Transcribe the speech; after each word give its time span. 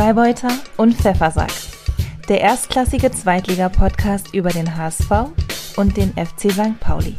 Freibeuter 0.00 0.48
und 0.78 0.94
Pfeffersack. 0.94 1.52
Der 2.26 2.40
erstklassige 2.40 3.12
Zweitliga-Podcast 3.12 4.32
über 4.32 4.48
den 4.48 4.74
HSV 4.74 5.10
und 5.76 5.94
den 5.94 6.14
FC 6.14 6.50
St. 6.50 6.80
Pauli. 6.80 7.16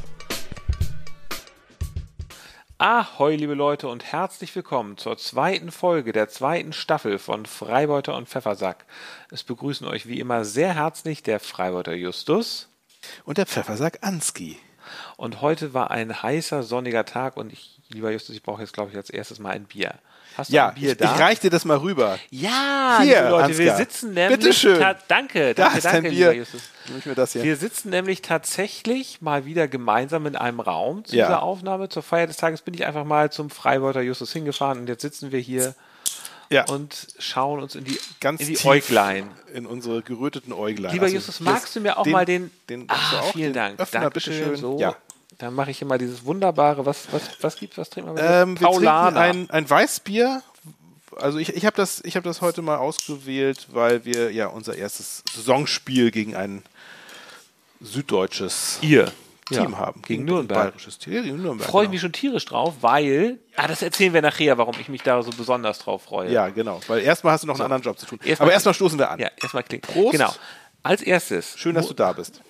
Ahoi, 2.79 3.35
liebe 3.35 3.53
Leute, 3.53 3.87
und 3.87 4.03
herzlich 4.11 4.55
willkommen 4.55 4.97
zur 4.97 5.15
zweiten 5.19 5.71
Folge 5.71 6.11
der 6.11 6.27
zweiten 6.27 6.73
Staffel 6.73 7.19
von 7.19 7.45
Freibeuter 7.45 8.17
und 8.17 8.27
Pfeffersack. 8.27 8.85
Es 9.29 9.43
begrüßen 9.43 9.85
euch 9.85 10.07
wie 10.07 10.19
immer 10.19 10.43
sehr 10.43 10.73
herzlich 10.73 11.21
der 11.21 11.39
Freibeuter 11.39 11.93
Justus 11.93 12.67
und 13.25 13.37
der 13.37 13.45
Pfeffersack 13.45 13.99
Anski. 14.01 14.57
Und 15.17 15.41
heute 15.41 15.75
war 15.75 15.91
ein 15.91 16.23
heißer, 16.23 16.63
sonniger 16.63 17.05
Tag 17.05 17.37
und 17.37 17.53
ich, 17.53 17.79
lieber 17.89 18.09
Justus, 18.09 18.35
ich 18.35 18.41
brauche 18.41 18.61
jetzt, 18.61 18.73
glaube 18.73 18.89
ich, 18.89 18.97
als 18.97 19.11
erstes 19.11 19.37
mal 19.37 19.51
ein 19.51 19.65
Bier. 19.65 19.99
Hast 20.37 20.49
du 20.49 20.55
ja, 20.55 20.69
ein 20.69 20.75
Bier 20.75 20.91
ich, 20.91 20.97
da? 20.97 21.13
ich 21.13 21.19
reich 21.19 21.39
dir 21.39 21.49
das 21.49 21.65
mal 21.65 21.77
rüber. 21.77 22.17
Ja, 22.29 22.99
hier, 23.01 23.29
Leute, 23.29 23.45
Ansgar. 23.45 23.65
wir 23.65 23.75
sitzen 23.75 24.13
nämlich. 24.13 24.39
Bitteschön. 24.39 24.79
Danke, 24.79 25.03
danke, 25.07 25.53
da 25.55 25.67
ist 25.73 25.85
danke, 25.85 26.09
Bier. 26.09 26.33
Justus. 26.33 26.61
Mir 27.05 27.15
das 27.15 27.33
hier. 27.33 27.43
Wir 27.43 27.55
sitzen 27.57 27.89
nämlich 27.89 28.21
tatsächlich 28.21 29.21
mal 29.21 29.45
wieder 29.45 29.67
gemeinsam 29.67 30.25
in 30.25 30.35
einem 30.35 30.59
Raum 30.59 31.05
zu 31.05 31.15
ja. 31.15 31.27
dieser 31.27 31.43
Aufnahme. 31.43 31.89
Zur 31.89 32.03
Feier 32.03 32.27
des 32.27 32.37
Tages 32.37 32.61
bin 32.61 32.73
ich 32.73 32.85
einfach 32.85 33.05
mal 33.05 33.31
zum 33.31 33.49
Freibeuter 33.49 34.01
Justus 34.01 34.31
hingefahren 34.33 34.79
und 34.79 34.87
jetzt 34.87 35.01
sitzen 35.01 35.31
wir 35.31 35.39
hier 35.39 35.75
ja. 36.49 36.65
und 36.65 37.07
schauen 37.19 37.61
uns 37.61 37.75
in 37.75 37.85
die, 37.85 37.99
Ganz 38.19 38.41
in 38.41 38.47
die 38.47 38.65
Äuglein. 38.65 39.29
In 39.53 39.65
unsere 39.65 40.01
geröteten 40.01 40.53
Äuglein. 40.53 40.93
Lieber 40.93 41.05
also 41.05 41.15
Justus, 41.15 41.39
magst 41.39 41.75
du 41.75 41.81
mir 41.81 41.97
auch 41.97 42.03
den, 42.03 42.11
mal 42.11 42.25
den. 42.25 42.51
den 42.69 42.85
ah, 42.89 43.23
vielen 43.31 43.53
Dank. 43.53 43.79
Öffner, 43.79 44.01
Dankeschön. 44.01 44.55
So. 44.55 44.79
Ja. 44.79 44.95
Dann 45.41 45.55
mache 45.55 45.71
ich 45.71 45.81
immer 45.81 45.97
dieses 45.97 46.23
wunderbare, 46.23 46.85
was, 46.85 47.11
was, 47.11 47.23
was 47.41 47.55
gibt's, 47.57 47.77
was 47.77 47.89
trinken 47.89 48.15
wir? 48.15 48.23
Ähm, 48.23 48.59
wir 48.59 48.67
trinken 48.67 48.87
ein, 48.87 49.49
ein 49.49 49.69
Weißbier 49.69 50.41
also 51.17 51.39
ich, 51.39 51.55
ich 51.55 51.65
habe 51.65 51.75
das, 51.75 52.01
hab 52.05 52.23
das 52.23 52.41
heute 52.41 52.61
mal 52.61 52.77
ausgewählt, 52.77 53.67
weil 53.71 54.05
wir 54.05 54.31
ja 54.31 54.47
unser 54.47 54.75
erstes 54.75 55.23
Saisonspiel 55.33 56.11
gegen 56.11 56.35
ein 56.35 56.63
süddeutsches 57.79 58.79
Ihr. 58.81 59.11
Team 59.49 59.71
ja, 59.71 59.77
haben. 59.79 60.01
Gegen 60.03 60.23
Nürnberg. 60.23 60.61
Bayerisches 60.61 60.97
Team, 60.97 61.23
gegen 61.23 61.41
Nürnberg. 61.41 61.69
Freue 61.69 61.83
ich 61.83 61.87
genau. 61.87 61.91
mich 61.91 62.01
schon 62.01 62.13
tierisch 62.13 62.45
drauf, 62.45 62.75
weil, 62.79 63.39
ah, 63.57 63.67
das 63.67 63.81
erzählen 63.81 64.13
wir 64.13 64.21
nachher, 64.21 64.57
warum 64.57 64.75
ich 64.79 64.87
mich 64.87 65.01
da 65.01 65.21
so 65.23 65.31
besonders 65.31 65.79
drauf 65.79 66.03
freue. 66.03 66.31
Ja, 66.31 66.47
genau, 66.47 66.79
weil 66.87 67.01
erstmal 67.01 67.33
hast 67.33 67.43
du 67.43 67.47
noch 67.47 67.57
so. 67.57 67.63
einen 67.63 67.73
anderen 67.73 67.91
Job 67.91 67.99
zu 67.99 68.05
tun. 68.05 68.19
Erst 68.23 68.41
Aber 68.41 68.53
erstmal 68.53 68.73
stoßen 68.73 68.97
wir 68.97 69.11
an. 69.11 69.19
Ja, 69.19 69.29
erstmal 69.41 69.63
klingt. 69.63 69.87
Prost. 69.87 70.13
Genau. 70.13 70.33
Als 70.83 71.01
erstes. 71.01 71.57
Schön, 71.57 71.75
dass 71.75 71.87
du 71.87 71.93
da 71.93 72.13
bist. 72.13 72.41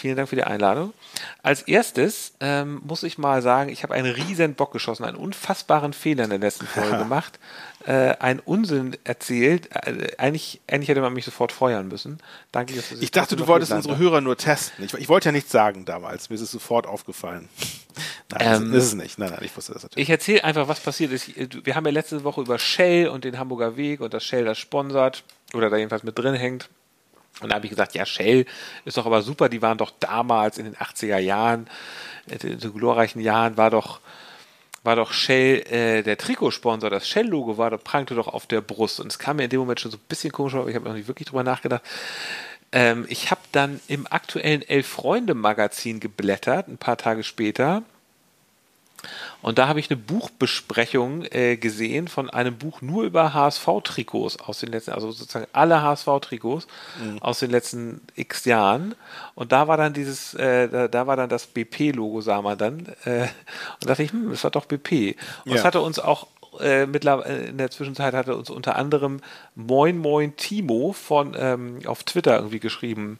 Vielen 0.00 0.16
Dank 0.16 0.30
für 0.30 0.36
die 0.36 0.44
Einladung. 0.44 0.94
Als 1.42 1.60
erstes 1.60 2.32
ähm, 2.40 2.80
muss 2.86 3.02
ich 3.02 3.18
mal 3.18 3.42
sagen, 3.42 3.68
ich 3.68 3.82
habe 3.82 3.92
einen 3.92 4.10
riesen 4.10 4.54
Bock 4.54 4.72
geschossen, 4.72 5.04
einen 5.04 5.18
unfassbaren 5.18 5.92
Fehler 5.92 6.24
in 6.24 6.30
der 6.30 6.38
letzten 6.38 6.66
Folge 6.66 6.96
gemacht, 6.96 7.38
äh, 7.84 8.14
einen 8.18 8.40
Unsinn 8.40 8.96
erzählt. 9.04 9.68
Äh, 9.74 10.12
eigentlich, 10.16 10.62
eigentlich 10.66 10.88
hätte 10.88 11.02
man 11.02 11.12
mich 11.12 11.26
sofort 11.26 11.52
feuern 11.52 11.88
müssen. 11.88 12.18
Danke, 12.50 12.72
dass 12.76 12.88
du 12.88 12.94
Ich 12.98 13.10
dachte, 13.10 13.36
du 13.36 13.46
wolltest 13.46 13.72
unsere 13.72 13.98
Hörer 13.98 14.22
nur 14.22 14.38
testen. 14.38 14.86
Ich, 14.86 14.94
ich, 14.94 15.10
wollte 15.10 15.28
ja 15.28 15.32
nichts 15.32 15.52
sagen 15.52 15.84
damals. 15.84 16.30
Mir 16.30 16.36
ist 16.36 16.40
es 16.40 16.50
sofort 16.50 16.86
aufgefallen. 16.86 17.50
Nein, 18.30 18.62
ähm, 18.62 18.72
ist 18.72 18.84
es 18.84 18.94
nicht. 18.94 19.18
Nein, 19.18 19.32
nein, 19.32 19.40
ich 19.42 19.54
wusste 19.54 19.74
das 19.74 19.82
natürlich. 19.82 20.08
Ich 20.08 20.10
erzähle 20.10 20.44
einfach, 20.44 20.66
was 20.66 20.80
passiert 20.80 21.12
ist. 21.12 21.30
Wir 21.36 21.74
haben 21.74 21.84
ja 21.84 21.92
letzte 21.92 22.24
Woche 22.24 22.40
über 22.40 22.58
Shell 22.58 23.08
und 23.08 23.24
den 23.24 23.38
Hamburger 23.38 23.76
Weg 23.76 24.00
und 24.00 24.14
dass 24.14 24.24
Shell 24.24 24.46
das 24.46 24.56
sponsert 24.56 25.24
oder 25.52 25.68
da 25.68 25.76
jedenfalls 25.76 26.04
mit 26.04 26.18
drin 26.18 26.34
hängt 26.36 26.70
und 27.40 27.50
da 27.50 27.56
habe 27.56 27.66
ich 27.66 27.70
gesagt, 27.70 27.94
ja, 27.94 28.04
Shell 28.04 28.46
ist 28.84 28.96
doch 28.96 29.06
aber 29.06 29.22
super, 29.22 29.48
die 29.48 29.62
waren 29.62 29.78
doch 29.78 29.92
damals 29.98 30.58
in 30.58 30.64
den 30.64 30.76
80er 30.76 31.18
Jahren, 31.18 31.68
in 32.26 32.58
den 32.58 32.72
glorreichen 32.74 33.20
Jahren, 33.20 33.56
war 33.56 33.70
doch, 33.70 34.00
war 34.82 34.96
doch 34.96 35.12
Shell 35.12 35.60
äh, 35.70 36.02
der 36.02 36.18
Trikotsponsor, 36.18 36.90
das 36.90 37.08
Shell-Logo 37.08 37.58
war, 37.58 37.70
das 37.70 37.82
prangte 37.82 38.14
doch 38.14 38.28
auf 38.28 38.46
der 38.46 38.60
Brust. 38.60 39.00
Und 39.00 39.08
es 39.08 39.18
kam 39.18 39.36
mir 39.36 39.44
in 39.44 39.50
dem 39.50 39.60
Moment 39.60 39.80
schon 39.80 39.90
so 39.90 39.96
ein 39.96 40.04
bisschen 40.08 40.32
komisch 40.32 40.52
vor, 40.52 40.62
aber 40.62 40.70
ich 40.70 40.76
habe 40.76 40.86
noch 40.86 40.94
nicht 40.94 41.08
wirklich 41.08 41.28
drüber 41.28 41.42
nachgedacht. 41.42 41.82
Ähm, 42.72 43.06
ich 43.08 43.30
habe 43.30 43.40
dann 43.52 43.80
im 43.88 44.06
aktuellen 44.10 44.62
Elf-Freunde-Magazin 44.62 46.00
geblättert, 46.00 46.68
ein 46.68 46.78
paar 46.78 46.96
Tage 46.96 47.24
später, 47.24 47.82
und 49.42 49.58
da 49.58 49.68
habe 49.68 49.80
ich 49.80 49.90
eine 49.90 49.96
Buchbesprechung 49.96 51.24
äh, 51.30 51.56
gesehen 51.56 52.08
von 52.08 52.28
einem 52.28 52.56
Buch 52.56 52.82
nur 52.82 53.04
über 53.04 53.32
HSV-Trikots 53.32 54.40
aus 54.40 54.60
den 54.60 54.70
letzten, 54.70 54.92
also 54.92 55.10
sozusagen 55.10 55.46
alle 55.52 55.82
HSV-Trikots 55.82 56.66
mhm. 57.02 57.18
aus 57.20 57.38
den 57.38 57.50
letzten 57.50 58.02
x 58.16 58.44
Jahren. 58.44 58.94
Und 59.34 59.52
da 59.52 59.68
war 59.68 59.76
dann 59.76 59.92
dieses, 59.92 60.34
äh, 60.34 60.68
da, 60.68 60.88
da, 60.88 61.06
war 61.06 61.16
dann 61.16 61.28
das 61.28 61.46
BP-Logo, 61.46 62.20
sah 62.20 62.42
man 62.42 62.58
dann. 62.58 62.86
Äh, 63.04 63.28
und 63.80 63.88
dachte 63.88 64.02
ich, 64.02 64.12
hm, 64.12 64.30
das 64.30 64.44
war 64.44 64.50
doch 64.50 64.66
BP. 64.66 65.16
Und 65.44 65.54
es 65.54 65.64
hatte 65.64 65.80
uns 65.80 65.98
auch 65.98 66.26
äh, 66.58 66.86
mittlerweile 66.86 67.46
in 67.46 67.58
der 67.58 67.70
Zwischenzeit 67.70 68.12
hatte 68.12 68.36
uns 68.36 68.50
unter 68.50 68.76
anderem 68.76 69.20
Moin 69.54 69.98
Moin 69.98 70.36
Timo 70.36 70.92
von 70.92 71.36
ähm, 71.38 71.78
auf 71.86 72.02
Twitter 72.04 72.36
irgendwie 72.36 72.60
geschrieben. 72.60 73.18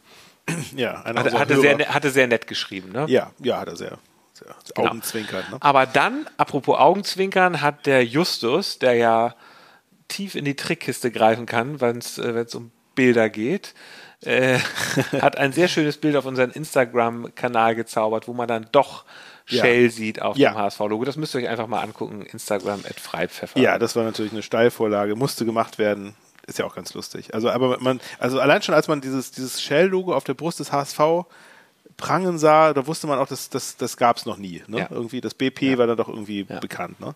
Ja, 0.75 1.03
hatte, 1.05 1.39
hatte 1.39 1.59
sehr, 1.61 1.77
ne, 1.77 1.87
hatte 1.87 2.09
sehr 2.09 2.27
nett 2.27 2.47
geschrieben, 2.47 2.91
ne? 2.91 3.05
Ja, 3.07 3.31
ja, 3.39 3.59
hat 3.59 3.69
er 3.69 3.75
sehr. 3.75 3.99
Genau. 4.75 4.89
Augenzwinkern. 4.89 5.43
Ne? 5.51 5.57
Aber 5.59 5.85
dann, 5.85 6.27
apropos 6.37 6.77
Augenzwinkern, 6.77 7.61
hat 7.61 7.85
der 7.85 8.05
Justus, 8.05 8.79
der 8.79 8.93
ja 8.95 9.35
tief 10.07 10.35
in 10.35 10.45
die 10.45 10.55
Trickkiste 10.55 11.11
greifen 11.11 11.45
kann, 11.45 11.81
wenn 11.81 11.97
es 11.97 12.17
äh, 12.17 12.45
um 12.53 12.71
Bilder 12.95 13.29
geht, 13.29 13.73
äh, 14.23 14.59
hat 15.21 15.37
ein 15.37 15.53
sehr 15.53 15.67
schönes 15.67 15.97
Bild 15.97 16.15
auf 16.15 16.25
unseren 16.25 16.51
Instagram-Kanal 16.51 17.75
gezaubert, 17.75 18.27
wo 18.27 18.33
man 18.33 18.47
dann 18.47 18.67
doch 18.71 19.05
Shell 19.45 19.85
ja. 19.85 19.89
sieht 19.89 20.21
auf 20.21 20.37
ja. 20.37 20.51
dem 20.51 20.57
HSV-Logo. 20.57 21.03
Das 21.03 21.17
müsst 21.17 21.35
ihr 21.35 21.41
euch 21.41 21.49
einfach 21.49 21.67
mal 21.67 21.81
angucken. 21.81 22.21
Instagram 22.21 22.81
at 22.87 22.99
Freipfeffer. 22.99 23.59
Ja, 23.59 23.79
das 23.79 23.95
war 23.95 24.03
natürlich 24.03 24.31
eine 24.31 24.43
Steilvorlage, 24.43 25.15
musste 25.15 25.45
gemacht 25.45 25.77
werden. 25.77 26.15
Ist 26.47 26.59
ja 26.59 26.65
auch 26.65 26.75
ganz 26.75 26.93
lustig. 26.93 27.33
Also, 27.33 27.49
aber 27.49 27.79
man, 27.79 27.99
also 28.19 28.39
allein 28.39 28.61
schon, 28.61 28.75
als 28.75 28.87
man 28.87 29.01
dieses, 29.01 29.31
dieses 29.31 29.61
Shell-Logo 29.61 30.13
auf 30.13 30.23
der 30.23 30.33
Brust 30.33 30.59
des 30.59 30.71
HSV 30.71 30.99
prangen 32.01 32.37
sah, 32.37 32.73
da 32.73 32.85
wusste 32.87 33.07
man 33.07 33.19
auch, 33.19 33.27
dass 33.27 33.49
das, 33.49 33.77
das 33.77 33.95
gab 33.95 34.17
es 34.17 34.25
noch 34.25 34.37
nie. 34.37 34.61
Ne? 34.67 34.79
Ja. 34.79 34.87
Irgendwie 34.89 35.21
das 35.21 35.33
BP 35.33 35.61
ja. 35.61 35.77
war 35.77 35.87
dann 35.87 35.97
doch 35.97 36.09
irgendwie 36.09 36.45
ja. 36.47 36.59
bekannt. 36.59 36.99
Ne? 36.99 37.15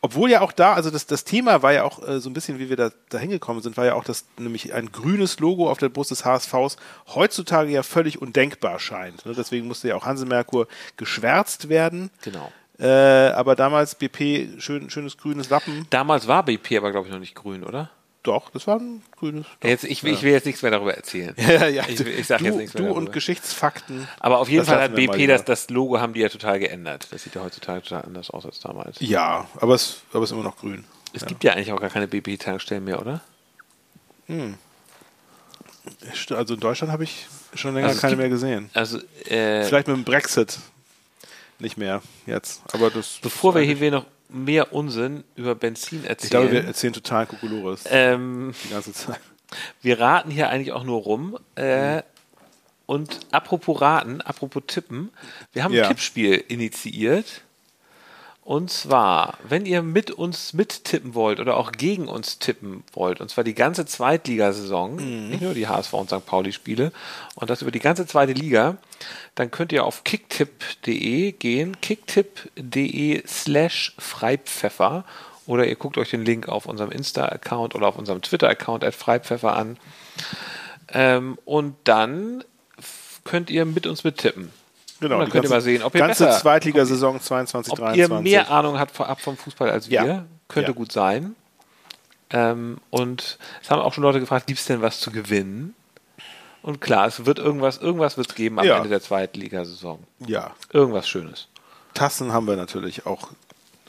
Obwohl 0.00 0.30
ja 0.30 0.40
auch 0.40 0.52
da, 0.52 0.74
also 0.74 0.90
das, 0.90 1.06
das 1.06 1.24
Thema 1.24 1.62
war 1.62 1.72
ja 1.72 1.84
auch 1.84 2.06
äh, 2.06 2.20
so 2.20 2.30
ein 2.30 2.32
bisschen, 2.32 2.58
wie 2.58 2.68
wir 2.68 2.76
da, 2.76 2.90
da 3.08 3.18
hingekommen 3.18 3.62
sind, 3.62 3.76
war 3.76 3.84
ja 3.84 3.94
auch, 3.94 4.04
dass 4.04 4.24
nämlich 4.38 4.72
ein 4.72 4.90
grünes 4.92 5.38
Logo 5.40 5.70
auf 5.70 5.78
der 5.78 5.88
Brust 5.88 6.10
des 6.10 6.24
HSVs 6.24 6.76
heutzutage 7.14 7.70
ja 7.70 7.82
völlig 7.82 8.20
undenkbar 8.20 8.78
scheint. 8.78 9.26
Ne? 9.26 9.34
Deswegen 9.36 9.66
musste 9.66 9.88
ja 9.88 9.96
auch 9.96 10.06
Hanse 10.06 10.26
Merkur 10.26 10.68
geschwärzt 10.96 11.68
werden. 11.68 12.10
Genau. 12.22 12.52
Äh, 12.78 13.30
aber 13.30 13.56
damals 13.56 13.96
BP, 13.96 14.60
schön, 14.60 14.88
schönes 14.88 15.16
grünes 15.16 15.50
Wappen. 15.50 15.86
Damals 15.90 16.28
war 16.28 16.44
BP 16.44 16.76
aber, 16.76 16.92
glaube 16.92 17.08
ich, 17.08 17.12
noch 17.12 17.20
nicht 17.20 17.34
grün, 17.34 17.64
oder? 17.64 17.90
Doch, 18.22 18.50
das 18.50 18.66
war 18.66 18.78
ein 18.78 19.02
grünes. 19.16 19.46
Jetzt, 19.62 19.84
ich, 19.84 20.02
ja. 20.02 20.10
ich 20.10 20.22
will 20.22 20.32
jetzt 20.32 20.44
nichts 20.44 20.62
mehr 20.62 20.70
darüber 20.70 20.94
erzählen. 20.94 21.34
ja, 21.38 21.68
ja, 21.68 21.84
ich, 21.88 22.00
ich 22.00 22.26
sag 22.26 22.38
du, 22.38 22.46
jetzt 22.46 22.56
nichts 22.56 22.74
mehr 22.74 22.82
Du 22.82 22.88
darüber. 22.88 23.06
und 23.06 23.12
Geschichtsfakten. 23.12 24.08
Aber 24.18 24.38
auf 24.38 24.48
jeden 24.48 24.64
Fall 24.64 24.80
hat 24.80 24.94
BP 24.94 25.26
das, 25.28 25.44
das 25.44 25.70
Logo 25.70 26.00
haben 26.00 26.12
die 26.12 26.20
ja 26.20 26.28
total 26.28 26.58
geändert. 26.58 27.08
Das 27.10 27.22
sieht 27.22 27.34
ja 27.34 27.42
heutzutage 27.42 27.82
total 27.82 28.02
anders 28.02 28.30
aus 28.30 28.44
als 28.44 28.60
damals. 28.60 28.96
Ja, 29.00 29.46
aber 29.60 29.74
es, 29.74 30.02
aber 30.12 30.24
es 30.24 30.30
ist 30.30 30.34
immer 30.34 30.44
noch 30.44 30.58
grün. 30.58 30.84
Es 31.12 31.22
ja. 31.22 31.28
gibt 31.28 31.44
ja 31.44 31.52
eigentlich 31.52 31.72
auch 31.72 31.80
gar 31.80 31.90
keine 31.90 32.08
BP-Tankstellen 32.08 32.84
mehr, 32.84 33.00
oder? 33.00 33.20
Hm. 34.26 34.56
Also 36.30 36.54
in 36.54 36.60
Deutschland 36.60 36.92
habe 36.92 37.04
ich 37.04 37.26
schon 37.54 37.74
länger 37.74 37.88
also 37.88 38.00
keine 38.00 38.12
gibt, 38.12 38.20
mehr 38.20 38.28
gesehen. 38.28 38.70
Also 38.74 38.98
äh, 39.24 39.64
vielleicht 39.64 39.88
mit 39.88 39.96
dem 39.96 40.04
Brexit 40.04 40.58
nicht 41.58 41.78
mehr 41.78 42.02
jetzt. 42.26 42.62
Aber 42.72 42.90
das. 42.90 43.18
Bevor 43.22 43.54
wir 43.54 43.62
hier 43.62 43.90
noch 43.90 44.04
mehr 44.28 44.72
Unsinn 44.72 45.24
über 45.36 45.54
Benzin 45.54 46.04
erzählen. 46.04 46.24
Ich 46.24 46.30
glaube, 46.30 46.52
wir 46.52 46.64
erzählen 46.64 46.92
total 46.92 47.26
Kokolores. 47.26 47.84
Ähm, 47.90 48.54
die 48.64 48.70
ganze 48.70 48.92
Zeit. 48.92 49.20
Wir 49.80 49.98
raten 49.98 50.30
hier 50.30 50.50
eigentlich 50.50 50.72
auch 50.72 50.84
nur 50.84 51.00
rum. 51.00 51.38
Äh, 51.56 51.96
mhm. 51.96 52.02
Und 52.86 53.20
apropos 53.32 53.80
raten, 53.80 54.20
apropos 54.22 54.62
tippen, 54.66 55.10
wir 55.52 55.62
haben 55.62 55.72
ein 55.72 55.78
ja. 55.78 55.88
Tippspiel 55.88 56.42
initiiert. 56.48 57.42
Und 58.48 58.70
zwar, 58.70 59.36
wenn 59.46 59.66
ihr 59.66 59.82
mit 59.82 60.10
uns 60.10 60.54
mittippen 60.54 61.12
wollt 61.12 61.38
oder 61.38 61.58
auch 61.58 61.70
gegen 61.70 62.08
uns 62.08 62.38
tippen 62.38 62.82
wollt, 62.94 63.20
und 63.20 63.28
zwar 63.28 63.44
die 63.44 63.52
ganze 63.52 63.84
Zweitligasaison, 63.84 64.94
mhm. 64.94 65.28
nicht 65.28 65.42
nur 65.42 65.52
die 65.52 65.68
HSV 65.68 65.92
und 65.92 66.08
St. 66.08 66.24
Pauli-Spiele, 66.24 66.90
und 67.34 67.50
das 67.50 67.60
über 67.60 67.70
die 67.70 67.78
ganze 67.78 68.06
zweite 68.06 68.32
Liga, 68.32 68.78
dann 69.34 69.50
könnt 69.50 69.70
ihr 69.70 69.84
auf 69.84 70.02
kicktipp.de 70.02 71.32
gehen, 71.32 71.78
kicktipp.de 71.82 73.22
slash 73.26 73.94
Freipfeffer, 73.98 75.04
oder 75.44 75.66
ihr 75.66 75.76
guckt 75.76 75.98
euch 75.98 76.08
den 76.08 76.24
Link 76.24 76.48
auf 76.48 76.64
unserem 76.64 76.90
Insta-Account 76.90 77.74
oder 77.74 77.88
auf 77.88 77.98
unserem 77.98 78.22
Twitter-Account 78.22 78.82
at 78.82 78.94
Freipfeffer 78.94 79.54
an. 79.54 79.76
Ähm, 80.94 81.36
und 81.44 81.76
dann 81.84 82.42
könnt 83.24 83.50
ihr 83.50 83.66
mit 83.66 83.86
uns 83.86 84.04
mittippen. 84.04 84.50
Genau, 85.00 85.20
dann 85.20 85.30
könnt 85.30 85.44
ihr 85.44 85.50
mal 85.50 85.60
sehen, 85.60 85.82
ob 85.82 85.94
ihr 85.94 86.00
ganze 86.00 86.24
besser, 86.24 86.40
Zweitligasaison 86.40 87.20
22, 87.20 87.72
ob 87.72 87.94
ihr 87.96 88.08
mehr 88.20 88.50
Ahnung 88.50 88.78
habt 88.78 88.90
vorab 88.90 89.20
vom 89.20 89.36
Fußball 89.36 89.70
als 89.70 89.88
wir, 89.88 90.04
ja. 90.04 90.24
könnte 90.48 90.72
ja. 90.72 90.76
gut 90.76 90.90
sein. 90.90 91.36
Ähm, 92.30 92.78
und 92.90 93.38
es 93.62 93.70
haben 93.70 93.80
auch 93.80 93.94
schon 93.94 94.02
Leute 94.02 94.20
gefragt, 94.20 94.46
gibt 94.46 94.60
es 94.60 94.66
denn 94.66 94.82
was 94.82 95.00
zu 95.00 95.10
gewinnen? 95.10 95.74
Und 96.62 96.80
klar, 96.80 97.06
es 97.06 97.24
wird 97.24 97.38
irgendwas, 97.38 97.78
irgendwas 97.78 98.16
wird 98.16 98.28
es 98.28 98.34
geben 98.34 98.58
am 98.58 98.66
ja. 98.66 98.76
Ende 98.76 98.88
der 98.88 99.00
Zweitligasaison. 99.00 100.00
Ja. 100.26 100.54
Irgendwas 100.72 101.08
Schönes. 101.08 101.48
Tassen 101.94 102.32
haben 102.32 102.46
wir 102.46 102.56
natürlich 102.56 103.06
auch 103.06 103.30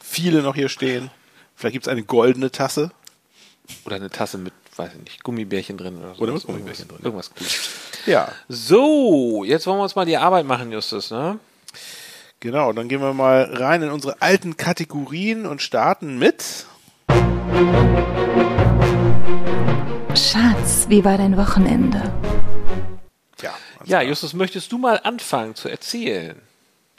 viele 0.01 0.41
noch 0.41 0.55
hier 0.55 0.69
stehen. 0.69 1.09
Vielleicht 1.55 1.73
gibt 1.73 1.87
es 1.87 1.91
eine 1.91 2.03
goldene 2.03 2.51
Tasse. 2.51 2.91
Oder 3.85 3.97
eine 3.97 4.09
Tasse 4.09 4.37
mit, 4.37 4.53
weiß 4.79 4.93
ich 4.95 4.99
nicht, 5.03 5.23
Gummibärchen 5.23 5.77
drin 5.77 5.97
oder 5.97 6.15
so. 6.15 6.21
Oder 6.23 6.33
mit 6.33 6.43
Gummibärchen 6.43 6.87
drin. 6.87 6.99
Irgendwas 7.03 7.29
Cooles. 7.33 7.69
Ja, 8.05 8.29
So, 8.47 9.43
jetzt 9.43 9.67
wollen 9.67 9.77
wir 9.77 9.83
uns 9.83 9.95
mal 9.95 10.05
die 10.05 10.17
Arbeit 10.17 10.45
machen, 10.45 10.71
Justus, 10.71 11.11
ne? 11.11 11.37
genau. 12.39 12.73
Dann 12.73 12.87
gehen 12.87 13.01
wir 13.01 13.13
mal 13.13 13.43
rein 13.53 13.81
in 13.83 13.89
unsere 13.91 14.21
alten 14.21 14.57
Kategorien 14.57 15.45
und 15.45 15.61
starten 15.61 16.17
mit. 16.17 16.65
Schatz, 20.15 20.85
wie 20.89 21.03
war 21.05 21.17
dein 21.17 21.37
Wochenende? 21.37 22.11
Ja, 23.41 23.53
Ja, 23.85 24.01
Justus, 24.01 24.33
möchtest 24.33 24.71
du 24.71 24.77
mal 24.77 24.99
anfangen 25.03 25.55
zu 25.55 25.69
erzählen? 25.69 26.41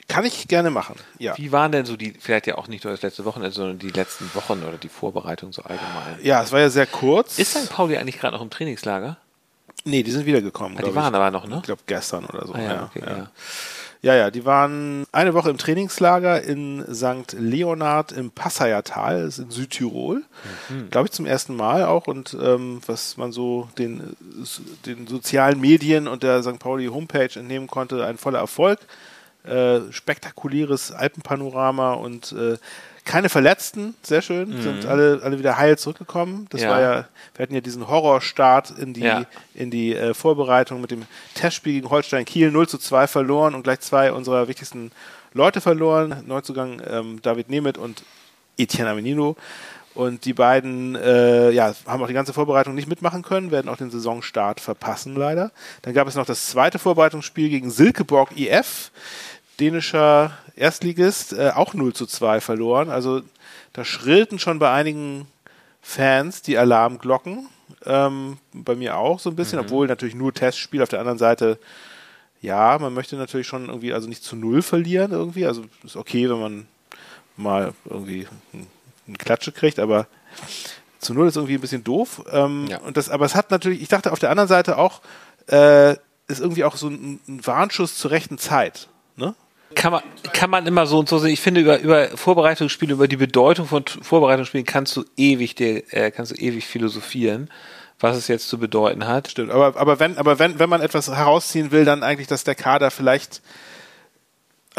Kann 0.07 0.25
ich 0.25 0.47
gerne 0.47 0.69
machen. 0.69 0.95
Ja. 1.19 1.37
Wie 1.37 1.51
waren 1.51 1.71
denn 1.71 1.85
so 1.85 1.95
die, 1.97 2.13
vielleicht 2.19 2.47
ja 2.47 2.57
auch 2.57 2.67
nicht 2.67 2.83
nur 2.83 2.91
das 2.91 3.01
letzte 3.01 3.25
Wochenende, 3.25 3.55
sondern 3.55 3.79
die 3.79 3.89
letzten 3.89 4.33
Wochen 4.33 4.63
oder 4.63 4.77
die 4.77 4.89
Vorbereitung 4.89 5.53
so 5.53 5.61
allgemein? 5.63 6.19
Ja, 6.21 6.41
es 6.41 6.51
war 6.51 6.59
ja 6.59 6.69
sehr 6.69 6.87
kurz. 6.87 7.39
Ist 7.39 7.51
St. 7.51 7.69
Pauli 7.69 7.97
eigentlich 7.97 8.19
gerade 8.19 8.35
noch 8.35 8.43
im 8.43 8.49
Trainingslager? 8.49 9.17
nee, 9.83 10.03
die 10.03 10.11
sind 10.11 10.25
wiedergekommen. 10.25 10.77
Ah, 10.77 10.81
die 10.83 10.95
waren 10.95 11.13
ich. 11.13 11.19
aber 11.19 11.31
noch, 11.31 11.47
ne? 11.47 11.57
Ich 11.57 11.63
glaube 11.63 11.81
gestern 11.85 12.25
oder 12.25 12.45
so. 12.45 12.53
Ah, 12.53 12.61
ja, 12.61 12.73
ja, 12.73 12.83
okay, 12.83 13.01
ja. 13.05 13.17
ja. 13.17 13.27
Ja, 14.03 14.15
ja, 14.15 14.31
die 14.31 14.45
waren 14.45 15.05
eine 15.11 15.35
Woche 15.35 15.51
im 15.51 15.59
Trainingslager 15.59 16.41
in 16.41 16.83
St. 16.91 17.33
Leonhard 17.37 18.11
im 18.11 18.31
Passaiertal, 18.31 19.25
das 19.25 19.37
ist 19.37 19.43
in 19.43 19.51
Südtirol. 19.51 20.23
Mhm. 20.69 20.89
Glaube 20.89 21.05
ich 21.05 21.11
zum 21.11 21.27
ersten 21.27 21.55
Mal 21.55 21.85
auch 21.85 22.07
und 22.07 22.35
ähm, 22.41 22.81
was 22.87 23.17
man 23.17 23.31
so 23.31 23.69
den, 23.77 24.15
den 24.87 25.05
sozialen 25.05 25.61
Medien 25.61 26.07
und 26.07 26.23
der 26.23 26.41
St. 26.41 26.57
Pauli 26.57 26.87
Homepage 26.87 27.29
entnehmen 27.35 27.67
konnte, 27.67 28.03
ein 28.03 28.17
voller 28.17 28.39
Erfolg. 28.39 28.79
Äh, 29.43 29.91
spektakuläres 29.91 30.91
Alpenpanorama 30.91 31.93
und 31.93 32.31
äh, 32.33 32.57
keine 33.03 33.29
Verletzten, 33.29 33.95
sehr 34.03 34.21
schön, 34.21 34.61
sind 34.61 34.85
alle, 34.85 35.21
alle 35.23 35.39
wieder 35.39 35.57
heil 35.57 35.75
zurückgekommen. 35.79 36.45
Das 36.51 36.61
Mhm. 36.61 36.65
Ja. 36.67 36.71
war 36.71 36.81
ja, 36.81 37.07
wir 37.35 37.43
hatten 37.43 37.55
ja 37.55 37.61
diesen 37.61 37.87
Horrorstart 37.87 38.69
in 38.77 38.93
die, 38.93 39.01
Ja. 39.01 39.25
in 39.55 39.71
die 39.71 39.95
äh, 39.95 40.13
Vorbereitung 40.13 40.79
mit 40.81 40.91
dem 40.91 41.05
Testspiel 41.33 41.73
gegen 41.73 41.89
Holstein 41.89 42.25
Kiel 42.25 42.51
0 42.51 42.67
zu 42.67 42.77
2 42.77 43.07
verloren 43.07 43.55
und 43.55 43.63
gleich 43.63 43.79
zwei 43.79 44.11
unserer 44.13 44.47
wichtigsten 44.47 44.91
Leute 45.33 45.61
verloren. 45.61 46.23
Neuzugang 46.27 46.79
ähm, 46.87 47.19
David 47.23 47.49
Nemeth 47.49 47.79
und 47.79 48.03
Etienne 48.59 48.91
Amenino. 48.91 49.35
Und 49.93 50.23
die 50.23 50.33
beiden 50.33 50.95
äh, 50.95 51.51
ja, 51.51 51.73
haben 51.85 52.01
auch 52.01 52.07
die 52.07 52.13
ganze 52.13 52.33
Vorbereitung 52.33 52.75
nicht 52.75 52.87
mitmachen 52.87 53.23
können, 53.23 53.51
werden 53.51 53.67
auch 53.67 53.77
den 53.77 53.91
Saisonstart 53.91 54.61
verpassen 54.61 55.15
leider. 55.15 55.51
Dann 55.81 55.93
gab 55.93 56.07
es 56.07 56.15
noch 56.15 56.25
das 56.25 56.47
zweite 56.47 56.79
Vorbereitungsspiel 56.79 57.49
gegen 57.49 57.69
Silkeborg 57.69 58.37
IF, 58.37 58.91
dänischer 59.59 60.31
Erstligist, 60.55 61.33
äh, 61.33 61.51
auch 61.53 61.73
0 61.73 61.93
zu 61.93 62.05
2 62.05 62.39
verloren. 62.39 62.89
Also 62.89 63.21
da 63.73 63.83
schrillten 63.83 64.39
schon 64.39 64.59
bei 64.59 64.71
einigen 64.71 65.27
Fans 65.81 66.41
die 66.41 66.57
Alarmglocken. 66.57 67.49
Ähm, 67.85 68.37
bei 68.53 68.75
mir 68.75 68.97
auch 68.97 69.19
so 69.19 69.29
ein 69.29 69.35
bisschen, 69.35 69.59
obwohl 69.59 69.87
natürlich 69.87 70.15
nur 70.15 70.33
Testspiel. 70.33 70.83
Auf 70.83 70.89
der 70.89 70.99
anderen 70.99 71.17
Seite, 71.17 71.57
ja, 72.41 72.77
man 72.79 72.93
möchte 72.93 73.15
natürlich 73.15 73.47
schon 73.47 73.67
irgendwie, 73.67 73.93
also 73.93 74.07
nicht 74.07 74.23
zu 74.23 74.35
null 74.35 74.61
verlieren 74.61 75.11
irgendwie. 75.11 75.45
Also 75.45 75.65
ist 75.83 75.97
okay, 75.97 76.29
wenn 76.29 76.39
man 76.39 76.67
mal 77.37 77.73
irgendwie 77.89 78.27
ein- 79.11 79.15
eine 79.15 79.17
Klatsche 79.17 79.51
kriegt, 79.51 79.79
aber 79.79 80.07
zu 80.99 81.13
null 81.13 81.27
ist 81.27 81.35
irgendwie 81.35 81.55
ein 81.55 81.61
bisschen 81.61 81.83
doof. 81.83 82.23
Ähm, 82.31 82.67
Ja. 82.69 82.77
und 82.79 82.97
das, 82.97 83.09
aber 83.09 83.25
es 83.25 83.35
hat 83.35 83.51
natürlich, 83.51 83.81
ich 83.81 83.87
dachte 83.87 84.11
auf 84.11 84.19
der 84.19 84.29
anderen 84.29 84.47
Seite 84.49 84.77
auch, 84.77 85.01
äh, 85.47 85.91
ist 86.27 86.39
irgendwie 86.39 86.63
auch 86.63 86.75
so 86.77 86.87
ein, 86.87 87.19
ein 87.27 87.45
Warnschuss 87.45 87.97
zur 87.97 88.11
rechten 88.11 88.37
Zeit. 88.37 88.87
Ne? 89.15 89.33
Kann 89.75 89.91
man, 89.91 90.03
kann 90.33 90.49
man 90.49 90.65
immer 90.67 90.85
so 90.85 90.99
und 90.99 91.09
so 91.09 91.17
sehen. 91.17 91.31
Ich 91.31 91.41
finde, 91.41 91.61
über, 91.61 91.79
über 91.79 92.07
Vorbereitungsspiele, 92.15 92.93
über 92.93 93.07
die 93.07 93.17
Bedeutung 93.17 93.67
von 93.67 93.83
Vorbereitungsspielen 93.85 94.65
kannst 94.65 94.95
du 94.95 95.03
ewig, 95.17 95.55
dir, 95.55 95.83
äh, 95.93 96.11
kannst 96.11 96.31
du 96.31 96.35
ewig 96.35 96.65
philosophieren, 96.67 97.49
was 97.99 98.15
es 98.17 98.27
jetzt 98.27 98.47
zu 98.49 98.57
bedeuten 98.59 99.07
hat. 99.07 99.29
Stimmt, 99.29 99.51
aber, 99.51 99.79
aber 99.79 99.99
wenn, 99.99 100.17
aber 100.17 100.39
wenn, 100.39 100.59
wenn 100.59 100.69
man 100.69 100.81
etwas 100.81 101.07
herausziehen 101.07 101.71
will, 101.71 101.85
dann 101.85 102.03
eigentlich, 102.03 102.27
dass 102.27 102.43
der 102.43 102.55
Kader 102.55 102.91
vielleicht. 102.91 103.41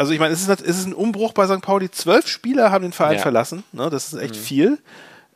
Also 0.03 0.11
ich 0.11 0.19
meine, 0.19 0.33
es 0.33 0.41
ist, 0.41 0.49
es 0.49 0.79
ist 0.79 0.85
ein 0.85 0.93
Umbruch 0.93 1.31
bei 1.31 1.47
St. 1.47 1.61
Pauli. 1.61 1.89
Zwölf 1.89 2.27
Spieler 2.27 2.71
haben 2.71 2.81
den 2.81 2.91
Verein 2.91 3.15
Ja. 3.15 3.21
verlassen. 3.21 3.63
Ne? 3.71 3.89
Das 3.89 4.11
ist 4.11 4.19
echt 4.19 4.35
viel. 4.35 4.77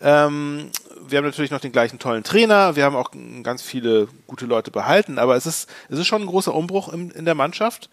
Ähm, 0.01 0.71
wir 1.07 1.19
haben 1.19 1.23
natürlich 1.25 1.51
noch 1.51 1.61
den 1.61 1.71
gleichen 1.71 1.99
tollen 1.99 2.25
Trainer. 2.25 2.75
Wir 2.75 2.83
haben 2.83 2.97
auch 2.97 3.11
ganz 3.43 3.61
viele 3.61 4.09
gute 4.27 4.45
Leute 4.45 4.69
behalten. 4.69 5.19
Aber 5.19 5.37
es 5.37 5.45
ist, 5.45 5.69
es 5.87 5.99
ist 5.99 6.07
schon 6.07 6.21
ein 6.21 6.27
großer 6.27 6.53
Umbruch 6.53 6.89
im, 6.89 7.11
in 7.11 7.23
der 7.23 7.33
Mannschaft. 7.33 7.89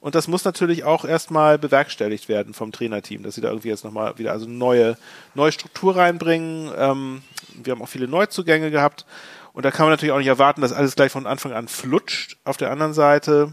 Und 0.00 0.16
das 0.16 0.26
muss 0.26 0.44
natürlich 0.44 0.82
auch 0.82 1.04
erstmal 1.04 1.60
bewerkstelligt 1.60 2.28
werden 2.28 2.54
vom 2.54 2.72
Trainerteam, 2.72 3.22
dass 3.22 3.36
sie 3.36 3.40
da 3.40 3.50
irgendwie 3.50 3.68
jetzt 3.68 3.84
nochmal 3.84 4.18
wieder 4.18 4.32
also 4.32 4.48
neue, 4.48 4.96
neue 5.34 5.52
Struktur 5.52 5.94
reinbringen. 5.94 6.72
Ähm, 6.76 7.22
wir 7.54 7.70
haben 7.70 7.82
auch 7.82 7.88
viele 7.88 8.08
Neuzugänge 8.08 8.72
gehabt. 8.72 9.06
Und 9.52 9.64
da 9.64 9.70
kann 9.70 9.86
man 9.86 9.92
natürlich 9.92 10.12
auch 10.12 10.18
nicht 10.18 10.26
erwarten, 10.26 10.60
dass 10.60 10.72
alles 10.72 10.96
gleich 10.96 11.12
von 11.12 11.24
Anfang 11.28 11.52
an 11.52 11.68
flutscht. 11.68 12.36
Auf 12.42 12.56
der 12.56 12.72
anderen 12.72 12.94
Seite 12.94 13.52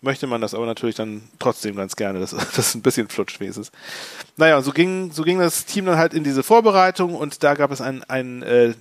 möchte 0.00 0.26
man 0.26 0.40
das 0.40 0.54
aber 0.54 0.66
natürlich 0.66 0.94
dann 0.94 1.22
trotzdem 1.38 1.76
ganz 1.76 1.96
gerne, 1.96 2.20
dass 2.20 2.30
das 2.56 2.74
ein 2.74 2.82
bisschen 2.82 3.08
flutscht 3.08 3.40
wenigstens. 3.40 3.70
Naja, 4.36 4.60
so 4.62 4.72
ging, 4.72 5.12
so 5.12 5.22
ging 5.22 5.38
das 5.38 5.66
Team 5.66 5.86
dann 5.86 5.98
halt 5.98 6.14
in 6.14 6.24
diese 6.24 6.42
Vorbereitung 6.42 7.14
und 7.14 7.42
da 7.42 7.54
gab 7.54 7.70
es 7.70 7.80
ein, 7.80 8.04
ein 8.04 8.42
äh, 8.42 8.74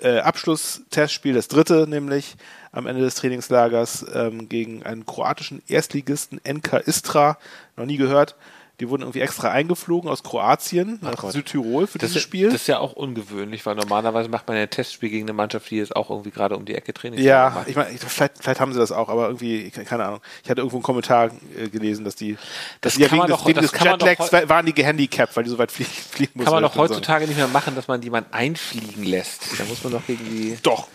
äh, 0.00 0.18
Abschlusstestspiel, 0.18 1.34
das 1.34 1.48
dritte 1.48 1.86
nämlich 1.88 2.36
am 2.72 2.86
Ende 2.86 3.00
des 3.00 3.14
Trainingslagers 3.14 4.04
ähm, 4.12 4.48
gegen 4.48 4.82
einen 4.82 5.06
kroatischen 5.06 5.62
Erstligisten 5.66 6.40
NK 6.46 6.86
Istra, 6.86 7.38
noch 7.76 7.86
nie 7.86 7.96
gehört. 7.96 8.36
Die 8.78 8.90
wurden 8.90 9.02
irgendwie 9.02 9.20
extra 9.22 9.50
eingeflogen 9.50 10.10
aus 10.10 10.22
Kroatien 10.22 10.98
nach 11.00 11.16
Gott. 11.16 11.32
Südtirol 11.32 11.86
für 11.86 11.96
Das, 11.98 12.10
dieses 12.10 12.16
ist- 12.16 12.22
Spiel. 12.24 12.46
das 12.50 12.60
ist 12.62 12.66
ja 12.66 12.78
auch 12.78 12.92
ungewöhnlich, 12.92 13.64
weil 13.64 13.74
normalerweise 13.74 14.28
macht 14.28 14.46
man 14.48 14.56
ja 14.58 14.64
ein 14.64 14.70
Testspiel 14.70 15.08
gegen 15.08 15.24
eine 15.24 15.32
Mannschaft, 15.32 15.70
die 15.70 15.76
jetzt 15.76 15.96
auch 15.96 16.10
irgendwie 16.10 16.30
gerade 16.30 16.56
um 16.56 16.66
die 16.66 16.74
Ecke 16.74 16.92
Training 16.92 17.18
Ja, 17.20 17.52
macht. 17.54 17.68
ich 17.68 17.76
meine, 17.76 17.90
ich- 17.90 18.00
vielleicht, 18.00 18.34
vielleicht 18.38 18.60
haben 18.60 18.74
sie 18.74 18.78
das 18.78 18.92
auch, 18.92 19.08
aber 19.08 19.28
irgendwie, 19.28 19.70
keine 19.70 20.04
Ahnung. 20.04 20.20
Ich 20.44 20.50
hatte 20.50 20.60
irgendwo 20.60 20.76
einen 20.76 20.82
Kommentar 20.82 21.30
äh, 21.58 21.68
gelesen, 21.70 22.04
dass 22.04 22.16
die, 22.16 22.34
dass 22.82 22.92
Das 22.92 22.94
die 22.96 23.00
ja 23.00 23.06
wegen 23.06 23.16
man 23.16 23.28
des, 23.28 23.36
doch- 23.38 23.46
wegen 23.46 23.60
des 23.62 23.72
doch 23.72 23.80
Jetlags 23.82 24.32
waren 24.50 24.66
die 24.66 24.74
gehandicapt, 24.74 25.34
weil 25.36 25.44
die 25.44 25.50
so 25.50 25.56
weit 25.58 25.72
fliegen, 25.72 25.90
fliegen 25.90 26.32
mussten. 26.34 26.44
Kann 26.44 26.52
man 26.54 26.62
doch 26.62 26.76
und 26.76 26.88
so. 26.88 26.94
heutzutage 26.94 27.26
nicht 27.26 27.38
mehr 27.38 27.48
machen, 27.48 27.74
dass 27.76 27.88
man 27.88 28.02
jemanden 28.02 28.30
einfliegen 28.34 29.04
lässt. 29.04 29.58
Da 29.58 29.64
muss 29.64 29.82
man 29.84 29.94
doch 29.94 30.06
gegen 30.06 30.24
die. 30.26 30.58
Doch. 30.62 30.88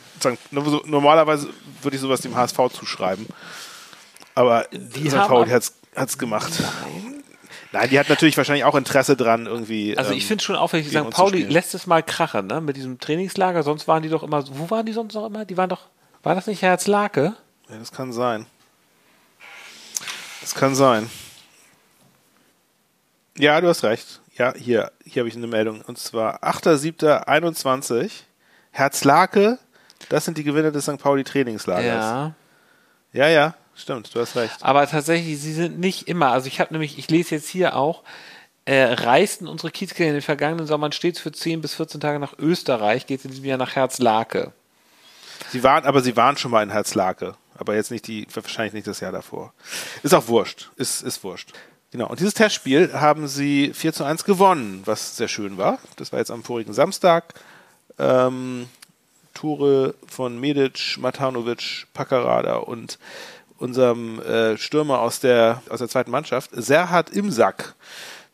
Normalerweise 0.86 1.50
würde 1.81 1.95
ich 1.95 2.01
sowas 2.01 2.22
dem 2.22 2.36
HSV 2.36 2.57
zuschreiben. 2.74 3.25
Aber 4.36 4.68
die 4.72 5.12
ab- 5.12 5.30
hat 5.95 6.10
es 6.10 6.18
gemacht. 6.18 6.51
Nein, 6.60 7.20
die 7.89 7.97
hat 7.97 8.09
natürlich 8.09 8.35
wahrscheinlich 8.35 8.65
auch 8.65 8.75
Interesse 8.75 9.15
dran, 9.15 9.45
irgendwie. 9.45 9.97
Also 9.97 10.12
ähm, 10.12 10.18
ich 10.18 10.25
finde 10.25 10.44
schon 10.44 10.57
gegen 10.71 10.89
St. 10.89 11.09
Pauli 11.09 11.44
lässt 11.44 11.73
es 11.73 11.88
mal 11.88 12.03
krachen, 12.03 12.47
ne? 12.47 12.59
Mit 12.59 12.75
diesem 12.75 13.00
Trainingslager. 13.00 13.63
Sonst 13.63 13.88
waren 13.88 14.03
die 14.03 14.09
doch 14.09 14.23
immer. 14.23 14.44
Wo 14.51 14.69
waren 14.69 14.85
die 14.85 14.92
sonst 14.92 15.13
noch 15.13 15.25
immer? 15.25 15.45
Die 15.45 15.56
waren 15.56 15.69
doch. 15.69 15.87
War 16.23 16.35
das 16.35 16.47
nicht 16.47 16.61
Herzlake? 16.61 17.33
Ja, 17.69 17.78
das 17.78 17.92
kann 17.92 18.11
sein. 18.11 18.45
Das 20.42 20.54
kann 20.54 20.75
sein. 20.75 21.09
Ja, 23.37 23.61
du 23.61 23.69
hast 23.69 23.83
recht. 23.83 24.19
Ja, 24.35 24.54
hier, 24.56 24.92
hier 25.06 25.21
habe 25.21 25.30
ich 25.30 25.35
eine 25.35 25.47
Meldung. 25.47 25.81
Und 25.81 25.97
zwar 25.97 26.44
8.7.21. 26.44 28.11
Herzlake, 28.71 29.59
das 30.09 30.25
sind 30.25 30.37
die 30.37 30.44
Gewinner 30.44 30.71
des 30.71 30.85
St. 30.85 30.97
Pauli 30.97 31.23
Trainingslagers. 31.23 31.85
Ja. 31.85 32.33
ja, 33.13 33.28
ja, 33.28 33.56
stimmt, 33.81 34.14
du 34.14 34.19
hast 34.19 34.35
recht. 34.35 34.56
Aber 34.61 34.88
tatsächlich, 34.88 35.40
sie 35.40 35.54
sind 35.54 35.80
nicht 35.80 36.07
immer. 36.07 36.31
Also 36.31 36.47
ich 36.47 36.59
habe 36.59 36.73
nämlich, 36.73 36.97
ich 36.97 37.09
lese 37.09 37.35
jetzt 37.35 37.50
hier 37.50 37.76
auch, 37.76 38.04
äh, 38.66 38.83
reisten 38.83 39.47
unsere 39.47 39.71
Kiezkinder 39.71 40.09
in 40.09 40.16
den 40.16 40.21
vergangenen 40.21 40.68
Sommern 40.68 40.92
stets 40.92 41.19
für 41.19 41.31
10 41.31 41.61
bis 41.61 41.76
14 41.76 42.00
Tage 42.00 42.19
nach 42.19 42.38
Österreich, 42.38 43.07
geht 43.07 43.26
in 43.26 43.31
diesem 43.31 43.45
Jahr 43.45 43.57
nach 43.57 43.76
Herzlake. 43.76 44.54
Sie 45.50 45.64
waren, 45.64 45.85
aber 45.85 46.02
sie 46.02 46.16
waren 46.16 46.38
schon 46.38 46.52
mal 46.52 46.64
in 46.64 46.69
Herzlake. 46.69 47.35
Aber 47.56 47.76
jetzt 47.76 47.92
nicht 47.92 48.07
die, 48.07 48.26
wahrscheinlich 48.33 48.73
nicht 48.73 48.88
das 48.88 49.02
Jahr 49.02 49.11
davor. 49.11 49.54
Ist 50.04 50.14
auch 50.14 50.28
wurscht. 50.28 50.71
Ist, 50.78 51.02
ist 51.04 51.23
wurscht. 51.23 51.54
Genau. 51.92 52.07
Und 52.07 52.19
dieses 52.19 52.33
Testspiel 52.33 52.94
haben 52.94 53.28
sie 53.28 53.71
4 53.73 53.94
zu 53.94 54.04
1 54.04 54.23
gewonnen, 54.23 54.81
was 54.85 55.18
sehr 55.18 55.28
schön 55.28 55.57
war. 55.57 55.80
Das 55.97 56.11
war 56.11 56.19
jetzt 56.19 56.31
am 56.31 56.44
vorigen 56.44 56.73
Samstag. 56.73 57.33
Ähm, 58.00 58.68
Tore 59.33 59.95
von 60.07 60.40
Medic, 60.40 60.97
Matanovic, 60.97 61.88
Paccarada 61.94 62.57
und 62.57 62.97
unserem 63.61 64.19
äh, 64.21 64.57
Stürmer 64.57 64.99
aus 64.99 65.19
der, 65.19 65.61
aus 65.69 65.80
der 65.80 65.87
zweiten 65.89 66.11
Mannschaft, 66.11 66.49
Serhat 66.53 67.09
Imsak, 67.11 67.75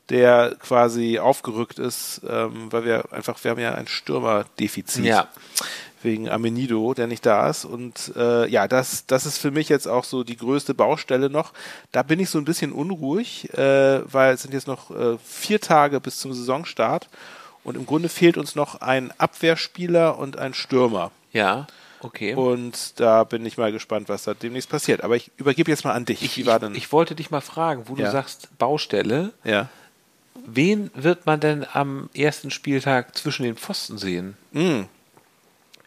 der 0.09 0.55
quasi 0.59 1.19
aufgerückt 1.19 1.79
ist, 1.79 2.21
ähm, 2.27 2.71
weil 2.71 2.85
wir 2.85 3.11
einfach, 3.11 3.43
wir 3.43 3.51
haben 3.51 3.59
ja 3.59 3.73
ein 3.75 3.87
Stürmerdefizit 3.87 5.03
Ja. 5.05 5.27
wegen 6.01 6.29
Amenido, 6.29 6.93
der 6.93 7.07
nicht 7.07 7.25
da 7.25 7.49
ist. 7.49 7.65
Und 7.65 8.13
äh, 8.15 8.47
ja, 8.47 8.67
das, 8.67 9.05
das 9.05 9.25
ist 9.25 9.37
für 9.37 9.51
mich 9.51 9.67
jetzt 9.67 9.87
auch 9.87 10.05
so 10.05 10.23
die 10.23 10.37
größte 10.37 10.73
Baustelle 10.73 11.29
noch. 11.29 11.51
Da 11.91 12.03
bin 12.03 12.19
ich 12.19 12.29
so 12.29 12.37
ein 12.37 12.45
bisschen 12.45 12.71
unruhig, 12.71 13.53
äh, 13.53 14.01
weil 14.11 14.33
es 14.35 14.43
sind 14.43 14.53
jetzt 14.53 14.67
noch 14.67 14.91
äh, 14.91 15.17
vier 15.25 15.59
Tage 15.59 15.99
bis 15.99 16.19
zum 16.19 16.33
Saisonstart. 16.33 17.09
Und 17.65 17.75
im 17.75 17.85
Grunde 17.85 18.07
fehlt 18.07 18.37
uns 18.37 18.55
noch 18.55 18.79
ein 18.79 19.11
Abwehrspieler 19.17 20.17
und 20.17 20.37
ein 20.37 20.53
Stürmer. 20.53 21.11
Ja, 21.33 21.67
okay. 22.01 22.33
Und 22.35 22.99
da 22.99 23.23
bin 23.23 23.45
ich 23.45 23.57
mal 23.57 23.71
gespannt, 23.71 24.09
was 24.09 24.23
da 24.23 24.33
demnächst 24.33 24.69
passiert. 24.69 25.03
Aber 25.03 25.15
ich 25.15 25.31
übergebe 25.37 25.71
jetzt 25.71 25.83
mal 25.85 25.93
an 25.93 26.05
dich. 26.05 26.21
ich, 26.23 26.37
Wie 26.37 26.45
war 26.45 26.59
denn? 26.59 26.71
ich, 26.73 26.77
ich 26.85 26.91
wollte 26.91 27.15
dich 27.15 27.31
mal 27.31 27.41
fragen, 27.41 27.83
wo 27.87 27.95
du 27.95 28.03
Ja. 28.03 28.11
sagst 28.11 28.49
Baustelle. 28.57 29.33
ja. 29.43 29.69
Wen 30.45 30.91
wird 30.93 31.25
man 31.25 31.39
denn 31.39 31.65
am 31.73 32.09
ersten 32.13 32.51
Spieltag 32.51 33.17
zwischen 33.17 33.41
den 33.43 33.57
Pfosten 33.57 33.97
sehen? 33.97 34.37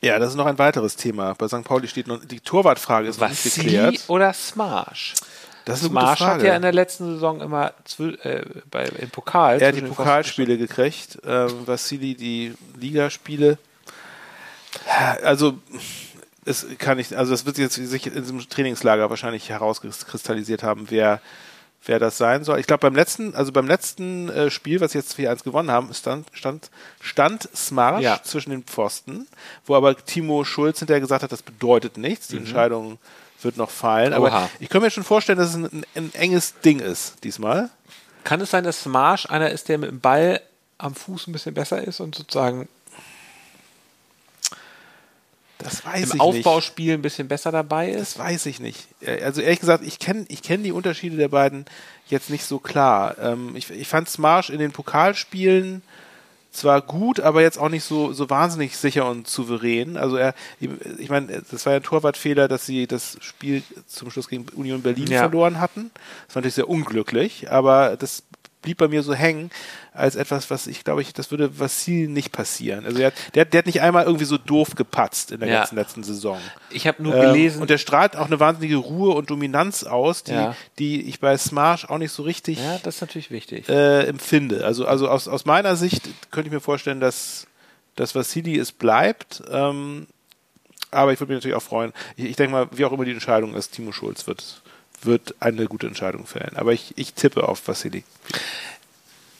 Ja, 0.02 0.18
das 0.18 0.30
ist 0.30 0.34
noch 0.36 0.46
ein 0.46 0.58
weiteres 0.58 0.96
Thema. 0.96 1.34
Bei 1.34 1.46
St. 1.46 1.62
Pauli 1.62 1.86
steht 1.86 2.08
noch 2.08 2.24
die 2.24 2.40
Torwartfrage 2.40 3.08
ist 3.08 3.20
noch 3.20 3.28
nicht 3.28 3.44
geklärt. 3.44 4.04
oder 4.08 4.32
Smash? 4.32 5.14
Das 5.66 5.82
ist 5.82 5.90
eine 5.90 6.00
Smash 6.00 6.20
hat 6.20 6.42
ja 6.42 6.56
in 6.56 6.62
der 6.62 6.72
letzten 6.72 7.04
Saison 7.14 7.40
immer 7.40 7.72
äh, 7.98 8.42
bei, 8.70 8.86
im 8.86 9.10
Pokal. 9.10 9.60
Er 9.60 9.68
hat 9.68 9.76
die 9.76 9.82
Pokalspiele 9.82 10.58
gekriegt, 10.58 11.18
ähm, 11.24 11.66
Vassili 11.66 12.14
die 12.14 12.54
Ligaspiele. 12.78 13.58
Also 15.22 15.58
es 16.44 16.66
kann 16.78 16.96
nicht, 16.96 17.14
also 17.14 17.32
das 17.32 17.46
wird 17.46 17.58
jetzt 17.58 17.74
sich 17.74 18.06
in 18.06 18.14
diesem 18.14 18.40
Trainingslager 18.48 19.10
wahrscheinlich 19.10 19.48
herauskristallisiert 19.50 20.62
haben, 20.62 20.86
wer 20.90 21.20
wer 21.86 21.98
das 21.98 22.18
sein 22.18 22.44
soll. 22.44 22.60
Ich 22.60 22.66
glaube 22.66 22.82
beim 22.82 22.94
letzten, 22.94 23.34
also 23.34 23.52
beim 23.52 23.66
letzten 23.66 24.28
äh, 24.28 24.50
Spiel, 24.50 24.80
was 24.82 24.92
wir 24.92 25.00
jetzt 25.00 25.18
4-1 25.18 25.44
gewonnen 25.44 25.70
haben, 25.70 25.92
stand 25.94 26.26
stand 26.34 26.70
stand 27.00 27.48
Smarsch 27.56 28.02
Ja. 28.02 28.20
zwischen 28.22 28.50
den 28.50 28.64
Pfosten, 28.64 29.26
wo 29.64 29.74
aber 29.74 29.96
Timo 29.96 30.44
Schulz 30.44 30.80
hinterher 30.80 31.00
gesagt 31.00 31.22
hat, 31.22 31.32
das 31.32 31.42
bedeutet 31.42 31.96
nichts, 31.96 32.28
die 32.28 32.36
Entscheidung 32.36 32.98
wird 33.40 33.56
noch 33.56 33.70
fallen. 33.70 34.12
Aber 34.12 34.28
Mhm. 34.28 34.34
Oha. 34.36 34.50
ich 34.60 34.68
kann 34.68 34.82
mir 34.82 34.90
schon 34.90 35.04
vorstellen, 35.04 35.38
dass 35.38 35.48
es 35.50 35.54
ein, 35.56 35.64
ein, 35.64 35.84
ein 35.94 36.10
enges 36.14 36.60
Ding 36.60 36.80
ist 36.80 37.24
diesmal. 37.24 37.70
Kann 38.24 38.42
es 38.42 38.50
sein, 38.50 38.64
dass 38.64 38.82
Smash 38.82 39.24
einer 39.30 39.48
ist, 39.48 39.70
der 39.70 39.78
mit 39.78 39.88
dem 39.90 40.00
Ball 40.00 40.42
am 40.76 40.94
Fuß 40.94 41.28
ein 41.28 41.32
bisschen 41.32 41.54
besser 41.54 41.82
ist 41.82 42.00
und 42.00 42.14
sozusagen 42.14 42.68
Das 45.62 45.84
weiß 45.84 45.96
im 46.02 46.06
ich 46.06 46.12
nicht. 46.14 46.20
Aufbauspiel 46.20 46.94
ein 46.94 47.02
bisschen 47.02 47.28
besser 47.28 47.52
dabei 47.52 47.90
ist? 47.90 48.16
Das 48.16 48.18
weiß 48.18 48.46
ich 48.46 48.60
nicht. 48.60 48.86
Äh, 49.00 49.22
Also 49.22 49.40
ehrlich 49.40 49.60
gesagt, 49.60 49.84
ich 49.86 49.98
kenne 49.98 50.24
ich 50.28 50.42
kenn 50.42 50.62
die 50.62 50.72
Unterschiede 50.72 51.16
der 51.16 51.28
beiden 51.28 51.64
jetzt 52.08 52.30
nicht 52.30 52.44
so 52.44 52.58
klar. 52.58 53.16
Ähm, 53.20 53.54
ich, 53.56 53.70
ich 53.70 53.88
fand 53.88 54.08
Smarsh 54.08 54.50
in 54.50 54.58
den 54.58 54.72
Pokalspielen 54.72 55.82
zwar 56.52 56.80
gut, 56.82 57.20
aber 57.20 57.42
jetzt 57.42 57.58
auch 57.58 57.68
nicht 57.68 57.84
so, 57.84 58.12
so 58.12 58.28
wahnsinnig 58.28 58.76
sicher 58.76 59.08
und 59.08 59.28
souverän. 59.28 59.96
Also 59.96 60.16
er, 60.16 60.34
ich 60.98 61.08
meine, 61.08 61.42
das 61.48 61.64
war 61.64 61.74
ja 61.74 61.78
ein 61.78 61.84
Torwartfehler, 61.84 62.48
dass 62.48 62.66
sie 62.66 62.88
das 62.88 63.18
Spiel 63.20 63.62
zum 63.86 64.10
Schluss 64.10 64.26
gegen 64.28 64.46
Union 64.56 64.82
Berlin 64.82 65.06
Ja. 65.06 65.20
verloren 65.20 65.60
hatten. 65.60 65.92
Das 66.26 66.34
war 66.34 66.40
natürlich 66.40 66.56
sehr 66.56 66.68
unglücklich, 66.68 67.50
aber 67.52 67.96
das 67.96 68.24
blieb 68.62 68.78
bei 68.78 68.88
mir 68.88 69.02
so 69.02 69.14
hängen 69.14 69.50
als 69.92 70.16
etwas, 70.16 70.50
was 70.50 70.66
ich 70.66 70.84
glaube 70.84 71.02
ich, 71.02 71.12
das 71.12 71.30
würde 71.30 71.58
Vassil 71.58 72.08
nicht 72.08 72.30
passieren. 72.32 72.84
Also 72.84 73.02
hat, 73.02 73.14
der, 73.34 73.42
hat- 73.42 73.52
der 73.52 73.58
hat 73.58 73.66
nicht 73.66 73.80
einmal 73.80 74.04
irgendwie 74.04 74.24
so 74.26 74.36
doof 74.38 74.74
gepatzt 74.74 75.32
in 75.32 75.40
der 75.40 75.48
Ja. 75.48 75.58
ganzen 75.60 75.76
letzten 75.76 76.02
Saison. 76.02 76.38
Ich 76.70 76.86
habe 76.86 77.02
nur 77.02 77.14
Ähm, 77.14 77.20
gelesen, 77.32 77.62
und 77.62 77.70
der 77.70 77.78
strahlt 77.78 78.16
auch 78.16 78.26
eine 78.26 78.38
wahnsinnige 78.38 78.76
Ruhe 78.76 79.14
und 79.14 79.30
Dominanz 79.30 79.84
aus, 79.84 80.22
die, 80.24 80.32
Ja. 80.32 80.54
die 80.78 81.02
ich 81.08 81.20
bei 81.20 81.36
Smash 81.38 81.86
auch 81.86 81.98
nicht 81.98 82.12
so 82.12 82.22
richtig 82.22 82.58
ja, 82.58 82.78
das 82.82 82.96
ist 82.96 83.00
natürlich 83.00 83.30
wichtig. 83.30 83.68
äh, 83.68 84.02
empfinde. 84.04 84.64
Also, 84.64 84.86
also 84.86 85.08
aus, 85.08 85.26
aus 85.28 85.44
meiner 85.46 85.76
Sicht 85.76 86.02
könnte 86.30 86.48
ich 86.48 86.52
mir 86.52 86.60
vorstellen, 86.60 87.00
dass, 87.00 87.46
dass 87.96 88.14
Vassili 88.14 88.58
es 88.58 88.72
bleibt. 88.72 89.42
Ähm, 89.50 90.06
aber 90.92 91.12
ich 91.12 91.20
würde 91.20 91.32
mich 91.32 91.38
natürlich 91.42 91.56
auch 91.56 91.62
freuen. 91.62 91.92
Ich, 92.16 92.24
ich 92.26 92.36
denke 92.36 92.52
mal, 92.52 92.68
wie 92.72 92.84
auch 92.84 92.92
immer 92.92 93.04
die 93.04 93.12
Entscheidung 93.12 93.54
ist, 93.54 93.70
Timo 93.72 93.92
Schulz 93.92 94.26
wird, 94.26 94.60
wird 95.02 95.34
eine 95.40 95.66
gute 95.66 95.86
Entscheidung 95.86 96.26
fällen. 96.26 96.56
Aber 96.56 96.72
ich, 96.72 96.92
ich 96.96 97.14
tippe 97.14 97.48
auf 97.48 97.66
Vassili. 97.66 98.04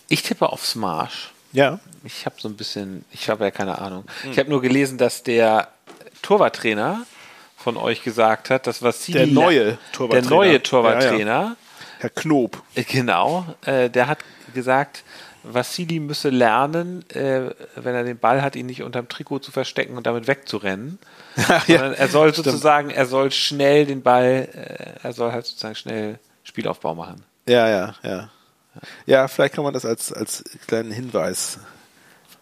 Ich 0.09 0.23
tippe 0.23 0.49
auf 0.49 0.67
Smash. 0.67 1.31
Ja. 1.53 1.81
Ich 2.05 2.27
habe 2.27 2.37
so 2.39 2.49
ein 2.49 2.57
bisschen, 2.57 3.05
ich 3.13 3.29
habe 3.29 3.45
ja 3.45 3.51
keine 3.51 3.79
Ahnung. 3.79 4.05
Hm. 4.23 4.33
Ich 4.33 4.39
habe 4.39 4.49
nur 4.51 4.63
gelesen, 4.63 4.99
dass 4.99 5.23
der 5.23 5.69
Torwarttrainer 6.23 7.05
von 7.57 7.77
euch 7.77 8.03
gesagt 8.03 8.51
hat, 8.51 8.67
dass 8.67 8.83
Vassili 8.83 9.19
Der 9.19 9.27
neue 9.27 9.65
der 9.65 9.79
Torwarttrainer. 9.93 10.31
neue 10.31 10.63
Torwarttrainer, 10.63 11.57
Herr 11.99 12.11
Knob. 12.11 12.63
genau, 12.75 13.45
äh, 13.67 13.91
der 13.91 14.07
hat 14.07 14.19
gesagt, 14.55 15.03
Vassili 15.43 16.01
müsse 16.01 16.31
lernen, 16.31 17.09
äh, 17.11 17.51
wenn 17.77 17.95
er 17.95 18.05
den 18.05 18.19
Ball 18.19 18.43
hat, 18.43 18.57
ihn 18.57 18.67
nicht 18.67 18.83
unterm 18.83 19.09
Trikot 19.09 19.41
zu 19.41 19.53
verstecken 19.53 19.97
und 19.97 20.07
damit 20.07 20.27
wegzurennen. 20.27 20.99
Sondern 21.67 21.95
er 21.95 22.09
soll 22.09 22.35
sozusagen, 22.35 22.91
er 22.91 23.07
soll 23.07 23.31
schnell 23.31 23.87
den 23.87 24.03
Ball, 24.03 24.49
äh, 24.53 25.07
er 25.07 25.13
soll 25.13 25.33
halt 25.33 25.47
sozusagen 25.47 25.75
schnell 25.75 26.19
Spielaufbau 26.45 26.95
machen. 26.95 27.23
Ja, 27.49 27.69
ja, 27.69 27.95
ja. 28.03 28.31
Ja, 29.07 29.29
vielleicht 29.29 29.55
kann 29.55 29.65
man 29.65 29.75
das 29.75 29.85
als, 29.85 30.13
als 30.13 30.45
kleinen 30.67 30.93
Hinweis 30.93 31.59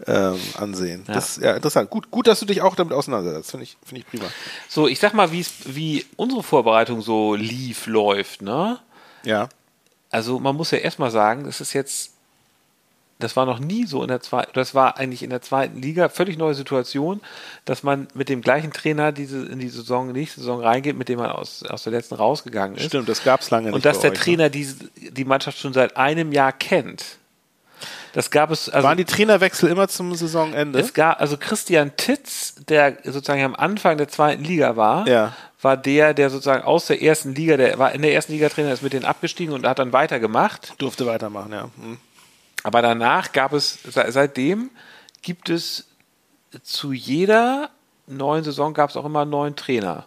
ähm, 0.07 0.39
ansehen. 0.57 1.05
Ja. 1.09 1.15
Das 1.15 1.37
ja 1.37 1.55
interessant. 1.55 1.91
Gut, 1.91 2.11
gut, 2.11 2.27
dass 2.27 2.41
du 2.41 2.47
dich 2.47 2.63
auch 2.63 2.77
damit 2.77 2.93
auseinandersetzt. 2.93 3.51
Finde 3.51 3.65
ich, 3.65 3.77
finde 3.85 4.01
ich 4.01 4.07
prima. 4.07 4.31
So, 4.69 4.87
ich 4.89 4.99
sag 4.99 5.15
mal, 5.15 5.33
wie 5.33 6.07
unsere 6.17 6.43
Vorbereitung 6.43 7.01
so 7.01 7.35
lief, 7.35 7.87
läuft, 7.87 8.43
ne? 8.43 8.79
Ja. 9.25 9.49
Also 10.11 10.39
man 10.39 10.57
muss 10.57 10.71
ja 10.71 10.79
erstmal 10.79 11.11
sagen, 11.11 11.45
das 11.45 11.61
ist 11.61 11.73
jetzt, 11.73 12.13
das 13.19 13.35
war 13.37 13.47
noch 13.47 13.59
nie 13.59 13.85
so 13.85 14.03
in 14.03 14.09
der 14.09 14.21
zweiten, 14.21 14.51
das 14.55 14.75
war 14.75 14.97
eigentlich 14.97 15.23
in 15.23 15.31
der 15.31 15.43
zweiten 15.43 15.81
Liga, 15.83 16.09
völlig 16.09 16.39
neue 16.39 16.55
Situation, 16.55 17.21
dass 17.65 17.83
man 17.83 18.07
mit 18.15 18.29
dem 18.29 18.43
gleichen 18.43 18.73
Trainer 18.73 19.11
diese, 19.11 19.45
in 19.47 19.59
die 19.59 19.69
Saison, 19.69 20.13
nächste 20.13 20.41
Saison 20.41 20.61
reingeht, 20.61 20.97
mit 20.97 21.09
dem 21.09 21.19
man 21.19 21.31
aus, 21.31 21.63
aus 21.65 21.83
der 21.83 21.93
letzten 21.93 22.15
rausgegangen 22.15 22.77
ist. 22.77 22.87
Stimmt, 22.87 23.09
das 23.09 23.25
gab 23.25 23.41
es 23.41 23.51
lange 23.51 23.67
nicht. 23.67 23.75
Und 23.75 23.85
dass 23.85 24.01
der 24.01 24.13
euch, 24.13 24.19
ne? 24.19 24.25
Trainer 24.25 24.51
diese, 24.51 24.77
die 24.97 25.25
Mannschaft 25.25 25.59
schon 25.59 25.73
seit 25.73 25.97
einem 25.97 26.33
Jahr 26.33 26.53
kennt. 26.53 27.05
Das 28.13 28.31
gab 28.31 28.51
es, 28.51 28.69
also 28.69 28.89
Waren 28.89 28.97
die 28.97 29.05
Trainerwechsel 29.05 29.69
immer 29.69 29.87
zum 29.89 30.15
Saisonende? 30.15 30.79
es 30.79 30.95
gab, 30.95 31.21
also 31.21 31.37
Christian 31.37 31.93
Titz, 31.97 32.55
der 32.69 32.99
sozusagen 33.05 33.43
am 33.45 33.55
Anfang 33.55 33.99
der 33.99 34.09
zweiten 34.09 34.45
Liga 34.45 34.77
war, 34.77 35.07
Ja. 35.07 35.35
war 35.61 35.77
der, 35.77 36.15
der 36.15 36.31
sozusagen 36.31 36.63
aus 36.65 36.87
der 36.87 37.03
ersten 37.03 37.35
Liga, 37.35 37.57
der 37.57 37.79
war 37.79 37.93
in 37.93 38.03
der 38.03 38.13
ersten 38.15 38.33
Liga 38.33 38.49
Trainer, 38.49 38.73
ist 38.73 38.83
mit 38.83 38.93
denen 38.93 39.05
abgestiegen 39.05 39.53
und 39.55 39.67
hat 39.67 39.79
dann 39.79 39.93
weitergemacht. 39.93 40.75
Durfte 40.79 41.05
weitermachen, 41.07 41.53
ja. 41.53 41.63
Hm. 41.81 41.99
Aber 42.69 42.83
danach 42.83 43.33
gab 43.33 43.55
es, 43.55 43.79
se- 43.83 44.05
seitdem 44.13 44.69
gibt 45.23 45.49
es 45.49 45.87
zu 46.63 46.93
jeder 46.93 47.71
neuen 48.07 48.45
Saison 48.45 48.75
gab 48.75 48.91
es 48.91 48.97
auch 48.99 49.07
immer 49.07 49.23
einen 49.23 49.31
neuen 49.31 49.57
Trainer. 49.57 50.05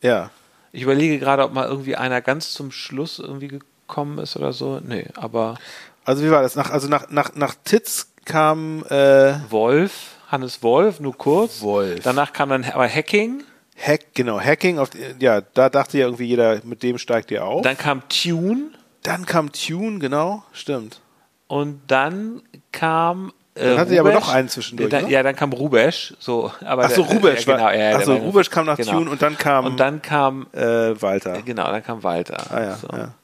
Ja. 0.00 0.30
Ich 0.72 0.80
überlege 0.80 1.18
gerade, 1.18 1.42
ob 1.44 1.52
mal 1.52 1.68
irgendwie 1.68 1.96
einer 1.96 2.22
ganz 2.22 2.54
zum 2.54 2.70
Schluss 2.72 3.18
irgendwie 3.18 3.48
gekommen 3.48 4.16
ist 4.20 4.36
oder 4.36 4.54
so. 4.54 4.80
Nee, 4.82 5.04
aber 5.16 5.58
Also 6.06 6.24
wie 6.24 6.30
war 6.30 6.40
das? 6.40 6.56
Nach, 6.56 6.70
also 6.70 6.88
nach, 6.88 7.10
nach, 7.10 7.34
nach 7.34 7.54
Titz 7.62 8.08
kam 8.24 8.84
äh, 8.88 9.34
Wolf, 9.50 10.16
Hannes 10.28 10.62
Wolf, 10.62 11.00
nur 11.00 11.14
kurz. 11.16 11.60
Wolf. 11.60 12.00
Danach 12.04 12.32
kam 12.32 12.48
dann 12.48 12.64
aber 12.64 12.88
Hacking. 12.88 13.44
Hack, 13.76 14.14
genau, 14.14 14.40
Hacking. 14.40 14.78
Auf, 14.78 14.88
ja, 15.18 15.42
da 15.42 15.68
dachte 15.68 15.98
ja 15.98 16.06
irgendwie 16.06 16.24
jeder, 16.24 16.62
mit 16.64 16.82
dem 16.82 16.96
steigt 16.96 17.30
ihr 17.30 17.44
auf. 17.44 17.60
Dann 17.60 17.76
kam 17.76 18.02
Tune 18.08 18.70
Dann 19.02 19.26
kam 19.26 19.52
Tune, 19.52 19.98
genau, 19.98 20.42
stimmt. 20.54 21.00
Und 21.48 21.80
dann 21.88 22.40
kam. 22.72 23.32
Äh, 23.54 23.64
Dann 23.70 23.78
hatte 23.78 23.94
er 23.94 24.00
aber 24.02 24.10
Rubesch. 24.10 24.26
noch 24.28 24.32
einen 24.34 24.48
zwischendurch, 24.48 24.88
Dann, 24.90 25.04
ne? 25.06 25.10
Ja, 25.10 25.22
dann 25.24 25.34
kam 25.34 25.52
Rubesch. 25.52 26.14
So, 26.20 26.52
aber 26.64 26.84
Ach 26.84 26.90
so, 26.90 27.02
der- 27.02 27.12
Rubesch 27.16 27.44
ja, 27.44 27.54
genau, 27.56 27.64
war- 27.66 27.74
ja, 27.74 27.88
der 27.90 27.98
ach 27.98 28.02
so, 28.04 28.12
war- 28.14 28.20
Rubesch 28.20 28.50
kam 28.50 28.66
nach 28.66 28.78
Tune 28.78 29.10
und 29.10 29.20
dann 29.20 29.36
kam- 29.36 29.64
Und 29.66 29.80
dann 29.80 30.00
kam. 30.00 30.46
Äh, 30.52 31.02
Walter. 31.02 31.42
Genau, 31.42 31.64
dann 31.64 31.82
kam 31.82 32.02
Walter. 32.04 32.36
Ah 32.52 32.62
ja, 32.62 32.76
so. 32.76 32.86
ja. 32.92 33.14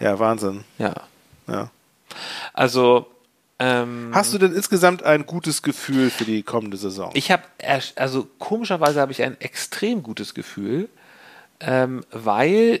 Ja, 0.00 0.18
Wahnsinn. 0.18 0.64
ja. 0.78 0.92
Ja. 1.46 1.70
Also. 2.52 3.06
Ähm, 3.62 4.10
Hast 4.14 4.32
du 4.32 4.38
denn 4.38 4.54
insgesamt 4.54 5.02
ein 5.02 5.26
gutes 5.26 5.62
Gefühl 5.62 6.08
für 6.10 6.24
die 6.24 6.42
kommende 6.42 6.78
Saison? 6.78 7.10
Ich 7.12 7.30
habe, 7.30 7.42
also 7.96 8.26
komischerweise 8.38 9.00
habe 9.02 9.12
ich 9.12 9.22
ein 9.22 9.38
extrem 9.38 10.02
gutes 10.02 10.32
Gefühl, 10.32 10.88
ähm, 11.60 12.02
weil 12.10 12.80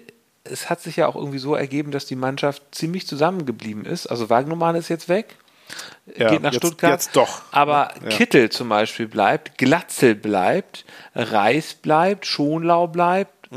es 0.50 0.68
hat 0.70 0.80
sich 0.80 0.96
ja 0.96 1.06
auch 1.06 1.16
irgendwie 1.16 1.38
so 1.38 1.54
ergeben, 1.54 1.90
dass 1.90 2.06
die 2.06 2.16
Mannschaft 2.16 2.62
ziemlich 2.72 3.06
zusammengeblieben 3.06 3.84
ist. 3.84 4.06
Also 4.06 4.28
Wagnumann 4.30 4.74
ist 4.76 4.88
jetzt 4.88 5.08
weg, 5.08 5.36
Ja, 6.16 6.30
geht 6.30 6.42
nach 6.42 6.52
jetzt- 6.52 6.64
Stuttgart. 6.66 6.90
jetzt 6.92 7.16
doch. 7.16 7.42
Aber 7.52 7.92
Ja. 8.02 8.08
Kittel 8.08 8.50
zum 8.50 8.68
Beispiel 8.68 9.06
bleibt, 9.08 9.56
Glatzel 9.58 10.14
bleibt, 10.14 10.84
Reis 11.14 11.74
bleibt, 11.74 12.26
Schonlau 12.26 12.86
bleibt. 12.88 13.48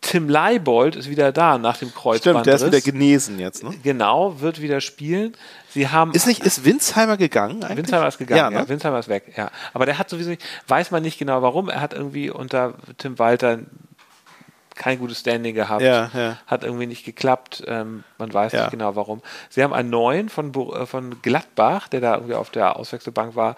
Tim 0.00 0.28
Leibold 0.28 0.96
ist 0.96 1.08
wieder 1.08 1.32
da 1.32 1.56
nach 1.56 1.78
dem 1.78 1.88
Mhm. 1.88 2.16
Stimmt, 2.18 2.44
der 2.44 2.56
ist 2.56 2.66
wieder 2.66 2.82
genesen 2.82 3.38
jetzt, 3.38 3.64
ne? 3.64 3.70
genau, 3.82 4.38
wird 4.42 4.60
wieder 4.60 4.82
spielen. 4.82 5.34
Sie 5.70 5.88
haben 5.88 6.12
Ist 6.12 6.26
nicht, 6.26 6.44
ist 6.44 6.62
Winsheimer 6.66 7.16
gegangen 7.16 7.64
eigentlich? 7.64 7.78
Winsheimer 7.86 8.08
ist 8.08 8.18
gegangen, 8.18 8.38
ja, 8.38 8.50
Ja, 8.50 8.60
ne? 8.64 8.68
Winsheimer 8.68 8.98
ist 8.98 9.08
weg, 9.08 9.32
ja. 9.34 9.50
Aber 9.72 9.86
der 9.86 9.98
hat 9.98 10.10
sowieso 10.10 10.28
nicht, 10.28 10.42
weiß 10.68 10.90
man 10.90 11.02
nicht 11.02 11.18
genau 11.18 11.40
warum. 11.40 11.70
Er 11.70 11.80
hat 11.80 11.94
irgendwie 11.94 12.28
unter 12.28 12.74
Tim 12.98 13.18
Walter 13.18 13.60
kein 14.74 14.98
gutes 14.98 15.20
Standing 15.20 15.54
gehabt. 15.54 15.82
Ja, 15.82 16.10
ja. 16.14 16.38
Hat 16.46 16.64
irgendwie 16.64 16.86
nicht 16.86 17.04
geklappt. 17.04 17.62
Ähm, 17.66 18.04
man 18.18 18.32
weiß 18.32 18.52
Ja. 18.52 18.62
nicht 18.62 18.70
genau 18.72 18.96
warum. 18.96 19.22
Sie 19.50 19.62
haben 19.62 19.72
einen 19.72 19.90
neuen 19.90 20.28
von, 20.28 20.52
äh, 20.54 20.86
von 20.86 21.20
Gladbach, 21.22 21.88
der 21.88 22.00
da 22.00 22.14
irgendwie 22.14 22.34
auf 22.34 22.50
der 22.50 22.76
Auswechselbank 22.76 23.36
war. 23.36 23.56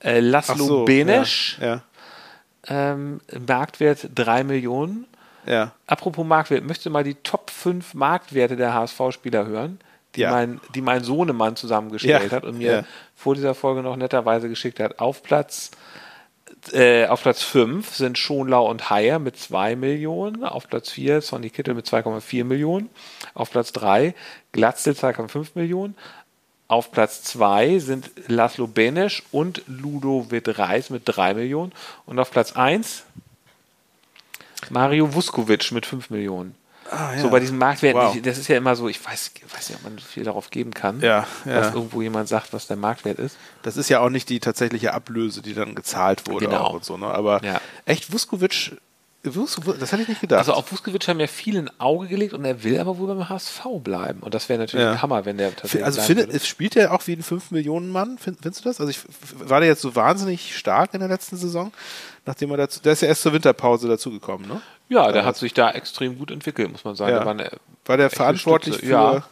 Äh, 0.00 0.20
Laszlo 0.20 0.64
so, 0.64 0.84
Benesch, 0.84 1.58
ähm, 2.68 3.20
Marktwert 3.46 4.08
3 4.14 4.44
Millionen. 4.44 5.06
Apropos 5.86 6.26
Marktwert, 6.26 6.64
möchtest 6.64 6.86
du 6.86 6.90
mal 6.90 7.04
die 7.04 7.14
Top 7.14 7.50
5 7.50 7.94
Marktwerte 7.94 8.56
der 8.56 8.74
HSV-Spieler 8.74 9.46
hören, 9.46 9.78
die, 10.16 10.22
mein, 10.32 10.60
die 10.74 10.80
mein 10.80 11.04
Sohnemann 11.04 11.54
zusammengestellt 11.56 12.32
hat 12.32 12.44
und 12.44 12.58
mir 12.58 12.84
vor 13.14 13.34
dieser 13.34 13.54
Folge 13.54 13.82
noch 13.82 13.96
netterweise 13.96 14.48
geschickt 14.48 14.80
hat. 14.80 14.98
Auf 14.98 15.22
Platz 15.22 15.70
äh, 16.72 17.06
auf 17.06 17.22
Platz 17.22 17.42
5 17.42 17.94
sind 17.94 18.18
Schonlau 18.18 18.68
und 18.68 18.90
Haier 18.90 19.18
mit 19.18 19.36
2 19.36 19.76
Millionen. 19.76 20.44
Auf 20.44 20.68
Platz 20.68 20.90
4 20.90 21.20
Sonny 21.20 21.50
Kittel 21.50 21.74
mit 21.74 21.86
2,4 21.86 22.44
Millionen. 22.44 22.90
Auf 23.34 23.50
Platz 23.50 23.72
3 23.72 24.14
Glatzel 24.52 24.94
2,5 24.94 25.50
Millionen. 25.54 25.96
Auf 26.68 26.90
Platz 26.90 27.22
2 27.22 27.78
sind 27.78 28.10
Laszlo 28.26 28.66
Benesch 28.66 29.22
und 29.30 29.62
Ludovic 29.68 30.58
Reis 30.58 30.90
mit 30.90 31.02
3 31.04 31.34
Millionen. 31.34 31.72
Und 32.06 32.18
auf 32.18 32.30
Platz 32.30 32.52
1 32.52 33.04
Mario 34.70 35.14
Vuskovic 35.14 35.70
mit 35.70 35.86
5 35.86 36.10
Millionen. 36.10 36.56
Ah, 36.90 37.14
ja. 37.14 37.20
So 37.22 37.30
bei 37.30 37.40
diesen 37.40 37.58
Marktwerten, 37.58 38.00
Wow. 38.00 38.14
ich, 38.16 38.22
das 38.22 38.38
ist 38.38 38.48
ja 38.48 38.56
immer 38.56 38.76
so, 38.76 38.88
ich 38.88 39.04
weiß, 39.04 39.32
weiß 39.54 39.68
nicht, 39.70 39.78
ob 39.78 39.84
man 39.84 39.98
viel 39.98 40.24
darauf 40.24 40.50
geben 40.50 40.72
kann, 40.72 41.00
Ja, 41.00 41.26
ja. 41.44 41.60
dass 41.60 41.74
irgendwo 41.74 42.02
jemand 42.02 42.28
sagt, 42.28 42.52
was 42.52 42.66
der 42.66 42.76
Marktwert 42.76 43.18
ist. 43.18 43.36
Das 43.62 43.76
ist 43.76 43.88
ja 43.88 44.00
auch 44.00 44.10
nicht 44.10 44.28
die 44.28 44.40
tatsächliche 44.40 44.94
Ablöse, 44.94 45.42
die 45.42 45.54
dann 45.54 45.74
gezahlt 45.74 46.26
wurde 46.28 46.46
Genau. 46.46 46.72
und 46.74 46.84
so, 46.84 46.96
ne? 46.96 47.06
Aber 47.06 47.40
echt, 47.84 48.12
Vuskovic, 48.12 48.76
das 49.30 49.92
hätte 49.92 50.02
ich 50.02 50.08
nicht 50.08 50.20
gedacht. 50.20 50.38
Also 50.38 50.52
auf 50.52 50.70
Vuskovic 50.70 51.06
haben 51.08 51.20
ja 51.20 51.26
viele 51.26 51.60
ein 51.60 51.70
Auge 51.78 52.08
gelegt 52.08 52.34
und 52.34 52.44
er 52.44 52.62
will 52.62 52.78
aber 52.78 52.98
wohl 52.98 53.08
beim 53.08 53.28
HSV 53.28 53.64
bleiben. 53.82 54.20
Und 54.20 54.34
das 54.34 54.48
wäre 54.48 54.58
natürlich 54.58 54.84
Ja. 54.84 54.92
ein 54.92 55.02
Hammer, 55.02 55.24
wenn 55.24 55.38
der 55.38 55.50
tatsächlich 55.54 55.84
also 55.84 56.00
findet, 56.02 56.32
es 56.32 56.46
spielt 56.46 56.76
er 56.76 56.92
auch 56.92 57.06
wie 57.06 57.12
ein 57.14 57.22
5-Millionen-Mann, 57.22 58.18
find, 58.18 58.38
findest 58.42 58.64
du 58.64 58.68
das? 58.68 58.80
Also 58.80 58.90
ich, 58.90 59.00
war 59.38 59.60
der 59.60 59.68
jetzt 59.68 59.82
so 59.82 59.94
wahnsinnig 59.94 60.56
stark 60.56 60.94
in 60.94 61.00
der 61.00 61.08
letzten 61.08 61.36
Saison? 61.36 61.72
Nachdem 62.24 62.50
er 62.50 62.56
dazu, 62.56 62.80
der 62.80 62.92
ist 62.92 63.02
ja 63.02 63.08
erst 63.08 63.22
zur 63.22 63.32
Winterpause 63.32 63.86
dazugekommen, 63.88 64.48
ne? 64.48 64.60
Ja, 64.88 65.10
der 65.12 65.24
hat 65.24 65.36
sich 65.36 65.54
da 65.54 65.70
extrem 65.70 66.18
gut 66.18 66.30
entwickelt, 66.30 66.70
muss 66.70 66.84
man 66.84 66.94
sagen. 66.96 67.12
Ja. 67.12 67.18
Der 67.18 67.26
war 67.26 67.32
eine, 67.32 67.50
War 67.84 67.96
der 67.96 68.10
verantwortlich 68.10 68.74
Stütze, 68.76 68.86
für, 68.86 68.92
ja. 68.92 69.24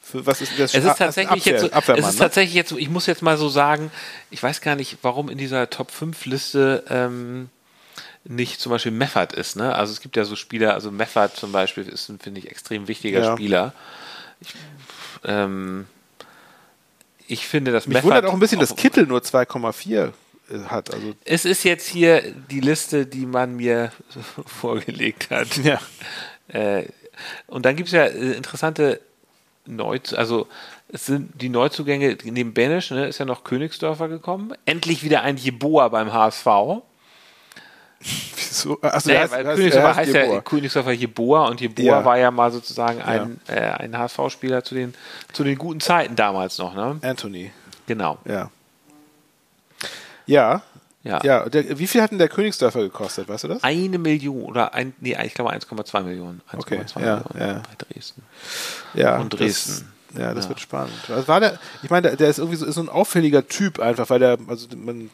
für 0.00 0.26
was 0.26 0.40
ist 0.40 0.58
das? 0.58 0.74
es 0.74 0.84
ist 0.84 0.96
tatsächlich 0.98 1.44
jetzt 1.44 1.60
so, 1.62 1.68
es 1.68 1.88
ist 1.88 2.12
ne? 2.14 2.18
tatsächlich 2.18 2.54
jetzt 2.54 2.70
so, 2.70 2.78
ich 2.78 2.88
muss 2.88 3.06
jetzt 3.06 3.22
mal 3.22 3.36
so 3.36 3.48
sagen, 3.48 3.90
ich 4.30 4.42
weiß 4.42 4.60
gar 4.60 4.76
nicht, 4.76 4.98
warum 5.02 5.28
in 5.28 5.38
dieser 5.38 5.70
Top 5.70 5.90
5 5.90 6.26
Liste 6.26 6.84
ähm, 6.88 7.48
nicht 8.28 8.60
zum 8.60 8.70
Beispiel 8.70 8.92
Meffert 8.92 9.32
ist, 9.32 9.56
ne? 9.56 9.74
Also 9.74 9.92
es 9.92 10.00
gibt 10.00 10.16
ja 10.16 10.24
so 10.24 10.36
Spieler, 10.36 10.74
also 10.74 10.90
Meffert 10.90 11.34
zum 11.36 11.50
Beispiel 11.50 11.88
ist 11.88 12.08
ein, 12.10 12.18
finde 12.18 12.40
ich, 12.40 12.50
extrem 12.50 12.86
wichtiger 12.86 13.20
Ja. 13.20 13.32
Spieler. 13.32 13.72
Ich, 14.40 14.54
ähm, 15.24 15.86
ich 17.26 17.46
finde, 17.48 17.72
dass 17.72 17.86
Mich 17.86 17.94
Meffert 17.94 18.04
wundert 18.10 18.24
auch 18.26 18.34
ein 18.34 18.38
bisschen, 18.40 18.60
dass 18.60 18.76
Kittel 18.76 19.06
nur 19.06 19.20
2,4 19.20 20.12
äh, 20.50 20.58
hat. 20.68 20.92
Also 20.92 21.14
Es 21.24 21.44
ist 21.44 21.64
jetzt 21.64 21.88
hier 21.88 22.22
die 22.50 22.60
Liste, 22.60 23.06
die 23.06 23.26
man 23.26 23.56
mir 23.56 23.92
vorgelegt 24.46 25.30
hat. 25.30 25.56
ja. 25.58 25.80
Äh, 26.48 26.84
und 27.46 27.64
dann 27.64 27.76
gibt 27.76 27.88
es 27.88 27.92
ja 27.94 28.04
äh, 28.04 28.32
interessante 28.32 29.00
Neu 29.66 29.98
also 30.16 30.46
es 30.90 31.04
sind 31.04 31.42
die 31.42 31.50
Neuzugänge, 31.50 32.16
neben 32.24 32.54
Benisch 32.54 32.90
ne, 32.90 33.06
ist 33.06 33.18
ja 33.18 33.26
noch 33.26 33.44
Königsdörfer 33.44 34.08
gekommen. 34.08 34.54
Endlich 34.64 35.02
wieder 35.02 35.22
ein 35.22 35.36
Jeboa 35.36 35.88
beim 35.88 36.12
HSV. 36.12 36.46
Wieso? 38.00 38.80
Achso, 38.80 39.08
Naja, 39.08 39.20
heißt, 39.22 39.32
Königsdörfer 39.32 39.88
heißt 39.88 39.98
heißt 39.98 40.14
ja 40.14 40.22
Jeboa. 40.22 40.40
Königsdörfer 40.42 40.92
Jeboa 40.92 41.48
und 41.48 41.60
Jeboa 41.60 41.84
Ja. 41.84 42.04
war 42.04 42.18
ja 42.18 42.30
mal 42.30 42.50
sozusagen 42.52 43.02
ein, 43.02 43.40
äh, 43.48 43.60
ein 43.60 43.96
HSV-Spieler 43.98 44.62
zu 44.64 44.74
den, 44.74 44.94
zu 45.32 45.44
den 45.44 45.58
guten 45.58 45.80
Zeiten 45.80 46.14
damals 46.16 46.58
noch. 46.58 46.74
Ne? 46.74 46.98
Anthony, 47.02 47.50
Genau. 47.86 48.18
ja. 48.24 48.50
Ja. 50.26 50.62
Ja. 51.04 51.20
Ja, 51.22 51.48
der, 51.48 51.78
wie 51.78 51.86
viel 51.86 52.02
hat 52.02 52.10
denn 52.10 52.18
der 52.18 52.28
Königsdörfer 52.28 52.80
gekostet, 52.82 53.28
weißt 53.28 53.44
du 53.44 53.48
das? 53.48 53.62
Eine 53.64 53.98
Million 53.98 54.42
oder 54.42 54.74
ein, 54.74 54.94
nee, 55.00 55.16
ich 55.24 55.32
glaube 55.34 55.52
1,2 55.52 56.02
Millionen. 56.02 56.42
1,2 56.52 56.58
Okay, 56.58 56.84
ja, 56.96 57.00
Millionen 57.00 57.24
ja. 57.38 57.54
bei 57.62 57.84
Dresden. 57.94 58.22
Ja, 58.94 59.16
Und 59.18 59.30
Dresden. 59.30 59.88
Das, 60.12 60.20
ja, 60.20 60.34
das 60.34 60.44
Ja. 60.44 60.48
wird 60.50 60.60
spannend. 60.60 60.92
Was 61.08 61.28
war 61.28 61.40
der? 61.40 61.58
Ich 61.82 61.90
meine, 61.90 62.08
der, 62.08 62.16
der 62.16 62.28
ist 62.28 62.38
irgendwie 62.38 62.56
so, 62.56 62.66
ist 62.66 62.74
so 62.74 62.80
ein 62.82 62.88
auffälliger 62.88 63.46
Typ 63.46 63.78
einfach, 63.80 64.10
weil 64.10 64.18
der, 64.18 64.38
also 64.48 64.66
man 64.76 65.10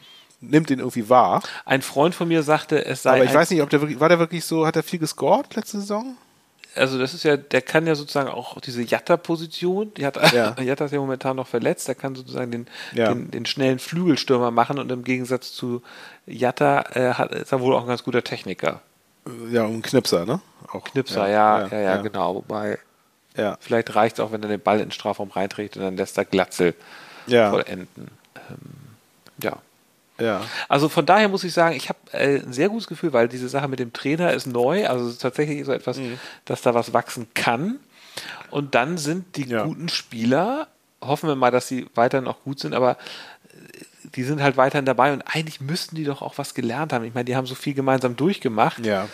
nimmt 0.49 0.69
den 0.69 0.79
irgendwie 0.79 1.09
wahr. 1.09 1.41
Ein 1.65 1.81
Freund 1.81 2.15
von 2.15 2.27
mir 2.27 2.43
sagte, 2.43 2.85
es 2.85 3.03
sei 3.03 3.15
Aber 3.15 3.23
ich 3.23 3.33
weiß 3.33 3.49
nicht, 3.51 3.61
ob 3.61 3.69
der 3.69 3.81
wirklich, 3.81 3.99
war 3.99 4.09
der 4.09 4.19
wirklich 4.19 4.45
so, 4.45 4.65
hat 4.65 4.75
er 4.75 4.83
viel 4.83 4.99
gescored 4.99 5.55
letzte 5.55 5.79
Saison? 5.79 6.17
also 6.75 6.99
das 6.99 7.13
ist 7.13 7.23
ja, 7.23 7.37
der 7.37 7.61
kann 7.61 7.87
ja 7.87 7.95
sozusagen 7.95 8.29
auch 8.29 8.59
diese 8.59 8.81
Jatta-Position, 8.81 9.93
die 9.95 10.05
hat, 10.05 10.17
Ja. 10.33 10.55
Jatta 10.61 10.85
ist 10.85 10.91
ja 10.91 10.99
momentan 10.99 11.37
noch 11.37 11.47
verletzt, 11.47 11.87
der 11.87 11.95
kann 11.95 12.15
sozusagen 12.15 12.51
den, 12.51 12.67
Ja. 12.93 13.13
den, 13.13 13.31
den 13.31 13.45
schnellen 13.45 13.79
Flügelstürmer 13.79 14.51
machen 14.51 14.77
und 14.79 14.91
im 14.91 15.03
Gegensatz 15.03 15.53
zu 15.53 15.81
Jatta 16.25 16.81
äh, 16.93 17.13
hat, 17.13 17.31
ist 17.31 17.51
er 17.51 17.61
wohl 17.61 17.73
auch 17.75 17.81
ein 17.81 17.87
ganz 17.87 18.03
guter 18.03 18.23
Techniker. 18.23 18.81
Ja, 19.51 19.63
um 19.63 19.73
einen 19.73 19.81
Knipser, 19.81 20.25
ne? 20.25 20.39
Auch, 20.71 20.83
Knipser, 20.83 21.27
ja, 21.27 21.67
ja, 21.67 21.79
ja, 21.79 21.97
genau. 21.97 22.35
Wobei, 22.35 22.77
Ja, 23.35 23.57
vielleicht 23.59 23.95
reicht 23.95 24.19
es 24.19 24.19
auch, 24.19 24.31
wenn 24.31 24.43
er 24.43 24.49
den 24.49 24.61
Ball 24.61 24.77
in 24.79 24.87
den 24.87 24.91
Strafraum 24.91 25.31
reinträgt 25.31 25.77
und 25.77 25.83
dann 25.83 25.97
lässt 25.97 26.17
er 26.17 26.25
Glatzel 26.25 26.75
ja, 27.27 27.49
vollenden. 27.49 27.87
Ähm, 28.35 28.57
ja. 28.83 28.84
Ja. 30.19 30.41
Also 30.69 30.89
von 30.89 31.05
daher 31.05 31.27
muss 31.29 31.43
ich 31.43 31.53
sagen, 31.53 31.75
ich 31.75 31.89
habe 31.89 31.99
äh, 32.11 32.39
ein 32.41 32.53
sehr 32.53 32.69
gutes 32.69 32.87
Gefühl, 32.87 33.13
weil 33.13 33.27
diese 33.27 33.49
Sache 33.49 33.67
mit 33.67 33.79
dem 33.79 33.93
Trainer 33.93 34.33
ist 34.33 34.47
neu, 34.47 34.87
also 34.87 35.05
es 35.07 35.13
ist 35.13 35.21
tatsächlich 35.21 35.65
so 35.65 35.71
etwas, 35.71 35.97
Mhm. 35.97 36.17
dass 36.45 36.61
da 36.61 36.73
was 36.73 36.93
wachsen 36.93 37.27
kann. 37.33 37.79
Und 38.49 38.75
dann 38.75 38.97
sind 38.97 39.35
die 39.35 39.47
Ja. 39.49 39.63
guten 39.65 39.89
Spieler, 39.89 40.67
hoffen 41.01 41.27
wir 41.27 41.35
mal, 41.35 41.51
dass 41.51 41.67
sie 41.67 41.87
weiterhin 41.95 42.27
auch 42.27 42.41
gut 42.43 42.59
sind, 42.59 42.73
aber 42.73 42.91
äh, 42.91 42.97
die 44.15 44.23
sind 44.23 44.41
halt 44.41 44.55
weiterhin 44.55 44.85
dabei 44.85 45.11
und 45.13 45.21
eigentlich 45.23 45.59
müssten 45.59 45.95
die 45.95 46.03
doch 46.05 46.21
auch 46.21 46.37
was 46.37 46.53
gelernt 46.53 46.93
haben. 46.93 47.03
Ich 47.05 47.13
meine, 47.13 47.25
die 47.25 47.35
haben 47.35 47.47
so 47.47 47.55
viel 47.55 47.73
gemeinsam 47.73 48.15
durchgemacht. 48.15 48.85
Ja. 48.85 49.07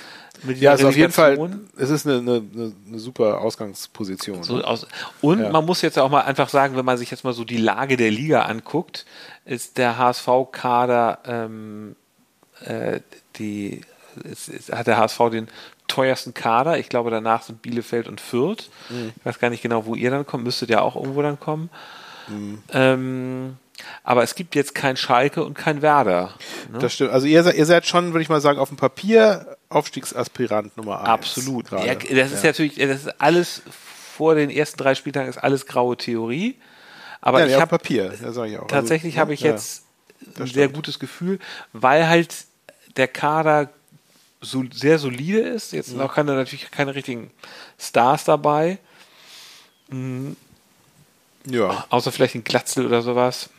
Ja, 0.56 0.72
also 0.72 0.88
auf 0.88 0.96
jeden 0.98 1.12
Fall, 1.12 1.38
es 1.78 1.92
ist 1.92 2.08
eine, 2.08 2.18
eine, 2.18 2.44
eine, 2.54 2.74
eine 2.88 3.00
super 3.00 3.42
Ausgangsposition. 3.42 4.42
So 4.44 4.58
ne? 4.58 4.66
aus. 4.68 4.88
Und 5.22 5.40
Ja. 5.40 5.50
man 5.52 5.66
muss 5.66 5.82
jetzt 5.84 6.00
auch 6.00 6.10
mal 6.10 6.22
einfach 6.22 6.50
sagen, 6.50 6.76
wenn 6.76 6.86
man 6.86 6.98
sich 6.98 7.12
jetzt 7.12 7.24
mal 7.24 7.34
so 7.34 7.44
die 7.44 7.58
Lage 7.58 7.96
der 7.96 8.10
Liga 8.10 8.44
anguckt, 8.44 9.06
ist 9.46 9.78
der 9.78 9.98
HSV-Kader, 9.98 11.20
ähm, 11.26 11.96
äh, 12.66 13.00
die, 13.38 13.82
ist, 14.24 14.50
ist, 14.50 14.72
hat 14.72 14.88
der 14.88 14.98
HSV 14.98 15.18
den 15.32 15.48
teuersten 15.88 16.34
Kader. 16.34 16.78
Ich 16.78 16.90
glaube, 16.90 17.12
danach 17.12 17.44
sind 17.44 17.62
Bielefeld 17.62 18.08
und 18.08 18.22
Fürth. 18.22 18.70
Mhm. 18.90 19.12
Ich 19.16 19.26
weiß 19.26 19.40
gar 19.40 19.50
nicht 19.50 19.62
genau, 19.62 19.86
wo 19.86 19.96
ihr 19.96 20.12
dann 20.12 20.26
kommt. 20.26 20.44
Müsstet 20.44 20.70
ja 20.70 20.82
auch 20.82 20.96
irgendwo 20.96 21.22
dann 21.22 21.40
kommen. 21.40 21.70
Mhm. 22.28 22.64
Ähm, 22.72 23.58
aber 24.04 24.24
es 24.24 24.36
gibt 24.36 24.56
jetzt 24.56 24.76
kein 24.76 24.96
Schalke 24.96 25.44
und 25.44 25.56
kein 25.56 25.82
Werder. 25.82 26.36
Ne? 26.72 26.80
Das 26.80 26.94
stimmt. 26.94 27.12
Also 27.12 27.26
ihr, 27.28 27.44
seid- 27.44 27.56
ihr 27.56 27.66
seid 27.66 27.86
schon, 27.88 28.14
würde 28.14 28.22
ich 28.22 28.30
mal 28.30 28.42
sagen, 28.42 28.60
auf 28.60 28.70
dem 28.70 28.78
Papier 28.78 29.58
Aufstiegsaspirant 29.70 30.78
Nummer 30.78 31.00
eins. 31.00 31.10
Absolut. 31.10 31.70
gerade. 31.70 31.88
Ja, 31.88 31.96
das 31.96 32.32
ist 32.32 32.44
ja. 32.44 32.50
natürlich, 32.50 32.76
das 32.76 33.06
ist 33.06 33.22
alles 33.22 33.64
vor 34.16 34.36
den 34.36 34.50
ersten 34.50 34.78
drei 34.78 34.94
Spieltagen 34.94 35.30
ist 35.30 35.38
alles 35.38 35.66
graue 35.66 35.98
Theorie. 35.98 36.58
Aber 37.22 37.40
ja, 37.42 37.46
ich 37.46 37.56
habe 37.56 37.78
Papier, 37.78 38.14
ja, 38.22 38.32
sage 38.32 38.52
ich 38.52 38.58
auch. 38.58 38.68
tatsächlich 38.68 39.14
also, 39.14 39.22
habe 39.22 39.34
ich 39.34 39.42
ja, 39.42 39.52
jetzt 39.52 39.84
ein 40.26 40.34
das 40.38 40.50
sehr 40.50 40.70
gutes 40.70 41.00
Gefühl, 41.00 41.40
weil 41.72 42.08
halt 42.08 42.36
der 42.98 43.08
Kader 43.08 43.70
so 44.42 44.64
sehr 44.74 44.98
solide 44.98 45.40
ist. 45.40 45.72
Jetzt 45.72 45.94
noch 45.94 46.16
keine, 46.16 46.34
natürlich 46.34 46.72
keine 46.72 46.96
richtigen 46.96 47.32
Stars 47.80 48.24
dabei, 48.24 48.80
Ja, 51.46 51.86
außer 51.90 52.12
vielleicht 52.12 52.36
ein 52.36 52.44
Glatzel 52.44 52.86
oder 52.86 53.02
sowas. 53.02 53.50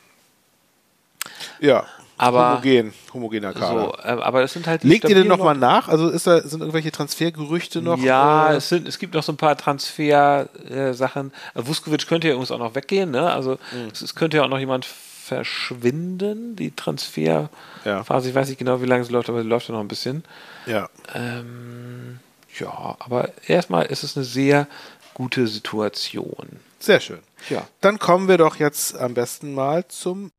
ja. 1.61 1.87
Aber- 2.19 2.53
Homogen, 2.63 2.93
homogener 3.13 3.53
Kader. 3.53 3.85
So, 3.87 3.97
ähm, 4.05 4.19
aber 4.21 4.43
es 4.43 4.53
sind 4.53 4.67
halt 4.67 4.85
Legt 4.85 5.09
ihr 5.09 5.15
denn 5.15 5.27
nochmal 5.27 5.57
nach? 5.57 5.89
Also 5.89 6.09
ist 6.09 6.27
da, 6.27 6.41
sind 6.41 6.61
irgendwelche 6.61 6.93
Transfergerüchte 6.93 7.83
noch? 7.83 7.99
Ja, 7.99 8.53
äh, 8.53 8.57
es, 8.57 8.69
sind, 8.69 8.87
es 8.87 8.99
gibt 8.99 9.15
noch 9.15 9.23
so 9.23 9.33
ein 9.33 9.37
paar 9.37 9.57
Transfer-Sachen. 9.57 11.33
Äh, 11.55 11.67
Vuskovic 11.67 12.07
könnte 12.07 12.29
ja 12.29 12.35
übrigens 12.35 12.51
auch 12.51 12.59
noch 12.59 12.75
weggehen, 12.75 13.11
ne? 13.11 13.33
Also 13.33 13.53
Mhm. 13.73 13.89
es, 13.93 14.03
es 14.03 14.15
könnte 14.15 14.37
ja 14.37 14.45
auch 14.45 14.49
noch 14.49 14.59
jemand 14.59 14.85
verschwinden, 14.85 16.57
die 16.57 16.71
Transferphase. 16.75 17.49
Ja. 17.85 18.01
Ich 18.21 18.35
weiß 18.35 18.49
nicht 18.49 18.59
genau, 18.59 18.81
wie 18.83 18.87
lange 18.87 19.05
sie 19.05 19.13
läuft, 19.13 19.29
aber 19.29 19.43
sie 19.43 19.49
läuft 19.49 19.69
ja 19.69 19.75
noch 19.75 19.81
ein 19.81 19.89
bisschen. 19.89 20.25
ja. 20.67 20.89
Ähm, 21.15 22.19
ja, 22.59 22.97
aber 22.99 23.31
erstmal 23.47 23.87
ist 23.87 24.03
es 24.03 24.15
eine 24.15 24.27
sehr 24.27 24.67
gute 25.15 25.47
Situation. 25.47 26.61
Sehr 26.79 27.01
schön. 27.01 27.21
Ja. 27.49 27.67
Dann 27.81 27.99
kommen 27.99 28.29
wir 28.29 28.37
doch 28.37 28.57
jetzt 28.57 28.95
am 28.95 29.15
besten 29.15 29.55
mal 29.55 29.89
zum 29.89 30.33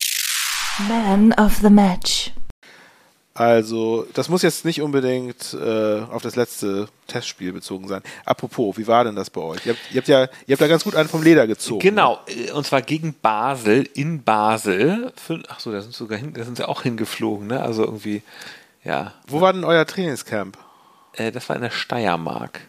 Man 0.79 1.33
of 1.33 1.57
the 1.61 1.69
Match. 1.69 2.31
Also, 3.35 4.07
das 4.13 4.27
muss 4.29 4.41
jetzt 4.41 4.65
nicht 4.65 4.81
unbedingt 4.81 5.53
äh, 5.53 6.01
auf 6.01 6.21
das 6.21 6.35
letzte 6.35 6.87
Testspiel 7.07 7.53
bezogen 7.53 7.87
sein. 7.87 8.01
Apropos, 8.25 8.77
wie 8.77 8.87
war 8.87 9.03
denn 9.03 9.15
das 9.15 9.29
bei 9.29 9.41
euch? 9.41 9.65
Ihr 9.65 9.73
habt, 9.73 9.91
ihr 9.91 9.97
habt 9.97 10.07
ja, 10.07 10.21
ihr 10.47 10.53
habt 10.53 10.61
da 10.61 10.67
ganz 10.67 10.83
gut 10.83 10.95
einen 10.95 11.09
vom 11.09 11.23
Leder 11.23 11.45
gezogen. 11.45 11.79
Genau, 11.79 12.19
äh, 12.27 12.51
und 12.51 12.65
zwar 12.65 12.81
gegen 12.81 13.13
Basel, 13.13 13.87
in 13.93 14.23
Basel. 14.23 15.13
Für, 15.15 15.41
ach 15.47 15.59
so, 15.59 15.71
da 15.71 15.81
sind 15.81 15.93
sogar 15.93 16.17
hin, 16.17 16.33
da 16.33 16.43
sind 16.43 16.57
sie 16.57 16.67
auch 16.67 16.83
hingeflogen, 16.83 17.47
ne? 17.47 17.61
Also 17.61 17.83
irgendwie, 17.83 18.23
ja. 18.83 19.13
Wo 19.27 19.41
war 19.41 19.53
denn 19.53 19.63
euer 19.63 19.85
Trainingscamp? 19.85 20.57
Äh, 21.13 21.31
das 21.31 21.49
war 21.49 21.55
in 21.55 21.61
der 21.61 21.71
Steiermark. 21.71 22.61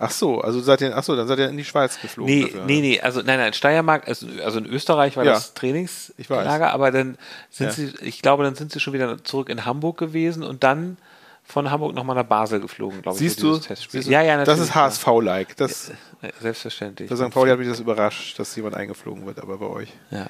Ach 0.00 0.10
so, 0.12 0.40
also 0.40 0.60
seid 0.60 0.80
ihr, 0.80 0.96
ach 0.96 1.02
so, 1.02 1.16
dann 1.16 1.26
seid 1.26 1.38
ihr 1.40 1.48
in 1.48 1.56
die 1.56 1.64
Schweiz 1.64 2.00
geflogen. 2.00 2.32
Nee, 2.32 2.42
dafür. 2.44 2.64
nee, 2.66 2.80
nee, 2.80 3.00
also 3.00 3.20
nein, 3.22 3.38
nein, 3.38 3.52
Steiermark, 3.52 4.06
also, 4.06 4.26
also 4.44 4.58
in 4.58 4.66
Österreich 4.66 5.16
war 5.16 5.24
Ja. 5.24 5.32
das 5.32 5.48
Ich. 5.48 5.54
Trainingslager, 5.54 6.72
aber 6.72 6.90
dann 6.92 7.18
sind 7.50 7.66
Ja. 7.66 7.72
sie, 7.72 7.92
ich 8.02 8.22
glaube, 8.22 8.44
dann 8.44 8.54
sind 8.54 8.70
sie 8.72 8.78
schon 8.80 8.92
wieder 8.92 9.22
zurück 9.24 9.48
in 9.48 9.64
Hamburg 9.64 9.98
gewesen 9.98 10.42
und 10.44 10.62
dann 10.62 10.98
von 11.44 11.70
Hamburg 11.70 11.94
nochmal 11.94 12.14
nach 12.14 12.24
Basel 12.26 12.60
geflogen, 12.60 13.00
glaube 13.02 13.16
ich. 13.16 13.20
Siehst 13.20 13.40
für 13.40 13.46
du? 13.46 13.54
Siehst 13.54 14.06
du? 14.06 14.10
Ja, 14.10 14.22
ja, 14.22 14.44
Das 14.44 14.58
ist 14.58 14.74
HSV-like. 14.74 15.56
Das, 15.56 15.90
Ja, 16.22 16.28
selbstverständlich. 16.40 17.08
bei 17.08 17.16
St. 17.16 17.30
Pauli 17.30 17.50
hat 17.50 17.58
mich 17.58 17.68
das 17.68 17.80
überrascht, 17.80 18.38
dass 18.38 18.54
jemand 18.54 18.74
eingeflogen 18.76 19.24
wird, 19.26 19.40
aber 19.40 19.56
bei 19.58 19.66
euch. 19.66 19.92
Ja. 20.10 20.26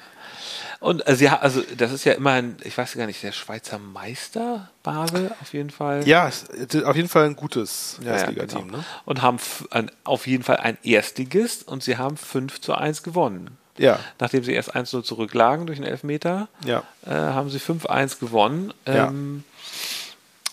Und 0.81 1.05
also, 1.07 1.25
ja, 1.25 1.39
also 1.39 1.61
das 1.77 1.91
ist 1.91 2.05
ja 2.05 2.13
immerhin, 2.13 2.55
ich 2.63 2.77
weiß 2.77 2.93
gar 2.93 3.05
nicht, 3.05 3.21
der 3.21 3.33
Schweizer 3.33 3.79
Meister 3.79 4.69
Basel 4.81 5.31
auf 5.41 5.51
jeden 5.53 5.71
Fall. 5.71 6.07
Ja, 6.07 6.29
auf 6.85 6.95
jeden 6.95 7.09
Fall 7.09 7.25
ein 7.25 7.35
gutes 7.35 7.97
Ja, 7.99 8.07
ja, 8.07 8.13
Erstligateam. 8.13 8.65
genau. 8.67 8.77
ne? 8.77 8.83
Und 9.05 9.21
haben 9.21 9.37
ein, 9.71 9.91
auf 10.05 10.25
jeden 10.25 10.43
Fall 10.43 10.57
ein 10.57 10.77
Erstligist 10.83 11.67
und 11.67 11.83
sie 11.83 11.97
haben 11.97 12.15
5 12.15 12.61
zu 12.61 12.73
1 12.75 13.03
gewonnen. 13.03 13.57
Ja. 13.77 13.99
Nachdem 14.19 14.43
sie 14.43 14.53
erst 14.53 14.73
1-0 14.75 15.03
zurücklagen 15.03 15.65
durch 15.65 15.79
einen 15.79 15.87
Elfmeter, 15.87 16.47
Ja. 16.65 16.83
äh, 17.05 17.11
haben 17.11 17.49
sie 17.49 17.59
5-1 17.59 18.19
gewonnen. 18.19 18.73
Ja. 18.87 19.07
Ähm, 19.07 19.43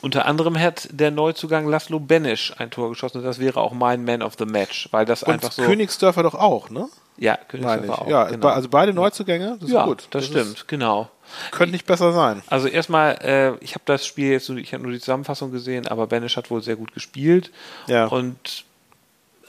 unter 0.01 0.27
anderem 0.27 0.59
hat 0.59 0.89
der 0.93 1.11
Neuzugang 1.11 1.67
Laszlo 1.69 1.99
Benisch 1.99 2.53
ein 2.59 2.71
Tor 2.71 2.91
geschossen. 2.91 3.19
und 3.19 3.25
Das 3.25 3.39
wäre 3.39 3.61
auch 3.61 3.73
mein 3.73 4.05
Man 4.05 4.23
of 4.23 4.35
the 4.39 4.45
Match, 4.45 4.89
weil 4.93 5.05
das 5.05 5.23
Und 5.23 5.35
einfach 5.35 5.53
so. 5.53 5.63
Königsdörfer 5.63 6.23
doch 6.23 6.35
auch, 6.35 6.69
ne? 6.71 6.89
Ja, 7.19 7.37
Königsdörfer 7.49 8.03
auch. 8.03 8.09
Ja, 8.09 8.25
genau. 8.25 8.49
also 8.49 8.69
beide 8.69 8.93
Neuzugänge, 8.93 9.57
das 9.61 9.69
ist 9.69 9.75
ja, 9.75 9.85
gut. 9.85 10.07
das, 10.11 10.27
stimmt, 10.27 10.69
genau. 10.69 11.03
Ist, 11.43 11.53
könnte 11.53 11.73
nicht 11.73 11.87
besser 11.87 12.13
sein. 12.13 12.43
Also 12.49 12.69
erstmal, 12.69 13.19
äh, 13.23 13.65
ich 13.65 13.75
habe 13.75 13.83
das 13.87 14.07
Spiel 14.07 14.31
jetzt, 14.33 14.49
nur- 14.49 14.59
ich 14.59 14.73
habe 14.73 14.83
nur 14.83 14.93
die 14.93 15.01
Zusammenfassung 15.01 15.51
gesehen, 15.51 15.87
aber 15.89 16.07
Benisch 16.07 16.37
hat 16.37 16.51
wohl 16.51 16.63
sehr 16.63 16.77
gut 16.77 16.93
gespielt. 16.93 17.51
Ja. 17.87 18.07
Und 18.07 18.65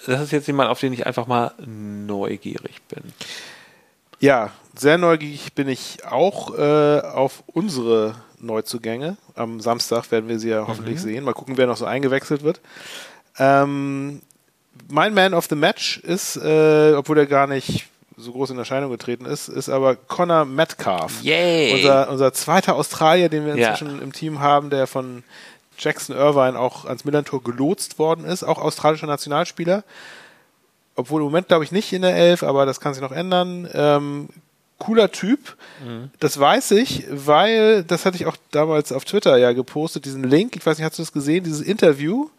das 0.06 0.22
ist 0.22 0.32
jetzt 0.32 0.48
jemand, 0.48 0.70
auf 0.70 0.80
den 0.80 0.94
ich 0.94 1.06
einfach 1.06 1.28
mal 1.28 1.52
neugierig 1.66 2.82
bin. 2.88 3.04
Ja, 4.20 4.52
sehr 4.76 4.98
neugierig 4.98 5.54
bin 5.54 5.68
ich 5.68 6.06
auch 6.10 6.58
äh, 6.58 7.02
auf 7.02 7.44
unsere 7.48 8.16
Neuzugänge. 8.40 9.18
Am 9.36 9.60
Samstag 9.60 10.10
werden 10.12 10.30
wir 10.30 10.40
sie 10.40 10.50
ja 10.50 10.66
hoffentlich 10.68 11.02
sehen. 11.02 11.24
Mal 11.24 11.34
gucken, 11.34 11.58
wer 11.58 11.68
noch 11.68 11.78
so 11.78 11.86
eingewechselt 11.86 12.44
wird. 12.44 12.62
Ähm, 13.40 14.22
mein 14.90 15.14
Man 15.14 15.34
of 15.34 15.48
the 15.50 15.56
Match 15.56 15.98
ist, 16.00 16.38
äh, 16.38 16.94
obwohl 16.96 17.18
er 17.20 17.26
gar 17.26 17.48
nicht 17.48 17.88
so 18.18 18.32
groß 18.32 18.50
in 18.52 18.58
Erscheinung 18.58 18.90
getreten 18.90 19.26
ist, 19.26 19.48
ist 19.48 19.70
aber 19.70 19.96
Connor 19.96 20.46
Metcalf. 20.46 21.22
Yay! 21.22 21.74
Unser, 21.76 22.10
unser 22.10 22.34
zweiter 22.34 22.76
Australier, 22.76 23.30
den 23.30 23.46
wir 23.46 23.56
Ja. 23.56 23.70
inzwischen 23.72 24.02
im 24.02 24.12
Team 24.12 24.40
haben, 24.40 24.70
der 24.72 24.88
von 24.88 25.24
Jackson 25.78 26.16
Irvine 26.16 26.58
auch 26.58 26.86
ans 26.86 27.06
Millantor 27.06 27.44
gelotst 27.44 28.00
worden 28.00 28.26
ist, 28.26 28.44
auch 28.44 28.58
australischer 28.60 29.06
Nationalspieler. 29.06 29.84
Obwohl 30.96 31.22
im 31.22 31.26
Moment 31.26 31.48
glaube 31.50 31.64
ich 31.64 31.72
nicht 31.72 31.94
in 31.94 32.02
der 32.02 32.16
Elf, 32.16 32.42
aber 32.42 32.66
das 32.66 32.80
kann 32.80 32.96
sich 32.96 33.04
noch 33.04 33.12
ändern. 33.12 33.70
Ähm, 33.74 34.30
cooler 34.80 35.12
Typ. 35.12 35.56
Das 36.20 36.40
weiß 36.40 36.72
ich, 36.72 37.06
weil, 37.12 37.84
das 37.84 38.06
hatte 38.06 38.16
ich 38.18 38.26
auch 38.26 38.38
damals 38.50 38.92
auf 38.92 39.06
Twitter 39.06 39.38
ja 39.38 39.52
gepostet, 39.54 40.06
diesen 40.06 40.24
Link, 40.24 40.56
ich 40.56 40.66
weiß 40.66 40.78
nicht, 40.80 40.86
hast 40.86 40.98
du 40.98 41.04
das 41.04 41.12
gesehen, 41.14 41.44
dieses 41.44 41.62
Interview, 41.62 42.30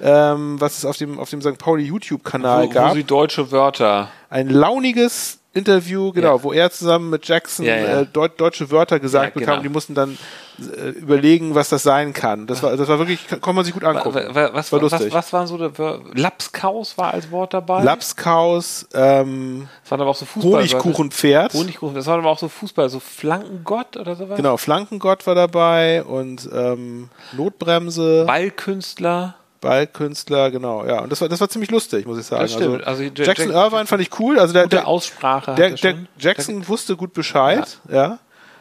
ähm, 0.00 0.60
was 0.60 0.78
es 0.78 0.84
auf 0.84 0.96
dem, 0.96 1.18
auf 1.18 1.30
dem 1.30 1.40
St. 1.42 1.58
Pauli 1.58 1.84
YouTube-Kanal 1.84 2.64
Wo, 2.64 2.68
wo 2.68 2.74
gab. 2.74 2.92
sie 2.94 3.04
deutsche 3.04 3.50
Wörter. 3.50 4.08
Ein 4.30 4.48
launiges 4.50 5.38
Interview, 5.54 6.12
genau, 6.12 6.36
Ja. 6.36 6.42
wo 6.42 6.52
er 6.52 6.70
zusammen 6.70 7.08
mit 7.08 7.26
Jackson 7.26 7.64
Ja, 7.64 7.76
ja. 7.76 8.00
Äh, 8.02 8.06
deut 8.12 8.38
deutsche 8.38 8.70
Wörter 8.70 9.00
gesagt 9.00 9.34
Ja, 9.36 9.40
bekam. 9.40 9.52
genau. 9.54 9.62
Die 9.62 9.68
mussten 9.70 9.94
dann 9.94 10.18
äh, 10.58 10.88
überlegen, 10.90 11.54
was 11.54 11.70
das 11.70 11.82
sein 11.82 12.12
kann. 12.12 12.46
Das 12.46 12.62
war, 12.62 12.76
das 12.76 12.86
war 12.88 12.98
wirklich, 12.98 13.20
kann 13.40 13.54
man 13.54 13.64
sich 13.64 13.72
gut 13.72 13.82
angucken. 13.84 14.16
wa- 14.34 14.50
Was, 14.52 14.70
war 14.70 14.82
was, 14.82 14.92
lustig. 14.92 15.14
was 15.14 15.32
waren 15.32 15.46
so 15.46 15.56
der 15.56 16.00
Lapskaus 16.12 16.98
war 16.98 17.14
als 17.14 17.30
Wort 17.30 17.54
dabei? 17.54 17.82
Lapskaus, 17.82 18.86
ähm, 18.92 19.66
Das 19.82 19.90
waren 19.92 20.00
aber 20.02 20.10
auch 20.10 20.16
so 20.16 20.26
Fußball. 20.26 20.52
Honigkuchenpferd. 20.62 21.54
Honigkuchen. 21.54 21.94
Das 21.94 22.06
waren 22.06 22.20
aber 22.20 22.30
auch 22.30 22.38
so 22.38 22.48
Fußball, 22.48 22.90
so 22.90 23.00
Flankengott 23.00 23.96
oder 23.96 24.14
sowas. 24.14 24.36
Genau, 24.36 24.58
Flankengott 24.58 25.26
war 25.26 25.34
dabei 25.34 26.04
und 26.04 26.48
ähm, 26.52 27.08
Notbremse, 27.34 28.24
Ballkünstler. 28.26 29.36
Ballkünstler, 29.68 30.50
genau, 30.50 30.84
ja. 30.86 31.00
Und 31.00 31.10
das 31.12 31.20
war, 31.20 31.28
das 31.28 31.40
war 31.40 31.48
ziemlich 31.48 31.70
lustig, 31.70 32.06
muss 32.06 32.18
ich 32.18 32.26
sagen. 32.26 32.42
Das 32.42 32.52
stimmt. 32.52 32.84
Also, 32.86 33.02
Also, 33.02 33.02
Ja- 33.02 33.10
Jackson 33.26 33.48
Jack- 33.50 33.56
Irvine 33.56 33.86
fand 33.86 34.02
ich 34.02 34.18
cool. 34.20 34.38
Also 34.38 34.52
der, 34.52 34.66
der, 34.66 34.86
Aussprache. 34.86 35.54
der, 35.54 35.70
er 35.70 35.74
der. 35.76 35.94
Jackson 36.18 36.66
wusste 36.68 36.96
gut 36.96 37.12
Bescheid, 37.12 37.78
ja. 37.90 38.18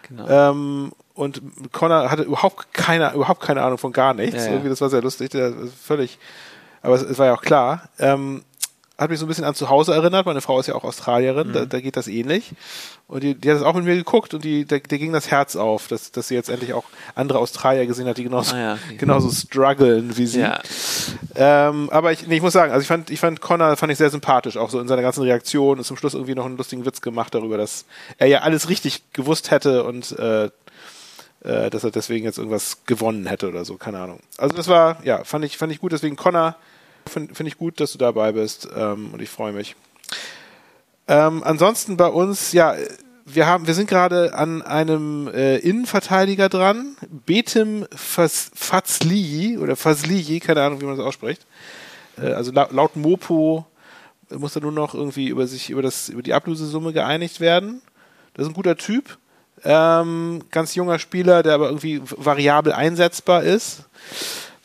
Genau. 0.08 0.28
Ähm, 0.52 0.92
und 1.14 1.42
Connor 1.72 2.12
hatte 2.12 2.24
überhaupt 2.24 2.74
keine, 2.74 3.14
überhaupt 3.14 3.42
keine 3.42 3.62
Ahnung 3.64 3.78
von 3.78 3.92
gar 3.94 4.14
nichts. 4.14 4.36
Ja, 4.36 4.46
ja. 4.46 4.52
Irgendwie, 4.52 4.70
das 4.70 4.82
war 4.82 4.90
sehr 4.90 5.02
lustig. 5.02 5.30
Der, 5.32 5.54
völlig, 5.84 6.20
aber 6.82 6.96
es, 6.96 7.02
es 7.04 7.18
war 7.18 7.26
ja 7.28 7.34
auch 7.34 7.42
klar. 7.42 7.84
Ähm, 8.00 8.44
hat 8.98 9.10
mich 9.10 9.20
so 9.20 9.26
ein 9.26 9.28
bisschen 9.28 9.44
an 9.44 9.56
zu 9.56 9.70
Hause 9.70 9.94
erinnert. 9.94 10.26
Meine 10.26 10.40
Frau 10.42 10.60
ist 10.60 10.68
ja 10.68 10.76
auch 10.76 10.84
Australierin, 10.84 11.50
Mhm. 11.50 11.54
da, 11.54 11.66
da 11.66 11.80
geht 11.82 11.98
das 11.98 12.08
ähnlich. 12.08 12.52
Und 13.08 13.24
die, 13.24 13.36
die 13.36 13.50
hat 13.50 13.58
das 13.58 13.64
auch 13.64 13.74
mit 13.76 13.84
mir 13.86 13.96
geguckt 13.96 14.34
und 14.34 14.44
die, 14.44 14.66
da, 14.66 14.78
der 14.80 14.98
ging 14.98 15.12
das 15.14 15.30
Herz 15.30 15.56
auf, 15.56 15.88
dass, 15.88 16.12
dass 16.12 16.30
sie 16.30 16.34
jetzt 16.36 16.50
endlich 16.50 16.74
auch 16.74 16.86
andere 17.14 17.40
Australier 17.40 17.86
gesehen 17.86 18.08
hat, 18.08 18.18
die 18.18 18.24
genauso, 18.24 18.56
Ah 18.56 18.60
ja, 18.60 18.74
okay. 18.86 18.96
genauso 18.98 19.30
strugglen 19.32 20.16
wie 20.18 20.26
sie. 20.26 20.40
Ja. 20.40 20.60
Ähm, 21.36 21.90
aber 21.92 22.12
ich, 22.14 22.26
nee, 22.28 22.38
ich 22.38 22.42
muss 22.42 22.54
sagen, 22.54 22.72
also 22.72 22.82
ich 22.82 22.88
fand, 22.88 23.10
ich 23.10 23.20
fand 23.20 23.42
Connor 23.42 23.76
fand 23.78 23.92
ich 23.92 23.98
sehr 23.98 24.10
sympathisch, 24.10 24.58
auch 24.58 24.70
so 24.70 24.80
in 24.80 24.88
seiner 24.88 25.02
ganzen 25.02 25.22
Reaktion 25.24 25.78
und 25.78 25.84
zum 25.84 25.98
Schluss 25.98 26.14
irgendwie 26.14 26.36
noch 26.36 26.46
einen 26.46 26.58
lustigen 26.58 26.86
Witz 26.86 27.02
gemacht 27.02 27.36
darüber, 27.36 27.58
dass 27.58 27.86
er 28.18 28.28
ja 28.28 28.40
alles 28.40 28.70
richtig 28.70 29.04
gewusst 29.14 29.52
hätte 29.52 29.84
und 29.84 30.18
äh, 30.18 30.46
äh, 31.44 31.70
dass 31.70 31.84
er 31.84 31.92
deswegen 31.92 32.26
jetzt 32.26 32.38
irgendwas 32.38 32.86
gewonnen 32.86 33.28
hätte 33.28 33.50
oder 33.50 33.66
so, 33.66 33.76
keine 33.76 34.00
Ahnung. 34.00 34.20
Also 34.38 34.56
das 34.56 34.68
war, 34.68 34.98
ja, 35.04 35.24
fand 35.24 35.46
ich, 35.46 35.58
fand 35.58 35.72
ich 35.72 35.80
gut, 35.80 35.92
deswegen 35.92 36.16
Connor, 36.16 36.56
finde 37.08 37.34
find 37.36 37.48
ich 37.48 37.58
gut, 37.58 37.80
dass 37.80 37.92
du 37.92 37.98
dabei 37.98 38.32
bist 38.32 38.68
ähm, 38.76 39.10
und 39.14 39.22
ich 39.22 39.30
freue 39.30 39.54
mich. 39.54 39.76
Ähm, 41.08 41.44
ansonsten 41.44 41.98
bei 41.98 42.08
uns, 42.08 42.52
ja, 42.52 42.76
wir 43.26 43.48
haben, 43.48 43.68
wir 43.68 43.74
sind 43.74 43.90
gerade 43.90 44.34
an 44.36 44.62
einem 44.62 45.28
äh, 45.28 45.58
Innenverteidiger 45.58 46.50
dran, 46.50 46.96
Betim 47.26 47.88
Fas- 47.96 48.52
Fazli 48.54 49.58
oder 49.58 49.76
Fazli, 49.76 50.40
keine 50.40 50.62
Ahnung, 50.64 50.82
wie 50.82 50.86
man 50.86 50.98
das 50.98 51.06
ausspricht. 51.06 51.46
Äh, 52.18 52.34
also 52.34 52.52
laut, 52.52 52.72
laut 52.72 52.96
Mopo 52.96 53.66
muss 54.30 54.54
da 54.54 54.60
nur 54.60 54.72
noch 54.72 54.96
irgendwie 54.96 55.28
über 55.28 55.48
sich 55.48 55.70
über 55.70 55.82
das 55.82 56.10
über 56.10 56.24
die 56.24 56.34
Ablösesumme 56.34 56.94
geeinigt 56.94 57.40
werden. 57.40 57.82
Das 58.34 58.44
ist 58.46 58.52
ein 58.52 58.56
guter 58.56 58.76
Typ, 58.76 59.18
ähm, 59.64 60.44
ganz 60.52 60.76
junger 60.76 61.00
Spieler, 61.00 61.44
der 61.44 61.54
aber 61.54 61.68
irgendwie 61.68 62.02
variabel 62.04 62.74
einsetzbar 62.74 63.44
ist, 63.44 63.84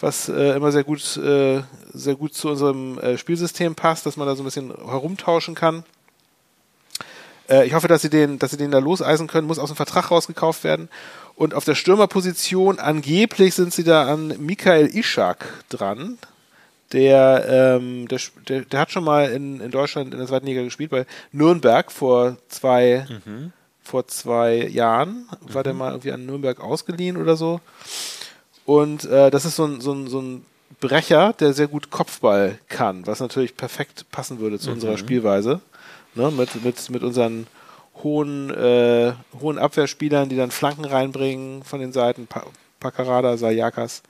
was 0.01 0.29
äh, 0.29 0.57
immer 0.57 0.73
sehr 0.73 0.85
gut 0.85 1.17
äh, 1.19 1.63
sehr 1.93 2.15
gut 2.15 2.35
zu 2.35 2.49
unserem 2.49 2.99
äh, 2.99 3.19
Spielsystem 3.19 3.75
passt, 3.75 4.07
dass 4.07 4.17
man 4.17 4.27
da 4.27 4.35
so 4.35 4.43
ein 4.43 4.47
bisschen 4.47 4.69
herumtauschen 4.69 5.55
kann. 5.55 5.85
Äh, 7.49 7.67
ich 7.67 7.75
hoffe, 7.75 7.89
dass 7.89 8.03
sie 8.03 8.11
den, 8.11 8.39
dass 8.39 8.53
sie 8.53 8.57
den 8.57 8.71
da 8.71 8.79
loseisen 8.79 9.27
können, 9.27 9.47
muss 9.47 9.59
aus 9.59 9.71
dem 9.71 9.77
Vertrag 9.77 10.11
rausgekauft 10.11 10.65
werden. 10.65 10.89
Und 11.35 11.55
auf 11.55 11.65
der 11.65 11.75
Stürmerposition 11.75 12.79
angeblich 12.79 13.55
sind 13.55 13.73
sie 13.75 13.85
da 13.85 14.07
an 14.07 14.35
Michael 14.39 14.95
Ishak 14.95 15.47
dran. 15.69 16.19
Der, 16.93 17.79
ähm, 17.79 18.09
der, 18.09 18.19
der, 18.49 18.61
der 18.63 18.81
hat 18.81 18.91
schon 18.91 19.05
mal 19.05 19.31
in, 19.31 19.61
in 19.61 19.71
Deutschland 19.71 20.13
in 20.13 20.19
der 20.19 20.27
zweiten 20.27 20.47
Liga 20.47 20.63
gespielt, 20.63 20.91
bei 20.91 21.07
Nürnberg 21.31 21.93
vor 21.93 22.37
zwei, 22.49 23.07
vor 23.81 24.09
zwei 24.09 24.67
Jahren. 24.67 25.29
War 25.41 25.63
der 25.63 25.73
mal 25.73 25.91
irgendwie 25.93 26.11
an 26.11 26.27
Nürnberg 26.27 26.59
ausgeliehen 26.61 27.17
oder 27.17 27.37
so. 27.37 27.61
Und 28.70 29.04
äh, 29.06 29.33
das 29.33 29.46
ist 29.46 29.56
so 29.56 29.64
ein, 29.64 29.80
so, 29.80 29.92
ein, 29.92 30.06
so 30.06 30.20
ein 30.22 30.46
Brecher, 30.78 31.33
der 31.33 31.54
sehr 31.54 31.66
gut 31.66 31.90
Kopfball 31.90 32.61
kann, 32.68 33.04
was 33.04 33.18
natürlich 33.18 33.56
perfekt 33.56 34.06
passen 34.12 34.38
würde 34.38 34.61
zu 34.61 34.70
unserer 34.70 34.96
Spielweise. 34.96 35.61
Ne? 36.14 36.30
Mit, 36.30 36.62
mit, 36.62 36.88
mit 36.88 37.02
unseren 37.02 37.48
hohen, 38.04 38.48
äh, 38.50 39.12
hohen 39.40 39.59
Abwehrspielern, 39.59 40.28
die 40.28 40.37
dann 40.37 40.52
Flanken 40.52 40.85
reinbringen 40.85 41.64
von 41.64 41.80
den 41.80 41.92
Seiten, 41.92 42.28
pa 42.28 42.44
Pacarada, 42.78 43.37
Sayakas. 43.37 44.04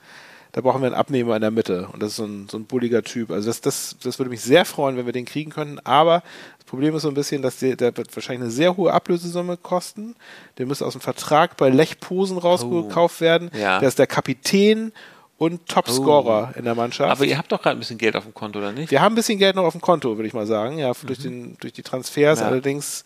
Da 0.53 0.61
brauchen 0.61 0.81
wir 0.81 0.87
einen 0.87 0.95
Abnehmer 0.95 1.35
in 1.35 1.41
der 1.41 1.51
Mitte. 1.51 1.87
Und 1.93 2.01
das 2.01 2.09
ist 2.11 2.15
so 2.17 2.25
ein, 2.25 2.47
so 2.49 2.57
ein 2.57 2.65
bulliger 2.65 3.03
Typ. 3.03 3.31
Also 3.31 3.47
das, 3.49 3.61
das, 3.61 3.95
das 4.03 4.19
würde 4.19 4.29
mich 4.29 4.41
sehr 4.41 4.65
freuen, 4.65 4.97
wenn 4.97 5.05
wir 5.05 5.13
den 5.13 5.25
kriegen 5.25 5.51
könnten. 5.51 5.79
Aber 5.85 6.23
das 6.57 6.65
Problem 6.65 6.95
ist 6.95 7.03
so 7.03 7.07
ein 7.07 7.13
bisschen, 7.13 7.41
dass 7.41 7.59
der, 7.59 7.77
der 7.77 7.95
wird 7.95 8.13
wahrscheinlich 8.15 8.43
eine 8.43 8.51
sehr 8.51 8.75
hohe 8.75 8.91
Ablösesumme 8.91 9.57
kosten. 9.57 10.15
Der 10.57 10.65
müsste 10.65 10.85
aus 10.85 10.93
dem 10.93 11.01
Vertrag 11.01 11.55
bei 11.55 11.69
Lech 11.69 11.99
Posen 11.99 12.37
rausgekauft 12.37 13.21
werden. 13.21 13.49
Ja. 13.57 13.79
Der 13.79 13.87
ist 13.87 13.99
der 13.99 14.07
Kapitän 14.07 14.91
und 15.37 15.65
Topscorer 15.67 16.53
in 16.55 16.65
der 16.65 16.75
Mannschaft. 16.75 17.09
Aber 17.09 17.25
ihr 17.25 17.37
habt 17.37 17.51
doch 17.51 17.61
gerade 17.61 17.77
ein 17.77 17.79
bisschen 17.79 17.97
Geld 17.97 18.15
auf 18.15 18.25
dem 18.25 18.33
Konto, 18.33 18.59
oder 18.59 18.73
nicht? 18.73 18.91
Wir 18.91 19.01
haben 19.01 19.13
ein 19.13 19.15
bisschen 19.15 19.39
Geld 19.39 19.55
noch 19.55 19.63
auf 19.63 19.73
dem 19.73 19.81
Konto, 19.81 20.15
würde 20.17 20.27
ich 20.27 20.33
mal 20.33 20.45
sagen, 20.45 20.77
ja, 20.77 20.91
durch, 21.03 21.19
den, 21.19 21.57
durch 21.59 21.73
die 21.73 21.81
Transfers. 21.81 22.41
Ja. 22.41 22.47
Allerdings 22.47 23.03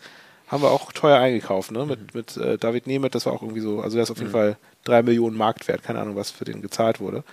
haben 0.48 0.62
wir 0.62 0.70
auch 0.70 0.92
teuer 0.92 1.18
eingekauft, 1.18 1.72
ne? 1.72 1.86
Mit, 1.86 2.14
mit 2.14 2.36
äh, 2.36 2.58
David 2.58 2.86
Nemeth, 2.86 3.14
das 3.14 3.26
war 3.26 3.32
auch 3.32 3.42
irgendwie 3.42 3.60
so, 3.60 3.80
also 3.80 3.96
der 3.96 4.04
ist 4.04 4.10
auf 4.10 4.18
jeden 4.18 4.30
Fall 4.30 4.56
drei 4.84 5.02
Millionen 5.02 5.36
Marktwert, 5.36 5.82
keine 5.82 6.00
Ahnung, 6.00 6.16
was 6.16 6.30
für 6.30 6.44
den 6.44 6.62
gezahlt 6.62 7.00
wurde. 7.00 7.24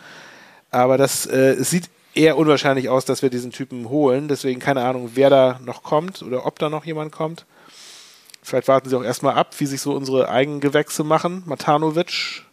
Aber 0.72 0.98
das 0.98 1.28
äh, 1.28 1.56
sieht 1.64 1.90
eher 2.16 2.38
unwahrscheinlich 2.38 2.90
aus, 2.90 3.06
dass 3.06 3.22
wir 3.22 3.30
diesen 3.30 3.52
Typen 3.52 3.90
holen. 3.90 4.28
Deswegen 4.28 4.60
keine 4.60 4.84
Ahnung, 4.84 5.12
wer 5.14 5.30
da 5.30 5.60
noch 5.64 5.84
kommt 5.84 6.22
oder 6.24 6.46
ob 6.46 6.60
da 6.60 6.70
noch 6.70 6.86
jemand 6.86 7.12
kommt. 7.12 7.46
Vielleicht 8.42 8.68
warten 8.68 8.90
sie 8.90 8.98
auch 8.98 9.04
erstmal 9.04 9.36
ab, 9.36 9.54
wie 9.60 9.66
sich 9.66 9.82
so 9.82 9.94
unsere 9.94 10.30
Eigengewächse 10.30 11.04
machen. 11.04 11.44
Matanovic 11.46 12.44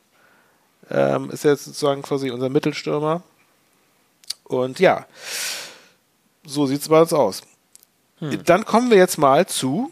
ähm, 0.90 1.31
ist 1.31 1.44
jetzt 1.44 1.64
sozusagen 1.64 2.03
quasi 2.03 2.31
unser 2.31 2.49
Mittelstürmer. 2.49 3.23
Und 4.44 4.79
ja, 4.81 5.07
so 6.44 6.66
sieht 6.66 6.83
es 6.83 6.88
bei 6.88 7.01
uns 7.01 7.12
aus. 7.12 7.42
Dann 8.44 8.64
kommen 8.66 8.90
wir 8.90 8.99
jetzt 8.99 9.18
mal 9.18 9.46
zu. 9.46 9.90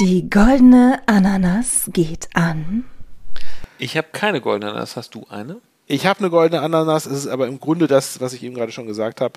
Die 0.00 0.28
goldene 0.28 1.00
Ananas 1.06 1.88
geht 1.92 2.28
an. 2.34 2.84
Ich 3.78 3.96
habe 3.96 4.08
keine 4.12 4.40
goldene 4.40 4.72
Ananas. 4.72 4.96
Hast 4.96 5.14
du 5.14 5.26
eine? 5.28 5.58
Ich 5.86 6.06
habe 6.06 6.18
eine 6.20 6.30
goldene 6.30 6.62
Ananas, 6.62 7.06
es 7.06 7.18
ist 7.18 7.26
aber 7.28 7.46
im 7.46 7.60
Grunde 7.60 7.86
das, 7.86 8.20
was 8.20 8.32
ich 8.32 8.42
eben 8.42 8.54
gerade 8.54 8.72
schon 8.72 8.86
gesagt 8.86 9.20
habe. 9.20 9.34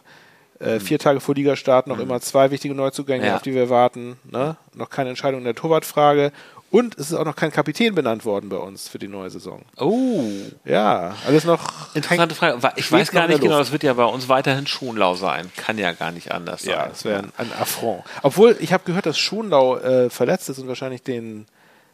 Äh, 0.60 0.80
vier 0.80 0.98
Tage 0.98 1.20
vor 1.20 1.36
Ligastart 1.36 1.86
noch 1.86 2.00
immer 2.00 2.20
zwei 2.22 2.50
wichtige 2.50 2.74
Neuzugänge, 2.74 3.28
Ja. 3.28 3.36
auf 3.36 3.41
die 3.43 3.54
wir 3.54 3.70
warten. 3.70 4.17
Ne? 4.24 4.58
Noch 4.74 4.89
keine 4.89 5.10
Entscheidung 5.10 5.41
in 5.41 5.46
der 5.46 5.54
Torwartfrage. 5.54 6.32
Und 6.69 6.95
es 6.97 7.12
ist 7.12 7.13
auch 7.13 7.23
noch 7.23 7.36
kein 7.38 7.51
Kapitän 7.51 7.95
benannt 7.95 8.25
worden 8.25 8.49
bei 8.49 8.58
uns 8.58 8.89
für 8.89 8.99
die 8.99 9.08
neue 9.08 9.30
Saison. 9.30 9.62
Oh, 9.77 10.21
Ja, 10.65 11.15
alles 11.25 11.45
noch. 11.45 11.95
interessante 11.95 12.36
Frage. 12.36 12.60
Ich 12.75 12.91
weiß 12.91 13.12
gar 13.12 13.27
nicht 13.27 13.39
genau, 13.39 13.58
das 13.58 13.71
wird 13.71 13.84
ja 13.84 13.93
bei 13.93 14.03
uns 14.03 14.27
weiterhin 14.27 14.67
Schonlau 14.67 15.15
sein. 15.15 15.49
Kann 15.56 15.77
ja 15.77 15.93
gar 15.93 16.12
nicht 16.12 16.32
anders 16.34 16.63
sein. 16.63 16.73
Ja, 16.73 16.88
das 16.88 17.06
wäre 17.06 17.19
ein, 17.19 17.32
ein 17.38 17.51
Affront. 17.53 18.03
Obwohl, 18.21 18.58
ich 18.60 18.73
habe 18.73 18.84
gehört, 18.84 19.06
dass 19.06 19.17
Schonlau 19.17 19.77
äh, 19.77 20.10
verletzt 20.10 20.49
ist 20.49 20.60
und 20.60 20.67
wahrscheinlich 20.67 21.03
den 21.03 21.45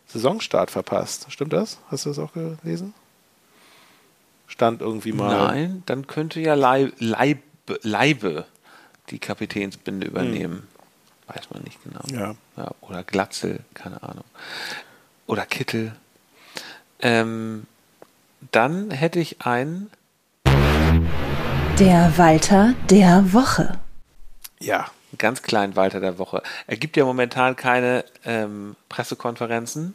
Saisonstart 0.08 0.72
verpasst. 0.72 1.28
Stimmt 1.30 1.54
das? 1.54 1.78
Hast 1.92 2.06
du 2.06 2.10
das 2.10 2.18
auch 2.18 2.32
gelesen? 2.34 2.96
Stand 4.48 4.82
irgendwie 4.82 5.14
mal. 5.14 5.48
Nein, 5.48 5.84
dann 5.86 6.08
könnte 6.08 6.40
ja 6.40 6.56
Leib, 6.56 6.94
Leib, 7.00 7.40
Leibe 7.84 8.46
die 9.10 9.20
Kapitänsbinde 9.20 10.08
übernehmen. 10.08 10.68
Weiß 11.28 11.50
man 11.52 11.64
nicht 11.64 11.80
genau. 11.84 12.02
Ja. 12.08 12.36
Ja, 12.58 12.72
oder 12.82 13.04
Glatzel, 13.04 13.60
keine 13.74 14.04
Ahnung. 14.04 14.26
Oder 15.26 15.46
Kittel. 15.46 15.96
Ähm, 17.00 17.66
dann 18.52 18.92
hätte 18.92 19.20
ich 19.20 19.42
einen. 19.42 19.90
Der 21.80 22.18
Walter 22.18 22.74
der 22.90 23.34
Woche. 23.34 23.80
Ja. 24.60 24.88
ganz 25.18 25.42
kleinen 25.42 25.76
Walter 25.76 26.00
der 26.00 26.18
Woche. 26.18 26.42
Er 26.68 26.78
gibt 26.78 26.98
ja 26.98 27.06
momentan 27.06 27.56
keine 27.56 28.06
ähm, 28.26 28.76
Pressekonferenzen, 28.90 29.94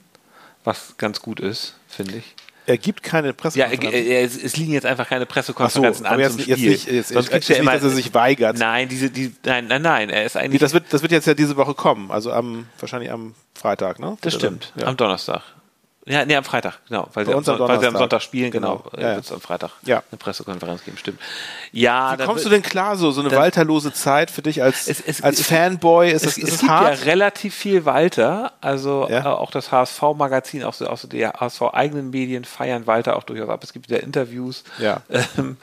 was 0.64 0.96
ganz 0.96 1.20
gut 1.20 1.40
ist, 1.40 1.74
finde 1.88 2.16
ich. 2.16 2.34
Er 2.68 2.76
gibt 2.78 3.02
keine 3.02 3.28
Ja, 3.28 3.33
Pressekonferenz. 3.33 3.94
er, 3.94 4.02
er, 4.04 4.24
es, 4.24 4.57
liegen 4.57 4.72
jetzt 4.74 4.85
einfach 4.85 5.09
keine 5.09 5.22
so, 5.22 5.26
Pressekonferenzen 5.26 6.04
aber 6.07 6.14
an 6.16 6.20
jetzt, 6.20 6.33
zum 6.38 6.40
jetzt 6.46 6.59
Spiel. 6.59 6.70
nicht, 6.70 6.87
jetzt, 6.87 7.09
Sonst 7.09 7.24
jetzt, 7.26 7.33
gibt's 7.33 7.48
jetzt 7.48 7.57
ja 7.59 7.62
nicht, 7.62 7.72
immer, 7.72 7.72
dass 7.72 7.83
er 7.85 7.90
sich 7.90 8.12
weigert. 8.14 8.59
Nein, 8.59 8.88
diese, 8.88 9.11
die, 9.11 9.35
nein, 9.44 9.66
nein, 9.68 9.81
nein, 9.83 10.11
er 10.11 10.24
ist 10.26 10.35
Nee, 10.35 10.42
eigentlich. 10.42 10.61
das, 10.61 10.74
wird, 10.74 10.85
das 10.90 11.00
wird 11.02 11.12
jetzt 11.12 11.26
ja 11.26 11.33
diese 11.35 11.57
Woche 11.57 11.72
kommen, 11.74 12.11
also 12.11 12.31
am 12.31 12.66
wahrscheinlich 12.78 13.11
am 13.11 13.35
Freitag, 13.54 13.98
ne? 14.00 14.18
das 14.20 14.35
dann- 14.35 14.40
stimmt. 14.40 14.72
Ja. 14.76 14.87
Am 14.87 14.96
Donnerstag. 14.98 15.42
Ja, 16.09 16.25
nee, 16.25 16.35
am 16.37 16.44
Freitag, 16.44 16.79
genau. 16.88 17.09
Weil, 17.14 17.27
sie, 17.27 17.33
am, 17.35 17.47
weil 17.47 17.81
sie 17.81 17.87
am. 17.87 17.97
Sonntag 17.97 18.23
spielen, 18.23 18.51
genau. 18.51 18.79
Genau. 18.79 18.97
Äh, 18.97 19.03
Ja, 19.03 19.09
ja. 19.11 19.14
Wird 19.16 19.25
es 19.27 19.33
am 19.33 19.40
Freitag 19.40 19.71
Ja. 19.85 20.03
eine 20.11 20.18
Pressekonferenz 20.18 20.85
geben, 20.85 20.97
stimmt. 20.97 21.21
Ja, 21.73 22.18
Wie 22.18 22.25
kommst 22.25 22.44
du 22.44 22.49
denn 22.49 22.62
klar 22.62 22.97
so, 22.97 23.11
so 23.11 23.21
eine 23.21 23.31
walterlose 23.31 23.92
Zeit 23.92 24.31
für 24.31 24.42
dich 24.42 24.62
als, 24.62 24.88
Es- 24.88 25.01
es- 25.01 25.23
als 25.23 25.40
es- 25.40 25.47
Fanboy? 25.47 26.11
Ist 26.11 26.25
es, 26.27 26.38
ist 26.38 26.53
es 26.53 26.59
gibt 26.61 26.71
hart? 26.73 26.99
ja 26.99 27.05
relativ 27.05 27.55
viel 27.55 27.85
Walter, 27.85 28.53
also 28.61 29.07
Ja. 29.11 29.21
äh, 29.25 29.27
auch 29.27 29.51
das 29.51 29.71
HSV-Magazin, 29.71 30.64
auch 30.64 30.75
so, 30.75 30.88
auch 30.88 30.99
so 30.99 31.09
die 31.09 31.27
HSV-eigenen 31.27 32.11
Medien 32.11 32.44
feiern 32.44 32.87
Walter 32.87 33.16
auch 33.16 33.23
durchaus 33.25 33.49
ab. 33.49 33.62
Es 33.62 33.73
gibt 33.73 33.90
ja 33.90 33.99
Interviews. 33.99 34.64
Ja. 34.79 35.03
Ähm, 35.37 35.57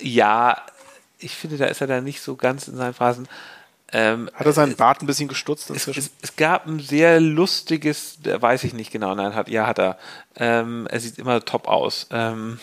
ja, 0.00 0.56
ich 1.18 1.34
finde, 1.34 1.56
da 1.56 1.66
ist 1.66 1.80
er 1.80 1.86
dann 1.86 2.04
nicht 2.04 2.20
so 2.20 2.36
ganz 2.36 2.68
in 2.68 2.76
seinen 2.76 2.94
Phrasen. 2.94 3.28
Ähm, 3.94 4.30
Hat 4.32 4.46
er 4.46 4.52
seinen 4.52 4.74
Bart 4.74 5.02
ein 5.02 5.06
bisschen 5.06 5.28
gestutzt 5.28 5.68
es, 5.68 5.86
inzwischen? 5.86 6.00
es, 6.00 6.10
es 6.22 6.36
gab 6.36 6.66
ein 6.66 6.80
sehr 6.80 7.20
lustiges, 7.20 8.18
äh, 8.24 8.40
weiß 8.40 8.64
ich 8.64 8.72
nicht 8.72 8.90
genau, 8.90 9.14
nein, 9.14 9.34
hat, 9.34 9.48
ja, 9.48 9.66
hat 9.66 9.78
er. 9.78 9.98
Ähm, 10.36 10.86
er 10.90 10.98
sieht 10.98 11.18
immer 11.18 11.44
top 11.44 11.68
aus. 11.68 12.06
Ähm, 12.10 12.58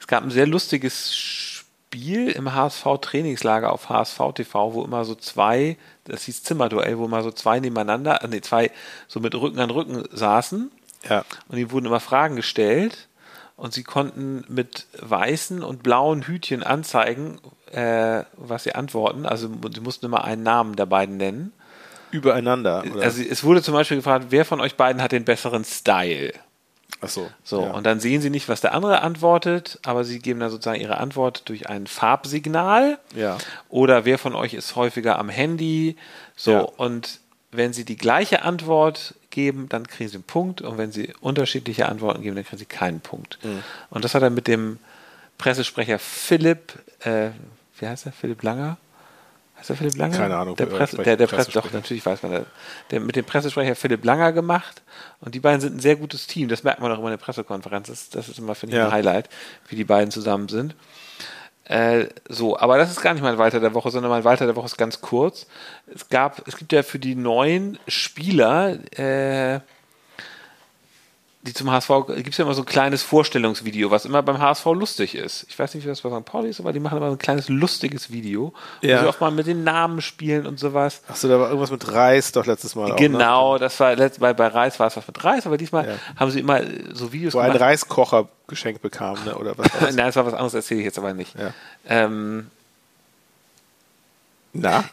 es 0.00 0.06
gab 0.06 0.22
ein 0.22 0.30
sehr 0.30 0.46
lustiges 0.46 1.16
Spiel 1.16 2.28
im 2.28 2.52
HSV-Trainingslager 2.52 3.72
auf 3.72 3.88
HSV 3.88 4.20
TV, 4.34 4.74
wo 4.74 4.84
immer 4.84 5.06
so 5.06 5.14
zwei, 5.14 5.78
das 6.04 6.24
hieß 6.24 6.42
Zimmerduell, 6.42 6.98
wo 6.98 7.06
immer 7.06 7.22
so 7.22 7.30
zwei 7.30 7.58
nebeneinander, 7.58 8.22
äh, 8.22 8.28
nee, 8.28 8.42
zwei 8.42 8.70
so 9.08 9.20
mit 9.20 9.34
Rücken 9.34 9.60
an 9.60 9.70
Rücken 9.70 10.04
saßen 10.12 10.70
ja. 11.08 11.24
und 11.48 11.56
ihnen 11.56 11.70
wurden 11.70 11.86
immer 11.86 12.00
Fragen 12.00 12.36
gestellt 12.36 13.08
und 13.56 13.72
sie 13.72 13.82
konnten 13.82 14.44
mit 14.48 14.86
weißen 15.00 15.62
und 15.62 15.82
blauen 15.82 16.22
Hütchen 16.22 16.62
anzeigen, 16.62 17.38
äh, 17.72 18.22
was 18.36 18.64
sie 18.64 18.74
antworten. 18.74 19.26
Also 19.26 19.48
sie 19.74 19.80
mussten 19.80 20.06
immer 20.06 20.24
einen 20.24 20.42
Namen 20.42 20.76
der 20.76 20.86
beiden 20.86 21.16
nennen. 21.16 21.52
Übereinander. 22.10 22.84
Oder? 22.94 23.02
Also 23.02 23.22
es 23.22 23.42
wurde 23.44 23.62
zum 23.62 23.74
Beispiel 23.74 23.96
gefragt, 23.96 24.26
wer 24.30 24.44
von 24.44 24.60
euch 24.60 24.76
beiden 24.76 25.02
hat 25.02 25.12
den 25.12 25.24
besseren 25.24 25.64
Style? 25.64 26.32
Ach 27.00 27.08
so. 27.08 27.28
So, 27.44 27.62
ja. 27.62 27.70
und 27.72 27.84
dann 27.84 28.00
sehen 28.00 28.20
sie 28.22 28.30
nicht, 28.30 28.48
was 28.48 28.60
der 28.60 28.72
andere 28.72 29.02
antwortet, 29.02 29.78
aber 29.84 30.04
sie 30.04 30.18
geben 30.18 30.40
dann 30.40 30.50
sozusagen 30.50 30.80
ihre 30.80 30.98
Antwort 30.98 31.48
durch 31.48 31.68
ein 31.68 31.86
Farbsignal. 31.86 32.98
Ja. 33.14 33.38
Oder 33.68 34.04
wer 34.04 34.18
von 34.18 34.34
euch 34.34 34.54
ist 34.54 34.76
häufiger 34.76 35.18
am 35.18 35.28
Handy? 35.28 35.96
So, 36.36 36.50
Ja. 36.52 36.60
und 36.60 37.20
wenn 37.52 37.72
sie 37.72 37.84
die 37.84 37.96
gleiche 37.96 38.42
Antwort 38.42 39.14
geben, 39.36 39.68
dann 39.68 39.86
kriegen 39.86 40.08
sie 40.08 40.16
einen 40.16 40.24
Punkt. 40.24 40.62
Und 40.62 40.78
wenn 40.78 40.90
sie 40.90 41.12
unterschiedliche 41.20 41.86
Antworten 41.88 42.22
geben, 42.22 42.34
dann 42.36 42.44
kriegen 42.44 42.58
sie 42.58 42.64
keinen 42.64 43.00
Punkt. 43.00 43.38
Mhm. 43.44 43.62
Und 43.90 44.02
das 44.04 44.14
hat 44.14 44.22
er 44.22 44.30
mit 44.30 44.48
dem 44.48 44.78
Pressesprecher 45.36 45.98
Philipp, 45.98 46.72
äh, 47.00 47.28
wie 47.78 47.86
heißt 47.86 48.06
er? 48.06 48.12
Philipp 48.12 48.42
Langer? 48.42 48.78
Heißt 49.58 49.68
er 49.68 49.76
Philipp 49.76 49.96
Langer? 49.96 50.16
Keine 50.16 50.36
Ahnung, 50.38 50.56
Der, 50.56 50.66
äh, 50.66 50.70
Presse, 50.70 50.96
der, 50.96 51.16
der 51.18 51.26
Presse, 51.26 51.52
doch, 51.52 51.70
natürlich 51.70 52.04
weiß 52.06 52.22
man 52.22 52.32
das. 52.32 52.46
Der 52.90 53.00
mit 53.00 53.14
dem 53.14 53.26
Pressesprecher 53.26 53.76
Philipp 53.76 54.04
Langer 54.06 54.32
gemacht. 54.32 54.82
Und 55.20 55.34
die 55.34 55.40
beiden 55.40 55.60
sind 55.60 55.76
ein 55.76 55.80
sehr 55.80 55.96
gutes 55.96 56.26
Team. 56.26 56.48
Das 56.48 56.64
merkt 56.64 56.80
man 56.80 56.90
auch 56.90 56.98
immer 56.98 57.08
in 57.08 57.18
der 57.18 57.24
Pressekonferenz. 57.24 57.88
Das, 57.88 58.08
das 58.08 58.30
ist 58.30 58.38
immer, 58.38 58.54
finde 58.54 58.76
ich, 58.76 58.78
Ja. 58.78 58.86
ein 58.86 58.92
Highlight, 58.92 59.28
wie 59.68 59.76
die 59.76 59.84
beiden 59.84 60.10
zusammen 60.10 60.48
sind. 60.48 60.74
Äh, 61.68 62.06
so, 62.28 62.58
aber 62.58 62.78
das 62.78 62.90
ist 62.90 63.02
gar 63.02 63.12
nicht 63.12 63.22
mein 63.22 63.38
Walter 63.38 63.58
der 63.58 63.74
Woche, 63.74 63.90
sondern 63.90 64.10
mein 64.10 64.24
Walter 64.24 64.46
der 64.46 64.54
Woche 64.54 64.66
ist 64.66 64.78
ganz 64.78 65.00
kurz. 65.00 65.46
Es 65.92 66.08
gab, 66.08 66.46
es 66.46 66.56
gibt 66.56 66.72
ja 66.72 66.82
für 66.82 67.00
die 67.00 67.16
neuen 67.16 67.78
Spieler, 67.88 68.78
äh, 68.96 69.60
die 71.46 71.54
zum 71.54 71.70
HSV, 71.70 71.88
gibt 72.16 72.28
es 72.30 72.36
ja 72.36 72.44
immer 72.44 72.54
so 72.54 72.62
ein 72.62 72.66
kleines 72.66 73.02
Vorstellungsvideo, 73.02 73.90
was 73.90 74.04
immer 74.04 74.22
beim 74.22 74.38
HSV 74.38 74.64
lustig 74.66 75.14
ist. 75.14 75.46
Ich 75.48 75.58
weiß 75.58 75.74
nicht, 75.74 75.84
wie 75.84 75.88
das 75.88 76.00
bei 76.02 76.10
St. 76.10 76.24
Pauli 76.24 76.50
ist, 76.50 76.60
aber 76.60 76.72
die 76.72 76.80
machen 76.80 76.98
immer 76.98 77.06
so 77.08 77.12
ein 77.14 77.18
kleines 77.18 77.48
lustiges 77.48 78.10
Video, 78.10 78.52
wo 78.82 78.86
Ja. 78.86 79.00
sie 79.00 79.06
auch 79.08 79.20
mal 79.20 79.30
mit 79.30 79.46
den 79.46 79.64
Namen 79.64 80.00
spielen 80.02 80.46
und 80.46 80.58
sowas. 80.58 81.02
Achso, 81.08 81.28
da 81.28 81.38
war 81.38 81.46
irgendwas 81.48 81.70
mit 81.70 81.90
Reis 81.92 82.32
doch 82.32 82.44
letztes 82.46 82.74
Mal. 82.74 82.92
Auch, 82.92 82.96
Genau, 82.96 83.56
das 83.58 83.78
war 83.80 83.94
letzt, 83.96 84.20
bei, 84.20 84.34
bei 84.34 84.48
Reis 84.48 84.78
war 84.80 84.88
es 84.88 84.96
was 84.96 85.06
mit 85.06 85.22
Reis, 85.24 85.46
aber 85.46 85.56
diesmal 85.56 85.86
Ja. 85.88 85.94
haben 86.18 86.30
sie 86.30 86.40
immer 86.40 86.60
so 86.92 87.12
Videos 87.12 87.34
Ne? 87.34 87.40
Wo 87.40 87.42
ein 87.44 87.52
gemacht. 87.52 87.60
Reiskocher 87.62 88.28
geschenkt 88.48 88.82
bekam, 88.82 89.16
ne? 89.24 89.34
oder 89.36 89.56
was 89.56 89.66
das? 89.80 89.94
Nein, 89.96 90.08
es 90.08 90.16
war 90.16 90.26
was 90.26 90.34
anderes, 90.34 90.54
erzähle 90.54 90.80
ich 90.80 90.86
jetzt 90.86 90.98
aber 90.98 91.14
nicht. 91.14 91.34
Ja. 91.38 91.52
Ähm, 91.88 92.50
Na? 94.52 94.84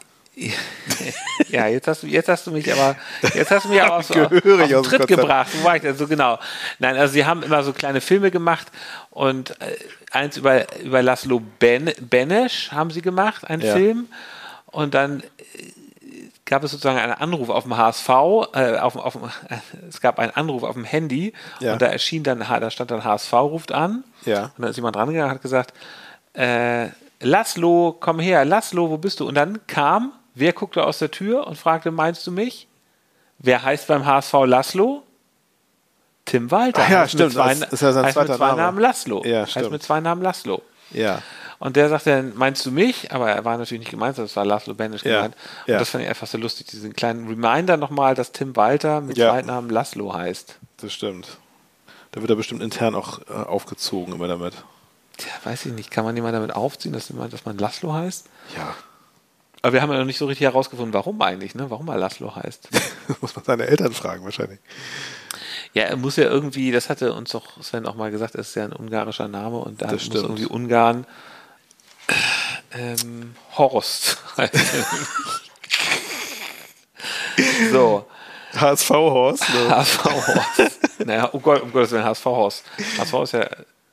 Ja, 1.48 1.66
jetzt 1.68 1.86
hast 1.88 2.02
du, 2.02 2.06
jetzt 2.06 2.28
hast 2.28 2.46
du 2.46 2.50
mich 2.50 2.72
aber, 2.72 2.96
jetzt 3.34 3.50
hast 3.50 3.64
du 3.64 3.68
mich 3.70 3.82
aber 3.82 3.96
auf, 3.98 4.10
auf, 4.10 4.32
auf 4.32 4.40
den 4.42 4.82
Tritt 4.82 5.06
gebracht. 5.06 5.48
Wo 5.54 5.64
war 5.64 5.76
ich 5.76 5.82
denn? 5.82 5.96
So 5.96 6.06
genau. 6.06 6.38
Nein, 6.78 6.96
also 6.96 7.12
sie 7.12 7.24
haben 7.24 7.42
immer 7.42 7.62
so 7.62 7.72
kleine 7.72 8.00
Filme 8.00 8.30
gemacht 8.30 8.68
und 9.10 9.50
äh, 9.60 9.76
eins 10.10 10.36
über, 10.36 10.64
über 10.80 11.02
Laszlo 11.02 11.40
ben, 11.58 11.92
Benesch 12.00 12.70
haben 12.72 12.90
sie 12.90 13.02
gemacht, 13.02 13.48
einen 13.48 13.62
Ja. 13.62 13.74
Film. 13.74 14.08
Und 14.66 14.94
dann 14.94 15.20
äh, 15.22 15.24
gab 16.44 16.64
es 16.64 16.72
sozusagen 16.72 16.98
einen 16.98 17.12
Anruf 17.12 17.48
auf 17.48 17.62
dem 17.64 17.76
HSV, 17.76 18.08
äh, 18.54 18.76
auf, 18.78 18.96
auf, 18.96 19.16
es 19.88 20.00
gab 20.00 20.18
einen 20.18 20.32
Anruf 20.32 20.62
auf 20.64 20.74
dem 20.74 20.84
Handy 20.84 21.32
Ja. 21.60 21.74
und 21.74 21.82
da 21.82 21.86
erschien 21.86 22.22
dann, 22.24 22.40
da 22.40 22.70
stand 22.70 22.90
dann 22.90 23.04
HSV 23.04 23.32
ruft 23.34 23.72
an. 23.72 24.04
Ja. 24.24 24.44
Und 24.56 24.62
dann 24.62 24.70
ist 24.70 24.76
jemand 24.76 24.96
rangegangen 24.96 25.28
und 25.30 25.34
hat 25.36 25.42
gesagt, 25.42 25.72
äh, 26.34 26.88
Laszlo, 27.20 27.96
komm 28.00 28.18
her, 28.18 28.44
Laszlo, 28.44 28.90
wo 28.90 28.98
bist 28.98 29.20
du? 29.20 29.26
Und 29.28 29.34
dann 29.36 29.66
kam, 29.66 30.12
wer 30.34 30.52
guckte 30.52 30.84
aus 30.84 30.98
der 30.98 31.10
Tür 31.10 31.46
und 31.46 31.56
fragte, 31.56 31.90
meinst 31.90 32.26
du 32.26 32.30
mich? 32.32 32.68
Wer 33.38 33.62
heißt 33.62 33.86
beim 33.88 34.06
HSV 34.06 34.32
Laszlo? 34.46 35.02
Tim 36.24 36.50
Walter. 36.50 36.82
Ach 36.84 36.90
ja, 36.90 37.00
Heißt 37.00 37.14
mit 37.14 37.20
stimmt, 37.20 37.32
Zwei, 37.34 37.54
das 37.54 37.72
ist 37.72 37.82
ja 37.82 37.92
sein 37.92 38.04
heißt 38.06 38.16
mit 38.16 38.26
zweiter 38.26 38.38
zwei 38.38 38.46
Name. 38.48 38.62
Namen 38.62 38.78
Laszlo. 38.78 39.22
Ja, 39.24 39.42
heißt 39.42 39.50
stimmt. 39.50 39.70
mit 39.72 39.82
zwei 39.82 40.00
Namen 40.00 40.22
Laszlo. 40.22 40.62
Ja. 40.90 41.20
Und 41.58 41.76
der 41.76 41.88
sagte, 41.88 42.32
meinst 42.34 42.64
du 42.66 42.70
mich? 42.70 43.12
Aber 43.12 43.30
er 43.30 43.44
war 43.44 43.56
natürlich 43.58 43.80
nicht 43.80 43.90
gemeint, 43.90 44.18
das 44.18 44.34
war 44.36 44.44
Laszlo 44.44 44.74
Benisch 44.74 45.04
Ja, 45.04 45.16
gemeint. 45.16 45.36
Und 45.66 45.72
ja. 45.72 45.78
das 45.78 45.90
fand 45.90 46.02
ich 46.04 46.08
einfach 46.10 46.26
so 46.26 46.38
lustig, 46.38 46.66
diesen 46.66 46.94
kleinen 46.94 47.28
Reminder 47.28 47.76
nochmal, 47.76 48.14
dass 48.14 48.32
Tim 48.32 48.56
Walter 48.56 49.00
mit 49.00 49.16
Ja. 49.18 49.30
Zweitnamen 49.30 49.70
Laszlo 49.70 50.14
heißt. 50.14 50.56
Das 50.78 50.92
stimmt. 50.92 51.38
Da 52.12 52.20
wird 52.20 52.30
er 52.30 52.36
bestimmt 52.36 52.62
intern 52.62 52.94
auch 52.94 53.20
äh, 53.28 53.32
aufgezogen 53.32 54.14
immer 54.14 54.28
damit. 54.28 54.54
Tja, 55.16 55.30
weiß 55.44 55.66
ich 55.66 55.72
nicht, 55.72 55.90
kann 55.90 56.04
man 56.04 56.16
jemand 56.16 56.34
damit 56.34 56.54
aufziehen, 56.54 56.92
dass, 56.92 57.12
dass 57.30 57.44
man 57.44 57.58
Laszlo 57.58 57.92
heißt? 57.92 58.26
Ja. 58.56 58.74
Aber 59.64 59.72
wir 59.72 59.80
haben 59.80 59.90
ja 59.92 59.98
noch 59.98 60.04
nicht 60.04 60.18
so 60.18 60.26
richtig 60.26 60.44
herausgefunden, 60.44 60.92
warum 60.92 61.22
eigentlich, 61.22 61.54
ne? 61.54 61.70
Warum 61.70 61.88
er 61.88 61.96
Laszlo 61.96 62.36
heißt. 62.36 62.68
Muss 63.22 63.34
man 63.34 63.46
seine 63.46 63.66
Eltern 63.66 63.94
fragen 63.94 64.22
wahrscheinlich. 64.22 64.58
ja, 65.72 65.84
er 65.84 65.96
muss 65.96 66.16
ja 66.16 66.24
irgendwie, 66.24 66.70
das 66.70 66.90
hatte 66.90 67.14
uns 67.14 67.30
doch 67.30 67.62
Sven 67.62 67.86
auch 67.86 67.94
mal 67.94 68.10
gesagt, 68.10 68.34
er 68.34 68.42
ist 68.42 68.54
ja 68.56 68.64
ein 68.64 68.74
ungarischer 68.74 69.26
Name 69.26 69.56
und 69.56 69.80
da 69.80 69.90
muss 69.90 70.06
irgendwie 70.10 70.44
Ungarn 70.44 71.06
ähm, 72.72 73.36
Horst 73.56 74.18
heißt. 74.36 74.54
so, 77.72 78.04
HSV 78.54 78.90
Horst. 78.90 79.48
Ne? 79.48 79.68
HSV 79.70 80.04
Horst. 80.04 80.78
naja, 81.06 81.24
um, 81.24 81.40
Gott, 81.40 81.62
um 81.62 81.72
Gottes 81.72 81.90
Willen, 81.92 82.04
HSV 82.04 82.24
Horst. 82.26 82.64
HSV 82.98 83.14
ist 83.22 83.32
ja, 83.32 83.48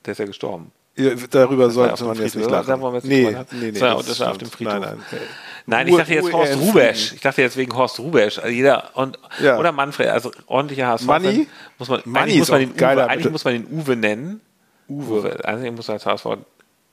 der 0.05 0.11
ist 0.11 0.17
ja 0.17 0.25
gestorben. 0.25 0.73
Ja, 0.95 1.11
darüber 1.29 1.63
ja 1.65 1.69
sollte 1.69 2.03
man 2.03 2.17
jetzt 2.17 2.35
nicht 2.35 2.49
lachen. 2.49 2.81
Wir 2.81 2.93
jetzt 2.93 3.05
nee, 3.05 3.25
drüber 3.25 3.45
nee, 3.51 3.57
nee. 3.59 3.71
Das 3.71 3.81
war 3.81 4.27
ja- 4.27 4.31
auf 4.31 4.37
dem 4.37 4.49
Friedhof. 4.49 4.73
Nein, 4.79 4.97
nein. 5.11 5.21
Nein, 5.65 5.87
ich 5.87 5.95
dachte 5.95 6.13
jetzt 6.13 6.33
Horst 6.33 6.57
Rubesch. 6.57 7.13
Ich 7.13 7.21
dachte 7.21 7.41
jetzt 7.41 7.55
wegen 7.55 7.75
Horst 7.75 7.99
Rubesch. 7.99 8.39
Also 8.39 8.49
jeder 8.49 8.89
und, 8.95 9.17
Ja. 9.41 9.57
oder 9.57 9.71
Manfred, 9.71 10.09
also 10.09 10.31
ordentlicher 10.47 10.87
HSV. 10.87 11.05
Manni? 11.05 11.47
Muss 11.77 11.87
man, 11.87 12.01
eigentlich 12.15 12.37
muss 12.39 12.47
ist 12.47 12.51
man 12.51 12.59
den 12.59 12.75
geiler 12.75 13.05
Uwe, 13.05 13.09
eigentlich 13.11 13.31
muss 13.31 13.45
man 13.45 13.53
den 13.53 13.67
Uwe 13.71 13.95
nennen. 13.95 14.41
Uwe. 14.89 15.45
Eigentlich 15.45 15.71
muss 15.71 15.87
er 15.87 15.93
als 15.93 16.05
HSV. 16.05 16.25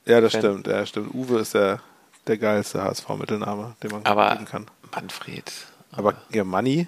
Ja, 0.05 0.21
das 0.21 0.31
Fan. 0.31 0.41
stimmt. 0.41 0.67
Ja, 0.67 0.85
stimmt. 0.85 1.13
Uwe 1.13 1.39
ist 1.39 1.53
der, 1.53 1.81
der 2.27 2.37
geilste 2.37 2.81
HSV-Mittelname, 2.81 3.75
den 3.83 3.91
man 3.91 4.05
Aber 4.05 4.31
geben 4.31 4.45
kann. 4.45 4.65
Manfred. 4.95 5.51
Aber 5.91 6.13
ja, 6.31 6.43
Manni, 6.43 6.87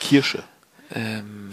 Kirsche. 0.00 0.42
Ähm, 0.92 1.50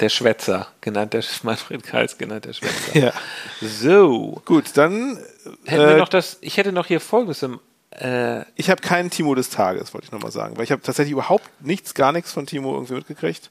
der 0.00 0.08
Schwätzer, 0.08 0.68
genannt 0.80 1.12
der 1.12 1.22
Manfred 1.42 1.82
Kals, 1.82 2.18
genannt 2.18 2.44
der 2.44 2.52
Schwätzer. 2.52 2.96
Ja. 2.98 3.12
So. 3.60 4.40
Gut, 4.44 4.76
dann. 4.76 5.18
Hätten 5.64 5.82
wir 5.82 5.96
Äh, 5.96 5.98
noch 5.98 6.08
das, 6.08 6.38
ich 6.40 6.56
hätte 6.56 6.72
noch 6.72 6.86
hier 6.86 7.00
folgendes 7.00 7.42
im, 7.42 7.60
äh, 7.90 8.42
ich 8.54 8.70
habe 8.70 8.80
keinen 8.82 9.10
Timo 9.10 9.34
des 9.34 9.50
Tages, 9.50 9.94
wollte 9.94 10.06
ich 10.06 10.12
nochmal 10.12 10.30
sagen, 10.32 10.56
weil 10.56 10.64
ich 10.64 10.72
habe 10.72 10.82
tatsächlich 10.82 11.12
überhaupt 11.12 11.48
nichts, 11.60 11.94
gar 11.94 12.12
nichts 12.12 12.32
von 12.32 12.46
Timo 12.46 12.74
irgendwie 12.74 12.94
mitgekriegt. 12.94 13.50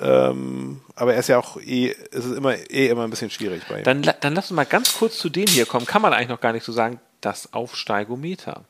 Ähm, 0.00 0.80
aber 0.96 1.14
er 1.14 1.20
ist 1.20 1.28
ja 1.28 1.38
auch 1.38 1.56
eh, 1.60 1.94
es 2.10 2.24
ist 2.24 2.36
immer 2.36 2.56
eh 2.70 2.88
immer 2.88 3.04
ein 3.04 3.10
bisschen 3.10 3.30
schwierig 3.30 3.62
bei 3.68 3.78
ihm. 3.78 3.84
dann, 3.84 4.02
dann 4.02 4.34
lass 4.34 4.50
uns 4.50 4.56
mal 4.56 4.64
ganz 4.64 4.92
kurz 4.98 5.18
zu 5.18 5.28
dem 5.28 5.46
hier 5.46 5.66
kommen. 5.66 5.86
Kann 5.86 6.02
man 6.02 6.12
eigentlich 6.12 6.28
noch 6.28 6.40
gar 6.40 6.52
nicht 6.52 6.64
so 6.64 6.72
sagen, 6.72 6.98
das 7.20 7.52
Aufsteigometer. 7.52 8.64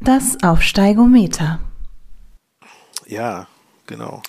Das 0.00 0.42
Aufsteigometer. 0.42 1.60
Ja, 3.08 3.46
genau. 3.86 4.22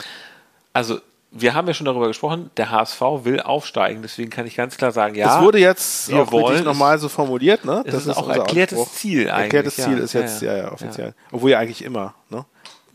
Also, 0.73 0.99
wir 1.31 1.53
haben 1.53 1.67
ja 1.67 1.73
schon 1.73 1.85
darüber 1.85 2.07
gesprochen, 2.07 2.49
der 2.57 2.71
HSV 2.71 3.01
will 3.23 3.39
aufsteigen, 3.39 4.01
deswegen 4.01 4.31
kann 4.31 4.47
ich 4.47 4.55
ganz 4.55 4.77
klar 4.77 4.91
sagen, 4.91 5.15
ja. 5.15 5.37
es 5.37 5.43
wurde 5.43 5.59
jetzt 5.59 6.09
wir 6.09 6.23
auch 6.23 6.31
wollen 6.31 6.63
nochmal 6.63 6.97
so 6.97 7.07
formuliert, 7.07 7.65
ne? 7.65 7.83
Es 7.85 7.93
ist 7.93 8.09
auch 8.09 8.27
unser 8.27 8.39
erklärtes 8.39 8.79
Anspruch. 8.79 8.95
Ziel 8.95 9.29
eigentlich, 9.29 9.43
Erklärtes 9.43 9.77
ja. 9.77 9.85
Ziel 9.85 9.97
ist 9.99 10.13
Ja, 10.13 10.21
jetzt, 10.21 10.41
ja. 10.41 10.55
ja, 10.55 10.63
ja, 10.63 10.71
offiziell. 10.71 11.13
Obwohl 11.31 11.51
ja 11.51 11.59
eigentlich 11.59 11.83
immer, 11.83 12.15
ne? 12.29 12.45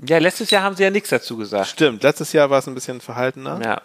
ja, 0.04 0.18
letztes 0.18 0.50
Jahr 0.50 0.62
haben 0.62 0.74
sie 0.74 0.82
ja 0.82 0.90
nichts 0.90 1.10
dazu 1.10 1.36
gesagt. 1.36 1.68
Stimmt, 1.68 2.02
letztes 2.02 2.32
Jahr 2.32 2.50
war 2.50 2.58
es 2.58 2.66
ein 2.66 2.74
bisschen 2.74 3.00
verhaltener. 3.00 3.60
Ja. 3.62 3.82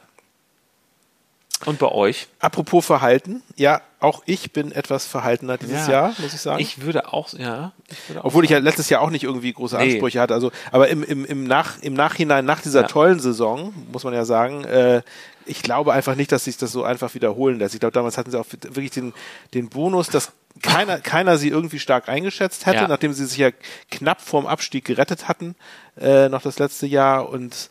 Und 1.65 1.77
bei 1.77 1.87
euch? 1.87 2.27
Apropos 2.39 2.85
Verhalten, 2.85 3.43
ja, 3.55 3.81
auch 4.01 4.23
ich 4.25 4.53
bin 4.53 4.71
etwas 4.71 5.05
verhaltener 5.05 5.57
dieses 5.57 5.87
Ja. 5.87 5.91
Jahr, 5.91 6.13
muss 6.19 6.33
ich 6.33 6.41
sagen. 6.41 6.59
Ich 6.61 6.81
würde 6.81 7.11
auch, 7.11 7.33
ja. 7.33 7.73
Ich 7.89 8.09
würde 8.09 8.21
auch 8.21 8.25
Obwohl 8.25 8.45
ich 8.45 8.49
ja 8.51 8.59
letztes 8.59 8.89
Jahr 8.89 9.01
auch 9.01 9.09
nicht 9.09 9.23
irgendwie 9.23 9.51
große 9.51 9.75
Nee. 9.77 9.83
Ansprüche 9.93 10.19
hatte. 10.21 10.33
Also, 10.33 10.51
aber 10.71 10.87
im, 10.87 11.03
im, 11.03 11.25
im, 11.25 11.43
Nach, 11.43 11.81
im 11.81 11.93
Nachhinein, 11.93 12.45
nach 12.45 12.61
dieser 12.61 12.81
Ja. 12.81 12.87
tollen 12.87 13.19
Saison, 13.19 13.73
muss 13.91 14.03
man 14.05 14.13
ja 14.13 14.23
sagen, 14.25 14.63
äh, 14.63 15.01
ich 15.45 15.61
glaube 15.63 15.93
einfach 15.93 16.15
nicht, 16.15 16.31
dass 16.31 16.45
sich 16.45 16.57
das 16.57 16.71
so 16.71 16.83
einfach 16.83 17.13
wiederholen 17.13 17.59
lässt. 17.59 17.73
Ich 17.73 17.79
glaube, 17.79 17.93
damals 17.93 18.17
hatten 18.17 18.31
sie 18.31 18.39
auch 18.39 18.45
wirklich 18.51 18.91
den, 18.91 19.13
den 19.53 19.67
Bonus, 19.69 20.07
dass 20.07 20.31
keiner, 20.61 20.99
keiner 21.01 21.37
sie 21.37 21.49
irgendwie 21.49 21.79
stark 21.79 22.07
eingeschätzt 22.07 22.65
hätte, 22.67 22.77
Ja. 22.83 22.87
nachdem 22.87 23.13
sie 23.13 23.25
sich 23.25 23.37
ja 23.37 23.49
knapp 23.91 24.21
vorm 24.21 24.45
Abstieg 24.45 24.85
gerettet 24.85 25.27
hatten, 25.27 25.55
äh, 25.99 26.29
noch 26.29 26.41
das 26.41 26.59
letzte 26.59 26.85
Jahr 26.87 27.27
und, 27.29 27.69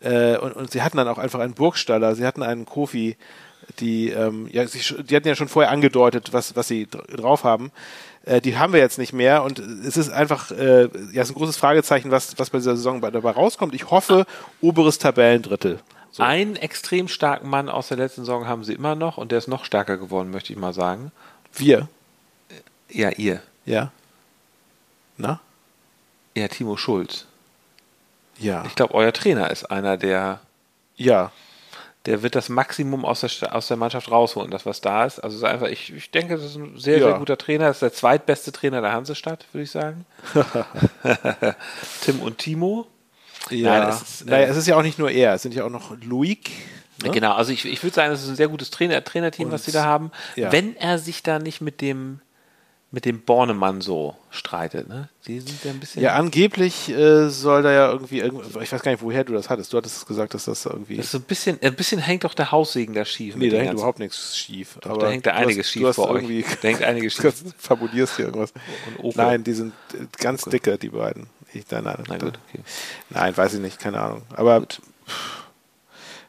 äh, 0.00 0.36
und, 0.36 0.52
und 0.52 0.70
sie 0.70 0.82
hatten 0.82 0.98
dann 0.98 1.08
auch 1.08 1.18
einfach 1.18 1.40
einen 1.40 1.54
Burgstaller, 1.54 2.14
sie 2.14 2.26
hatten 2.26 2.42
einen 2.42 2.66
Kofi, 2.66 3.16
die, 3.80 4.10
ähm, 4.10 4.48
ja, 4.52 4.66
sich, 4.66 4.94
die 5.08 5.16
hatten 5.16 5.28
ja 5.28 5.34
schon 5.34 5.48
vorher 5.48 5.70
angedeutet, 5.72 6.32
was, 6.32 6.54
was 6.56 6.68
sie 6.68 6.86
dr- 6.86 7.04
drauf 7.06 7.44
haben. 7.44 7.70
Äh, 8.24 8.40
die 8.40 8.56
haben 8.56 8.72
wir 8.72 8.80
jetzt 8.80 8.98
nicht 8.98 9.12
mehr 9.12 9.42
und 9.44 9.58
es 9.58 9.96
ist 9.96 10.10
einfach, 10.10 10.50
äh, 10.50 10.82
ja, 11.12 11.22
es 11.22 11.28
ist 11.28 11.30
ein 11.30 11.34
großes 11.38 11.56
Fragezeichen, 11.56 12.10
was, 12.10 12.38
was 12.38 12.50
bei 12.50 12.58
dieser 12.58 12.76
Saison 12.76 13.00
bei- 13.00 13.10
dabei 13.10 13.30
rauskommt. 13.32 13.74
Ich 13.74 13.90
hoffe, 13.90 14.26
oberes 14.60 14.98
Tabellendrittel. 14.98 15.80
So. 16.12 16.22
Einen 16.22 16.54
extrem 16.56 17.08
starken 17.08 17.48
Mann 17.48 17.68
aus 17.68 17.88
der 17.88 17.96
letzten 17.96 18.22
Saison 18.22 18.46
haben 18.46 18.62
sie 18.64 18.72
immer 18.74 18.94
noch 18.94 19.16
und 19.18 19.32
der 19.32 19.38
ist 19.38 19.48
noch 19.48 19.64
stärker 19.64 19.96
geworden, 19.96 20.30
möchte 20.30 20.52
ich 20.52 20.58
mal 20.58 20.72
sagen. 20.72 21.10
Wir, 21.52 21.88
Ja, 22.88 23.10
ihr. 23.10 23.42
ja. 23.66 23.90
Na? 25.16 25.40
Ja, 26.36 26.48
Timo 26.48 26.76
Schulz. 26.76 27.26
Ja. 28.38 28.64
Ich 28.66 28.74
glaube, 28.74 28.94
euer 28.94 29.12
Trainer 29.12 29.50
ist 29.50 29.70
einer, 29.70 29.96
der, 29.96 30.40
Ja. 30.96 31.30
Der 32.06 32.22
wird 32.22 32.34
das 32.34 32.48
Maximum 32.50 33.04
aus 33.04 33.20
der, 33.20 33.54
aus 33.54 33.68
der 33.68 33.76
Mannschaft 33.78 34.10
rausholen, 34.10 34.50
das 34.50 34.66
was 34.66 34.80
da 34.82 35.04
ist. 35.06 35.20
Also 35.20 35.38
ist 35.38 35.44
einfach, 35.44 35.68
ich, 35.68 35.92
ich 35.94 36.10
denke, 36.10 36.34
das 36.36 36.44
ist 36.44 36.56
ein 36.56 36.78
sehr, 36.78 36.98
Ja. 36.98 37.04
sehr 37.10 37.18
guter 37.18 37.38
Trainer. 37.38 37.66
Das 37.68 37.76
ist 37.76 37.82
der 37.82 37.92
zweitbeste 37.94 38.52
Trainer 38.52 38.80
der 38.82 38.92
Hansestadt, 38.92 39.46
würde 39.52 39.64
ich 39.64 39.70
sagen. 39.70 40.04
Tim 42.02 42.20
und 42.20 42.38
Timo. 42.38 42.86
Ja. 43.50 43.78
Nein, 43.80 43.88
es 43.90 44.02
ist, 44.02 44.26
naja, 44.26 44.46
äh, 44.46 44.50
es 44.50 44.56
ist 44.56 44.66
ja 44.66 44.76
auch 44.76 44.82
nicht 44.82 44.98
nur 44.98 45.10
er, 45.10 45.34
es 45.34 45.42
sind 45.42 45.54
ja 45.54 45.64
auch 45.64 45.70
noch 45.70 45.94
Luik. 46.02 46.50
Ne? 47.02 47.10
Genau, 47.10 47.34
also 47.34 47.52
ich, 47.52 47.64
ich 47.66 47.82
würde 47.82 47.94
sagen, 47.94 48.10
das 48.10 48.22
ist 48.22 48.28
ein 48.28 48.36
sehr 48.36 48.48
gutes 48.48 48.70
Trainer, 48.70 49.02
Trainerteam, 49.04 49.50
was 49.50 49.62
Und- 49.62 49.66
sie 49.66 49.72
da 49.72 49.84
haben. 49.84 50.10
ja. 50.36 50.50
Wenn 50.52 50.76
er 50.76 50.98
sich 50.98 51.22
da 51.22 51.38
nicht 51.38 51.60
mit 51.60 51.80
dem 51.80 52.20
mit 52.94 53.04
dem 53.04 53.20
Bornemann 53.22 53.80
so 53.80 54.14
streitet, 54.30 54.88
ne? 54.88 55.08
Die 55.26 55.40
sind 55.40 55.64
ja 55.64 55.70
ein 55.72 55.80
bisschen. 55.80 56.02
Ja, 56.02 56.14
angeblich 56.14 56.88
äh, 56.88 57.28
soll 57.28 57.62
da 57.62 57.72
ja 57.72 57.90
irgendwie, 57.90 58.20
irgend- 58.20 58.44
ich 58.62 58.70
weiß 58.72 58.82
gar 58.82 58.92
nicht, 58.92 59.02
woher 59.02 59.24
du 59.24 59.32
das 59.32 59.50
hattest. 59.50 59.72
Du 59.72 59.76
hattest 59.76 60.06
gesagt, 60.06 60.32
dass 60.34 60.44
das 60.44 60.64
irgendwie. 60.64 60.96
das 60.96 61.06
ist 61.06 61.14
ein 61.14 61.22
bisschen, 61.22 61.58
ein 61.62 61.74
bisschen 61.74 61.98
hängt 62.00 62.22
doch 62.24 62.34
der 62.34 62.52
Haussegen 62.52 62.94
da 62.94 63.04
schief. 63.04 63.34
nee, 63.36 63.48
da 63.50 63.56
hängt 63.56 63.66
ganzen- 63.66 63.78
überhaupt 63.78 63.98
nichts 63.98 64.36
schief. 64.38 64.78
Doch, 64.80 64.96
da 64.98 65.08
hängt 65.10 65.26
da 65.26 65.32
du 65.32 65.36
einiges 65.38 65.66
hast, 65.66 65.72
schief 65.72 65.82
du 65.82 65.92
vor 65.92 66.10
euch. 66.10 66.44
Da 66.62 66.68
hängt 66.68 66.82
einiges 66.82 67.16
Du 67.16 67.22
schief. 67.30 67.42
fabulierst 67.58 68.16
hier 68.16 68.26
irgendwas. 68.26 68.52
Nein, 69.14 69.42
die 69.44 69.52
sind 69.54 69.72
ganz 70.18 70.44
dicke, 70.44 70.78
die 70.78 70.90
beiden. 70.90 71.26
Ich, 71.52 71.64
nein, 71.70 71.84
nein, 71.84 72.02
Na 72.08 72.16
gut, 72.18 72.38
okay. 72.48 72.62
nein, 73.10 73.36
weiß 73.36 73.54
ich 73.54 73.60
nicht, 73.60 73.78
keine 73.80 74.00
Ahnung. 74.00 74.22
Aber 74.34 74.60
pff, 74.62 74.80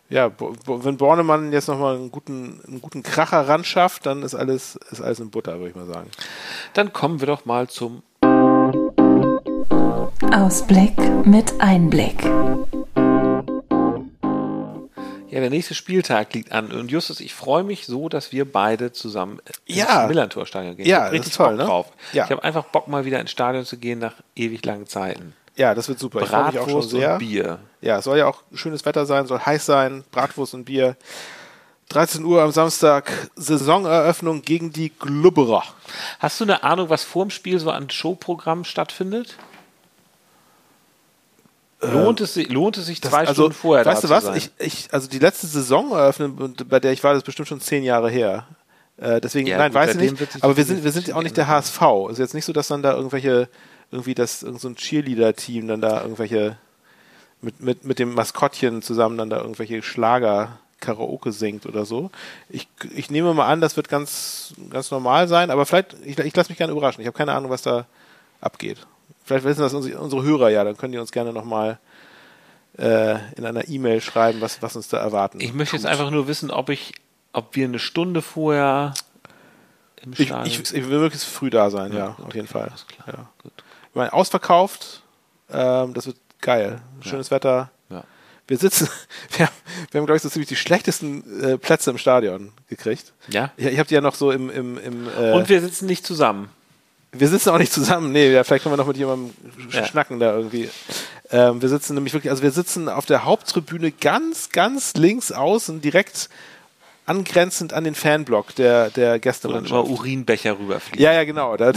ja, 0.09 0.27
Bo- 0.29 0.53
Bo- 0.65 0.83
wenn 0.83 0.97
Bornemann 0.97 1.51
jetzt 1.51 1.67
nochmal 1.67 1.95
einen 1.95 2.11
guten, 2.11 2.61
einen 2.67 2.81
guten 2.81 3.01
Kracher 3.03 3.47
ran 3.47 3.63
schafft, 3.63 4.05
dann 4.05 4.21
ist 4.23 4.35
alles, 4.35 4.75
ist 4.91 5.01
alles 5.01 5.19
in 5.19 5.29
Butter, 5.31 5.57
würde 5.57 5.69
ich 5.69 5.75
mal 5.75 5.85
sagen. 5.87 6.09
Dann 6.73 6.93
kommen 6.93 7.19
wir 7.19 7.27
doch 7.27 7.45
mal 7.45 7.67
zum 7.67 8.03
Ausblick 10.33 10.93
mit 11.25 11.53
Einblick. 11.59 12.23
Ja, 15.29 15.41
der 15.41 15.49
nächste 15.49 15.73
Spieltag 15.73 16.33
liegt 16.33 16.51
an. 16.53 16.71
Und 16.71 16.91
Justus, 16.91 17.19
ich 17.19 17.33
freue 17.33 17.63
mich 17.63 17.85
so, 17.87 18.07
dass 18.07 18.31
wir 18.31 18.49
beide 18.49 18.91
zusammen 18.93 19.39
ins 19.45 19.77
Ja. 19.77 20.05
Millantor-Stadion 20.07 20.77
gehen. 20.77 20.85
Ja, 20.85 21.07
ich 21.07 21.13
richtig 21.13 21.31
ist 21.31 21.37
toll, 21.37 21.49
Bock 21.49 21.57
ne? 21.57 21.65
drauf. 21.65 21.87
Ja. 22.13 22.25
Ich 22.25 22.31
habe 22.31 22.43
einfach 22.43 22.63
Bock, 22.65 22.87
mal 22.87 23.03
wieder 23.05 23.19
ins 23.19 23.31
Stadion 23.31 23.65
zu 23.65 23.77
gehen 23.77 23.99
nach 23.99 24.13
ewig 24.35 24.63
langen 24.63 24.85
Zeiten. 24.87 25.33
Ja, 25.55 25.73
das 25.73 25.87
wird 25.87 25.99
super. 25.99 26.21
Ich 26.21 26.27
freue 26.29 26.45
mich 26.47 26.59
auch 26.59 26.63
schon 26.63 26.73
Bratwurst 26.73 26.89
sehr. 26.89 27.13
und 27.13 27.19
Bier. 27.19 27.59
Ja, 27.81 27.97
es 27.99 28.03
soll 28.05 28.17
ja 28.17 28.27
auch 28.27 28.43
schönes 28.53 28.85
Wetter 28.85 29.05
sein, 29.05 29.25
soll 29.27 29.39
heiß 29.39 29.65
sein, 29.65 30.03
Bratwurst 30.11 30.53
und 30.53 30.65
Bier. 30.65 30.97
13 31.89 32.25
Uhr 32.25 32.41
am 32.41 32.51
Samstag, 32.51 33.11
Saisoneröffnung 33.35 34.41
gegen 34.41 34.73
die 34.73 34.89
Glubberer. 34.89 35.63
Hast 36.19 36.39
du 36.39 36.43
eine 36.45 36.63
Ahnung, 36.63 36.89
was 36.89 37.03
vorm 37.03 37.29
Spiel 37.29 37.59
so 37.59 37.69
an 37.69 37.89
Showprogrammen 37.89 38.65
stattfindet? 38.65 39.37
Lohnt, 41.81 42.19
es, 42.21 42.33
sich- 42.33 42.49
lohnt 42.49 42.77
es 42.77 42.87
sich 42.87 43.01
Das- 43.01 43.11
zwei 43.11 43.19
also, 43.19 43.33
Stunden 43.33 43.53
vorher 43.53 43.85
weißt 43.85 44.03
da 44.03 44.07
du 44.07 44.13
was? 44.13 44.35
Ich, 44.35 44.49
ich, 44.57 44.87
also 44.91 45.07
die 45.07 45.19
letzte 45.19 45.45
Saisoneröffnung, 45.45 46.55
bei 46.67 46.79
der 46.79 46.91
ich 46.93 47.03
war, 47.03 47.11
das 47.13 47.19
ist 47.19 47.25
bestimmt 47.25 47.47
schon 47.47 47.61
zehn 47.61 47.83
Jahre 47.83 48.09
her. 48.09 48.47
Äh, 48.97 49.21
deswegen, 49.21 49.45
Ja, 49.47 49.57
nein, 49.57 49.71
gut, 49.71 49.75
weiß 49.81 49.95
ich 49.95 50.11
nicht. 50.11 50.35
Aber 50.41 50.53
das 50.53 50.57
wir 50.57 50.63
sind, 50.65 50.83
wir 50.83 50.91
sind 50.91 51.11
auch 51.13 51.21
nicht 51.21 51.37
der 51.37 51.47
HSV. 51.47 51.81
Es 52.07 52.13
ist 52.13 52.19
jetzt 52.19 52.33
nicht 52.33 52.45
so, 52.45 52.53
dass 52.53 52.69
dann 52.69 52.81
da 52.81 52.93
irgendwelche, 52.93 53.49
irgendwie 53.95 54.15
das, 54.15 54.43
irgend 54.43 54.61
so 54.61 54.67
ein 54.67 54.75
Cheerleader-Team 54.75 55.67
dann 55.67 55.81
da 55.81 56.01
irgendwelche 56.01 56.57
mit, 57.41 57.59
mit, 57.61 57.85
mit 57.85 57.99
dem 57.99 58.13
Maskottchen 58.13 58.81
zusammen 58.81 59.17
dann 59.17 59.29
da 59.29 59.39
irgendwelche 59.41 59.81
Schlager 59.81 60.59
Karaoke 60.79 61.31
singt 61.31 61.65
oder 61.65 61.85
so. 61.85 62.11
Ich, 62.49 62.67
ich 62.93 63.09
nehme 63.09 63.33
mal 63.33 63.47
an, 63.47 63.61
das 63.61 63.75
wird 63.77 63.89
ganz, 63.89 64.53
ganz 64.69 64.91
normal 64.91 65.27
sein, 65.27 65.49
aber 65.49 65.65
vielleicht, 65.65 65.95
ich, 66.03 66.17
ich 66.19 66.35
lasse 66.35 66.49
mich 66.49 66.57
gerne 66.57 66.71
überraschen. 66.71 67.01
Ich 67.01 67.07
habe 67.07 67.17
keine 67.17 67.33
Ahnung, 67.33 67.49
was 67.49 67.61
da 67.61 67.85
abgeht. 68.41 68.85
Vielleicht 69.23 69.45
wissen 69.45 69.61
das 69.61 69.73
unsere, 69.73 69.99
unsere 69.99 70.23
Hörer 70.23 70.49
ja, 70.49 70.63
dann 70.63 70.77
können 70.77 70.91
die 70.91 70.99
uns 70.99 71.11
gerne 71.11 71.33
nochmal 71.33 71.79
äh, 72.77 73.15
in 73.35 73.45
einer 73.45 73.67
E-Mail 73.67 74.01
schreiben, 74.01 74.41
was, 74.41 74.61
was 74.61 74.75
uns 74.75 74.87
da 74.87 74.97
erwarten. 74.97 75.39
Ich 75.39 75.53
möchte 75.53 75.75
jetzt 75.75 75.85
einfach 75.85 76.11
nur 76.11 76.27
wissen, 76.27 76.51
ob 76.51 76.69
ich, 76.69 76.93
ob 77.33 77.55
wir 77.55 77.65
eine 77.65 77.79
Stunde 77.79 78.21
vorher 78.21 78.93
im 80.03 80.13
Ich, 80.13 80.27
Stadion 80.27 80.45
ich, 80.45 80.73
ich 80.73 80.89
will 80.89 80.99
möglichst 80.99 81.27
früh 81.27 81.49
da 81.49 81.69
sein, 81.69 81.93
ja, 81.93 82.09
gut, 82.09 82.25
auf 82.27 82.35
jeden 82.35 82.47
Fall. 82.47 82.67
alles 82.67 82.85
klar. 82.85 83.07
Ja. 83.07 83.29
Gut. 83.41 83.53
Ich 83.95 83.97
meine, 83.97 84.11
ausverkauft, 84.11 85.03
ähm, 85.49 85.93
das 85.93 86.05
wird 86.05 86.17
geil. 86.41 86.81
Schönes 86.99 87.31
Wetter. 87.31 87.71
Ja. 87.89 88.03
Wir 88.45 88.57
sitzen, 88.57 88.89
wir 89.37 89.45
haben, 89.45 89.53
wir 89.89 89.99
haben 90.01 90.05
glaube 90.05 90.17
ich, 90.17 90.21
so 90.21 90.27
ziemlich 90.27 90.49
die 90.49 90.57
schlechtesten 90.57 91.41
äh, 91.41 91.57
Plätze 91.57 91.91
im 91.91 91.97
Stadion 91.97 92.51
gekriegt. 92.67 93.13
Ja? 93.29 93.51
Ich, 93.55 93.67
ich 93.67 93.79
habe 93.79 93.87
die 93.87 93.93
ja 93.93 94.01
noch 94.01 94.15
so 94.15 94.31
im, 94.31 94.49
im, 94.49 94.77
im 94.77 95.07
äh, 95.17 95.31
Und 95.31 95.47
wir 95.47 95.61
sitzen 95.61 95.85
nicht 95.85 96.05
zusammen. 96.05 96.49
wir 97.13 97.29
sitzen 97.29 97.51
auch 97.51 97.57
nicht 97.57 97.71
zusammen. 97.71 98.11
Nee, 98.11 98.33
ja, 98.33 98.43
vielleicht 98.43 98.63
können 98.63 98.73
wir 98.73 98.77
noch 98.77 98.87
mit 98.87 98.97
jemandem 98.97 99.33
Ja. 99.71 99.85
schnacken 99.85 100.19
da 100.19 100.35
irgendwie. 100.35 100.69
Ähm, 101.31 101.61
wir 101.61 101.69
sitzen 101.69 101.93
nämlich 101.93 102.11
wirklich, 102.13 102.31
also 102.31 102.43
wir 102.43 102.51
sitzen 102.51 102.89
auf 102.89 103.05
der 103.05 103.23
Haupttribüne 103.23 103.93
ganz, 103.93 104.49
ganz 104.49 104.93
links 104.95 105.31
außen, 105.31 105.79
direkt 105.79 106.27
angrenzend 107.05 107.71
an 107.71 107.85
den 107.85 107.95
Fanblock 107.95 108.55
der, 108.55 108.89
der 108.89 109.15
Wo 109.15 109.19
Gästemannschaft. 109.19 109.87
Urinbecher 109.89 110.59
rüberfliegen. 110.59 111.01
Ja, 111.01 111.13
ja, 111.13 111.23
genau. 111.23 111.55
Da, 111.55 111.71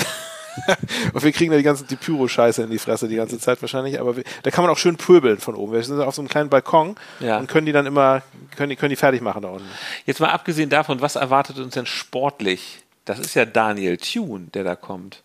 und 1.12 1.22
wir 1.24 1.32
kriegen 1.32 1.50
da 1.50 1.56
die 1.56 1.62
ganze 1.62 1.84
die 1.84 1.96
Pyro-Scheiße 1.96 2.62
in 2.62 2.70
die 2.70 2.78
Fresse 2.78 3.09
die 3.09 3.16
ganze 3.16 3.38
Zeit 3.38 3.61
wahrscheinlich. 3.62 4.00
Aber 4.00 4.16
wir, 4.16 4.24
da 4.42 4.50
kann 4.50 4.64
man 4.64 4.72
auch 4.72 4.78
schön 4.78 4.96
pöbeln 4.96 5.38
von 5.38 5.54
oben. 5.54 5.72
Wir 5.72 5.82
sind 5.82 6.00
auf 6.00 6.14
so 6.14 6.22
einem 6.22 6.28
kleinen 6.28 6.50
Balkon 6.50 6.96
Ja. 7.20 7.38
und 7.38 7.48
können 7.48 7.66
die 7.66 7.72
dann 7.72 7.86
immer, 7.86 8.22
können 8.56 8.70
die, 8.70 8.76
können 8.76 8.90
die 8.90 8.96
fertig 8.96 9.20
machen 9.22 9.42
da 9.42 9.48
unten. 9.48 9.68
Jetzt 10.06 10.20
mal 10.20 10.30
abgesehen 10.30 10.70
davon, 10.70 11.00
was 11.00 11.16
erwartet 11.16 11.59
uns 11.59 11.74
denn 11.74 11.86
sportlich? 11.86 12.80
Das 13.04 13.18
ist 13.18 13.34
ja 13.34 13.44
Daniel 13.44 13.96
Thune, 13.96 14.46
der 14.52 14.64
da 14.64 14.74
kommt. 14.76 15.22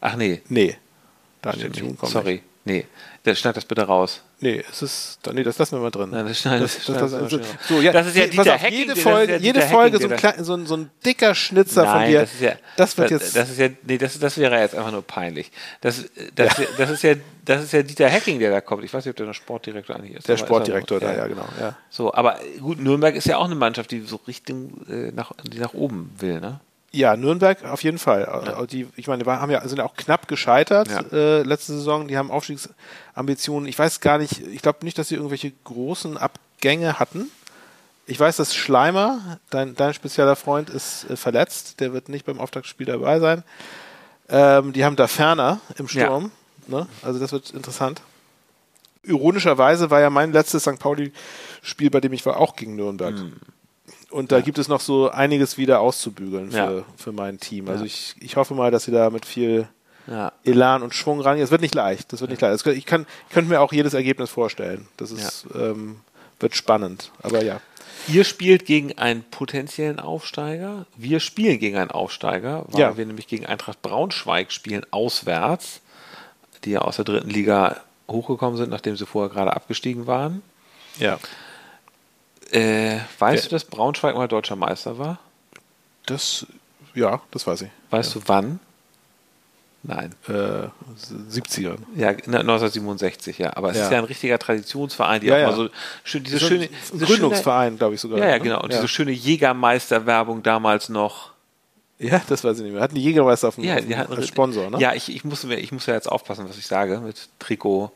Ach 0.00 0.16
nee, 0.16 0.42
Nee. 0.48 0.76
Daniel 1.42 1.70
Thune 1.70 1.88
nicht. 1.90 1.98
kommt 2.00 2.12
sorry. 2.12 2.42
Nee, 2.64 2.86
der 3.24 3.34
schneid 3.34 3.56
das 3.56 3.64
bitte 3.64 3.82
raus. 3.82 4.22
Nee, 4.42 4.64
es 4.70 4.80
ist, 4.80 5.18
nee, 5.34 5.42
das 5.42 5.58
lassen 5.58 5.76
wir 5.76 5.80
mal 5.80 5.90
drin. 5.90 6.10
Nein, 6.10 6.26
das, 6.26 6.38
schneiden- 6.40 6.66
so, 6.66 7.80
ja, 7.80 7.92
das 7.92 8.06
ist 8.06 8.16
ja 8.16 8.26
Dieter 8.26 8.54
auf, 8.54 8.62
Hecking, 8.62 8.78
jede 8.78 8.96
Folge, 8.96 9.32
ja 9.34 9.38
jede 9.38 9.60
Folge 9.60 9.98
so, 10.00 10.08
ein 10.08 10.16
klein, 10.16 10.44
so, 10.44 10.54
ein, 10.54 10.66
so 10.66 10.76
ein 10.78 10.90
dicker 11.04 11.34
Schnitzer 11.34 11.84
von 11.84 11.94
Nein, 11.94 12.10
dir. 12.10 12.20
das 12.20 12.32
ist 12.32 12.40
ja, 12.40 12.52
das 12.76 12.96
wird 12.96 13.10
jetzt. 13.10 13.36
das 13.36 13.50
ist 13.50 13.58
ja, 13.58 13.68
nee, 13.82 13.98
das, 13.98 14.18
das 14.18 14.38
wäre 14.38 14.58
jetzt 14.58 14.74
einfach 14.74 14.92
nur 14.92 15.02
peinlich. 15.02 15.50
Das, 15.82 16.04
das, 16.34 16.54
das, 16.78 16.90
ist 16.90 17.02
ja, 17.02 17.14
das 17.44 17.64
ist 17.64 17.72
ja 17.72 17.82
Dieter 17.82 18.08
Hecking, 18.08 18.38
der 18.38 18.50
da 18.50 18.62
kommt. 18.62 18.82
Ich 18.82 18.94
weiß 18.94 19.04
nicht, 19.04 19.10
ob 19.10 19.16
der 19.16 19.26
noch 19.26 19.34
Sportdirektor 19.34 19.96
eigentlich 19.96 20.16
ist. 20.16 20.26
der 20.26 20.32
aber 20.32 20.36
ist 20.36 20.40
er 20.42 20.46
Sportdirektor 20.46 21.00
da, 21.00 21.14
ja, 21.14 21.26
genau. 21.26 21.46
Ja. 21.60 21.76
So, 21.90 22.14
aber 22.14 22.38
gut, 22.60 22.80
Nürnberg 22.80 23.14
ist 23.14 23.26
ja 23.26 23.36
auch 23.36 23.44
eine 23.44 23.56
Mannschaft, 23.56 23.90
die 23.90 24.00
so 24.00 24.16
Richtung 24.26 24.86
äh, 24.88 25.12
nach, 25.12 25.32
die 25.52 25.58
nach 25.58 25.74
oben 25.74 26.10
will, 26.18 26.40
ne? 26.40 26.60
Ja, 26.92 27.16
Nürnberg 27.16 27.64
auf 27.64 27.84
jeden 27.84 27.98
Fall. 27.98 28.44
Äh, 28.62 28.66
Die, 28.66 28.88
ich 28.96 29.06
meine, 29.06 29.22
die 29.22 29.30
haben 29.30 29.50
ja, 29.50 29.66
sind 29.68 29.78
ja 29.78 29.84
auch 29.84 29.94
knapp 29.94 30.26
gescheitert 30.26 30.88
Ja. 30.88 31.00
äh, 31.12 31.42
letzte 31.42 31.74
Saison. 31.74 32.08
Die 32.08 32.16
haben 32.18 32.30
Aufstiegsambitionen. 32.32 33.68
Ich 33.68 33.78
weiß 33.78 34.00
gar 34.00 34.18
nicht, 34.18 34.40
ich 34.48 34.60
glaube 34.62 34.78
nicht, 34.82 34.98
dass 34.98 35.08
sie 35.08 35.14
irgendwelche 35.14 35.52
großen 35.64 36.16
Abgänge 36.18 36.98
hatten. 36.98 37.30
Ich 38.06 38.18
weiß, 38.18 38.36
dass 38.38 38.56
Schleimer, 38.56 39.38
dein, 39.50 39.76
dein 39.76 39.94
spezieller 39.94 40.34
Freund, 40.34 40.68
ist 40.68 41.08
äh, 41.08 41.16
verletzt. 41.16 41.78
Der 41.78 41.92
wird 41.92 42.08
nicht 42.08 42.26
beim 42.26 42.40
Auftaktspiel 42.40 42.86
dabei 42.86 43.20
sein. 43.20 43.44
Ähm, 44.28 44.72
die 44.72 44.84
haben 44.84 44.96
da 44.96 45.06
Ferner 45.06 45.60
im 45.76 45.86
Sturm. 45.86 46.32
Ne? 46.66 46.88
Also 47.02 47.20
das 47.20 47.30
wird 47.30 47.50
interessant. 47.50 48.02
Ironischerweise 49.04 49.90
war 49.90 50.00
ja 50.00 50.10
mein 50.10 50.32
letztes 50.32 50.62
St. 50.64 50.78
Pauli-Spiel, 50.78 51.90
bei 51.90 52.00
dem 52.00 52.12
ich 52.12 52.26
war, 52.26 52.36
auch 52.36 52.54
gegen 52.56 52.74
Nürnberg. 52.76 53.14
Und 54.10 54.32
da 54.32 54.40
gibt 54.40 54.58
es 54.58 54.66
noch 54.68 54.80
so 54.80 55.10
einiges 55.10 55.56
wieder 55.56 55.80
auszubügeln 55.80 56.50
für, 56.50 56.56
Ja. 56.56 56.82
für 56.96 57.12
mein 57.12 57.38
Team. 57.38 57.68
Also 57.68 57.84
Ja. 57.84 57.86
ich, 57.86 58.14
ich 58.20 58.36
hoffe 58.36 58.54
mal, 58.54 58.70
dass 58.70 58.84
sie 58.84 58.90
da 58.92 59.10
mit 59.10 59.24
viel 59.26 59.68
Ja. 60.06 60.32
Elan 60.44 60.82
und 60.82 60.94
Schwung 60.94 61.20
rangehen. 61.20 61.44
Es 61.44 61.50
wird 61.52 61.60
nicht 61.60 61.74
leicht. 61.74 62.12
Das 62.12 62.20
wird 62.20 62.30
nicht 62.30 62.40
leicht. 62.42 62.64
Kann- 62.64 62.74
ich 62.76 62.86
kann, 62.86 63.06
ich 63.28 63.34
könnte 63.34 63.50
mir 63.50 63.60
auch 63.60 63.72
jedes 63.72 63.94
Ergebnis 63.94 64.30
vorstellen. 64.30 64.88
Das 64.96 65.12
ist, 65.12 65.46
ähm, 65.54 66.00
wird 66.40 66.56
spannend. 66.56 67.12
Aber 67.22 67.44
ja. 67.44 67.60
Ihr 68.08 68.24
spielt 68.24 68.64
gegen 68.64 68.96
einen 68.98 69.22
potenziellen 69.24 70.00
Aufsteiger. 70.00 70.86
Wir 70.96 71.20
spielen 71.20 71.58
gegen 71.60 71.76
einen 71.76 71.90
Aufsteiger, 71.90 72.64
weil 72.68 72.80
Ja. 72.80 72.96
wir 72.96 73.04
nämlich 73.06 73.28
gegen 73.28 73.44
Eintracht 73.46 73.82
Braunschweig 73.82 74.50
spielen 74.50 74.84
auswärts, 74.90 75.80
die 76.64 76.70
ja 76.70 76.80
aus 76.80 76.96
der 76.96 77.04
dritten 77.04 77.30
Liga 77.30 77.76
hochgekommen 78.10 78.56
sind, 78.56 78.70
nachdem 78.70 78.96
sie 78.96 79.06
vorher 79.06 79.30
gerade 79.32 79.52
abgestiegen 79.54 80.06
waren. 80.06 80.42
Ja. 80.98 81.18
Äh, 82.52 82.98
weißt 83.18 83.44
Ja. 83.44 83.48
du, 83.50 83.54
dass 83.56 83.64
Braunschweig 83.64 84.14
mal 84.16 84.28
deutscher 84.28 84.56
Meister 84.56 84.98
war? 84.98 85.18
Das, 86.06 86.46
ja, 86.94 87.20
das 87.30 87.46
weiß 87.46 87.62
ich. 87.62 87.70
Weißt 87.90 88.14
du 88.14 88.20
wann? 88.26 88.58
Nein. 89.82 90.14
Äh, 90.28 90.68
70ern. 91.30 91.78
Ja, 91.96 92.12
na, 92.26 92.40
1967, 92.40 93.38
ja. 93.38 93.56
Aber 93.56 93.70
es 93.70 93.78
Ja. 93.78 93.84
ist 93.84 93.92
ja 93.92 93.98
ein 93.98 94.04
richtiger 94.04 94.38
Traditionsverein, 94.38 95.22
die 95.22 95.28
Ja, 95.28 95.36
auch 95.36 95.38
ja. 95.40 95.46
mal 95.48 95.56
so 95.56 95.68
schön, 96.04 96.22
diese 96.22 96.38
So 96.38 96.48
schöne, 96.48 96.64
ein 96.64 96.70
diese 96.92 97.06
Gründungsverein, 97.06 97.78
glaube 97.78 97.94
ich 97.94 98.00
sogar. 98.00 98.18
Ja, 98.18 98.26
ja, 98.26 98.32
ne? 98.34 98.40
genau. 98.40 98.62
Und 98.62 98.70
Ja. 98.72 98.76
diese 98.78 98.88
schöne 98.88 99.12
Jägermeister-Werbung 99.12 100.42
damals 100.42 100.88
noch. 100.90 101.30
ja, 101.98 102.20
das 102.28 102.42
weiß 102.44 102.56
ich 102.58 102.64
nicht 102.64 102.72
mehr. 102.72 102.82
Hatten 102.82 102.94
die 102.94 103.02
Jägermeister 103.02 103.48
auf 103.48 103.54
dem, 103.56 103.64
Ja, 103.64 103.76
auf 103.76 103.80
dem 103.86 103.96
hatten 103.96 104.22
Sponsor, 104.26 104.70
ne? 104.70 104.78
Ja, 104.80 104.94
ich, 104.94 105.14
ich, 105.14 105.22
muss, 105.24 105.44
mir- 105.44 105.58
ich 105.58 105.70
muss 105.72 105.84
ja 105.86 105.94
jetzt 105.94 106.10
aufpassen, 106.10 106.46
was 106.48 106.56
ich 106.58 106.66
sage 106.66 106.98
mit 107.00 107.28
Trikot, 107.38 107.90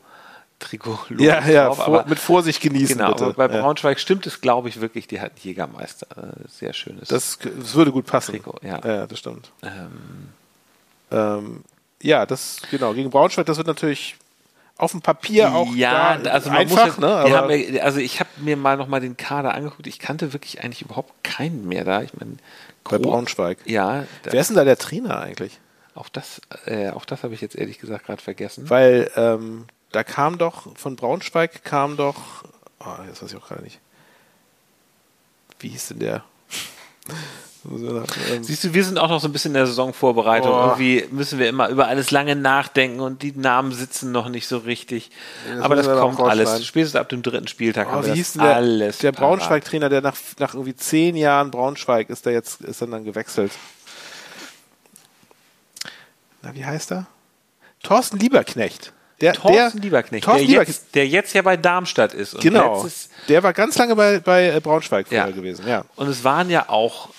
Trikot 0.59 0.99
ja, 1.17 1.45
ja 1.47 1.67
drauf, 1.67 1.77
vor, 1.77 1.85
aber, 1.85 2.05
mit 2.09 2.19
Vorsicht 2.19 2.61
genießen, 2.61 2.97
Genau, 2.97 3.11
bitte. 3.11 3.25
aber 3.25 3.47
bei 3.47 3.53
ja. 3.53 3.61
Braunschweig 3.61 3.99
stimmt 3.99 4.25
es, 4.25 4.41
glaube 4.41 4.69
ich, 4.69 4.79
wirklich, 4.81 5.07
die 5.07 5.19
hatten 5.19 5.35
Jägermeister. 5.41 6.07
Äh, 6.17 6.47
Sehr 6.47 6.73
schönes. 6.73 7.09
das, 7.09 7.37
das 7.39 7.75
würde 7.75 7.91
gut 7.91 8.05
passen. 8.05 8.31
Trikot, 8.31 8.59
ja. 8.63 8.79
ja 8.85 9.07
das 9.07 9.19
stimmt. 9.19 9.51
ähm, 9.63 10.29
Ähm, 11.11 11.63
ja, 12.01 12.25
das, 12.25 12.61
genau, 12.71 12.93
gegen 12.93 13.09
Braunschweig, 13.09 13.45
das 13.45 13.57
wird 13.57 13.67
natürlich 13.67 14.15
auf 14.77 14.91
dem 14.91 15.01
Papier 15.01 15.53
auch 15.53 15.73
ja, 15.73 16.17
da 16.17 16.31
also 16.31 16.49
man 16.49 16.59
einfach, 16.59 16.97
muss 16.97 16.97
ja, 16.97 17.23
ne? 17.25 17.37
Aber, 17.37 17.55
ja, 17.55 17.83
also 17.83 17.99
ich 17.99 18.19
habe 18.19 18.29
mir 18.37 18.57
mal 18.57 18.75
noch 18.75 18.87
mal 18.87 18.99
den 18.99 19.15
Kader 19.15 19.53
angeguckt. 19.53 19.87
Ich 19.87 19.99
kannte 19.99 20.33
wirklich 20.33 20.63
eigentlich 20.63 20.81
überhaupt 20.81 21.13
keinen 21.23 21.67
mehr 21.67 21.85
da. 21.85 22.01
Ich 22.01 22.13
meine, 22.13 22.37
bei 22.83 22.97
Braunschweig. 22.97 23.59
Ja, 23.65 24.03
Wer 24.23 24.41
ist 24.41 24.49
denn 24.49 24.57
da 24.57 24.63
der 24.65 24.77
Trainer 24.77 25.19
eigentlich? 25.19 25.59
auch 25.95 26.09
das, 26.09 26.41
äh, 26.65 26.89
auch 26.89 27.05
das 27.05 27.23
habe 27.23 27.33
ich 27.33 27.41
jetzt 27.41 27.55
ehrlich 27.55 27.79
gesagt 27.79 28.05
gerade 28.05 28.21
vergessen. 28.21 28.69
Weil 28.69 29.09
ähm, 29.15 29.65
da 29.95 30.03
kam 30.03 30.37
doch, 30.37 30.75
von 30.75 30.97
Braunschweig 30.97 31.63
kam 31.63 31.95
doch, 31.95 32.43
oh, 32.79 32.85
jetzt 33.07 33.23
weiß 33.23 33.31
ich 33.31 33.37
auch 33.37 33.47
gerade 33.47 33.63
nicht. 33.63 33.79
Wie 35.59 35.69
hieß 35.69 35.89
denn 35.89 35.99
der? 35.99 36.23
Ähm, 37.67 38.43
Siehst 38.43 38.63
du, 38.63 38.75
wir 38.75 38.83
sind 38.83 38.99
auch 38.99 39.09
noch 39.09 39.19
so 39.19 39.27
ein 39.27 39.31
bisschen 39.31 39.49
in 39.49 39.55
der 39.55 39.65
Saisonvorbereitung. 39.65 40.51
Oh. 40.51 40.65
Irgendwie 40.65 41.03
müssen 41.09 41.39
wir 41.39 41.49
immer 41.49 41.69
über 41.69 41.87
alles 41.87 42.11
lange 42.11 42.35
nachdenken 42.35 42.99
und 42.99 43.23
die 43.23 43.31
Namen 43.31 43.71
sitzen 43.71 44.11
noch 44.11 44.29
nicht 44.29 44.47
so 44.47 44.59
richtig. 44.59 45.09
das 45.49 45.61
Aber 45.63 45.75
das 45.75 45.87
kommt 45.87 46.19
alles. 46.19 46.63
Spätestens 46.63 46.99
ab 46.99 47.09
dem 47.09 47.23
dritten 47.23 47.47
Spieltag 47.47 47.87
Oh, 47.91 48.05
wie 48.05 48.11
hieß 48.11 48.33
denn 48.33 48.43
der, 48.43 48.55
alles. 48.55 48.99
der. 48.99 49.11
Braunschweig-Trainer, 49.13 49.89
der 49.89 50.01
nach, 50.01 50.15
nach 50.37 50.53
irgendwie 50.53 50.75
zehn 50.75 51.15
Jahren 51.15 51.49
Braunschweig 51.49 52.11
ist, 52.11 52.27
der 52.27 52.33
jetzt 52.33 52.61
ist 52.61 52.83
dann, 52.83 52.91
dann 52.91 53.03
gewechselt. 53.03 53.51
Na, 56.43 56.53
wie 56.53 56.65
heißt 56.65 56.91
er? 56.91 57.07
Thorsten 57.81 58.19
Lieberknecht. 58.19 58.93
Der, 59.21 59.33
Thorsten 59.33 59.77
der, 59.77 59.83
Lieberknecht, 59.83 60.25
Thorsten 60.25 60.41
der, 60.41 60.47
Lieberknecht. 60.49 60.79
jetzt, 60.83 60.95
der 60.95 61.07
jetzt 61.07 61.33
ja 61.33 61.41
bei 61.41 61.55
Darmstadt 61.57 62.13
ist. 62.13 62.33
Und 62.35 62.41
Genau. 62.41 62.83
letztes- 62.83 63.09
Der 63.29 63.41
war 63.43 63.53
ganz 63.53 63.77
lange 63.77 63.95
bei, 63.95 64.19
bei 64.19 64.47
äh, 64.49 64.59
Braunschweig 64.59 65.07
vorher 65.07 65.27
Ja. 65.29 65.31
gewesen. 65.35 65.65
Ja. 65.67 65.85
Und 65.95 66.07
es 66.09 66.23
waren 66.23 66.49
ja 66.49 66.69
auch 66.69 67.09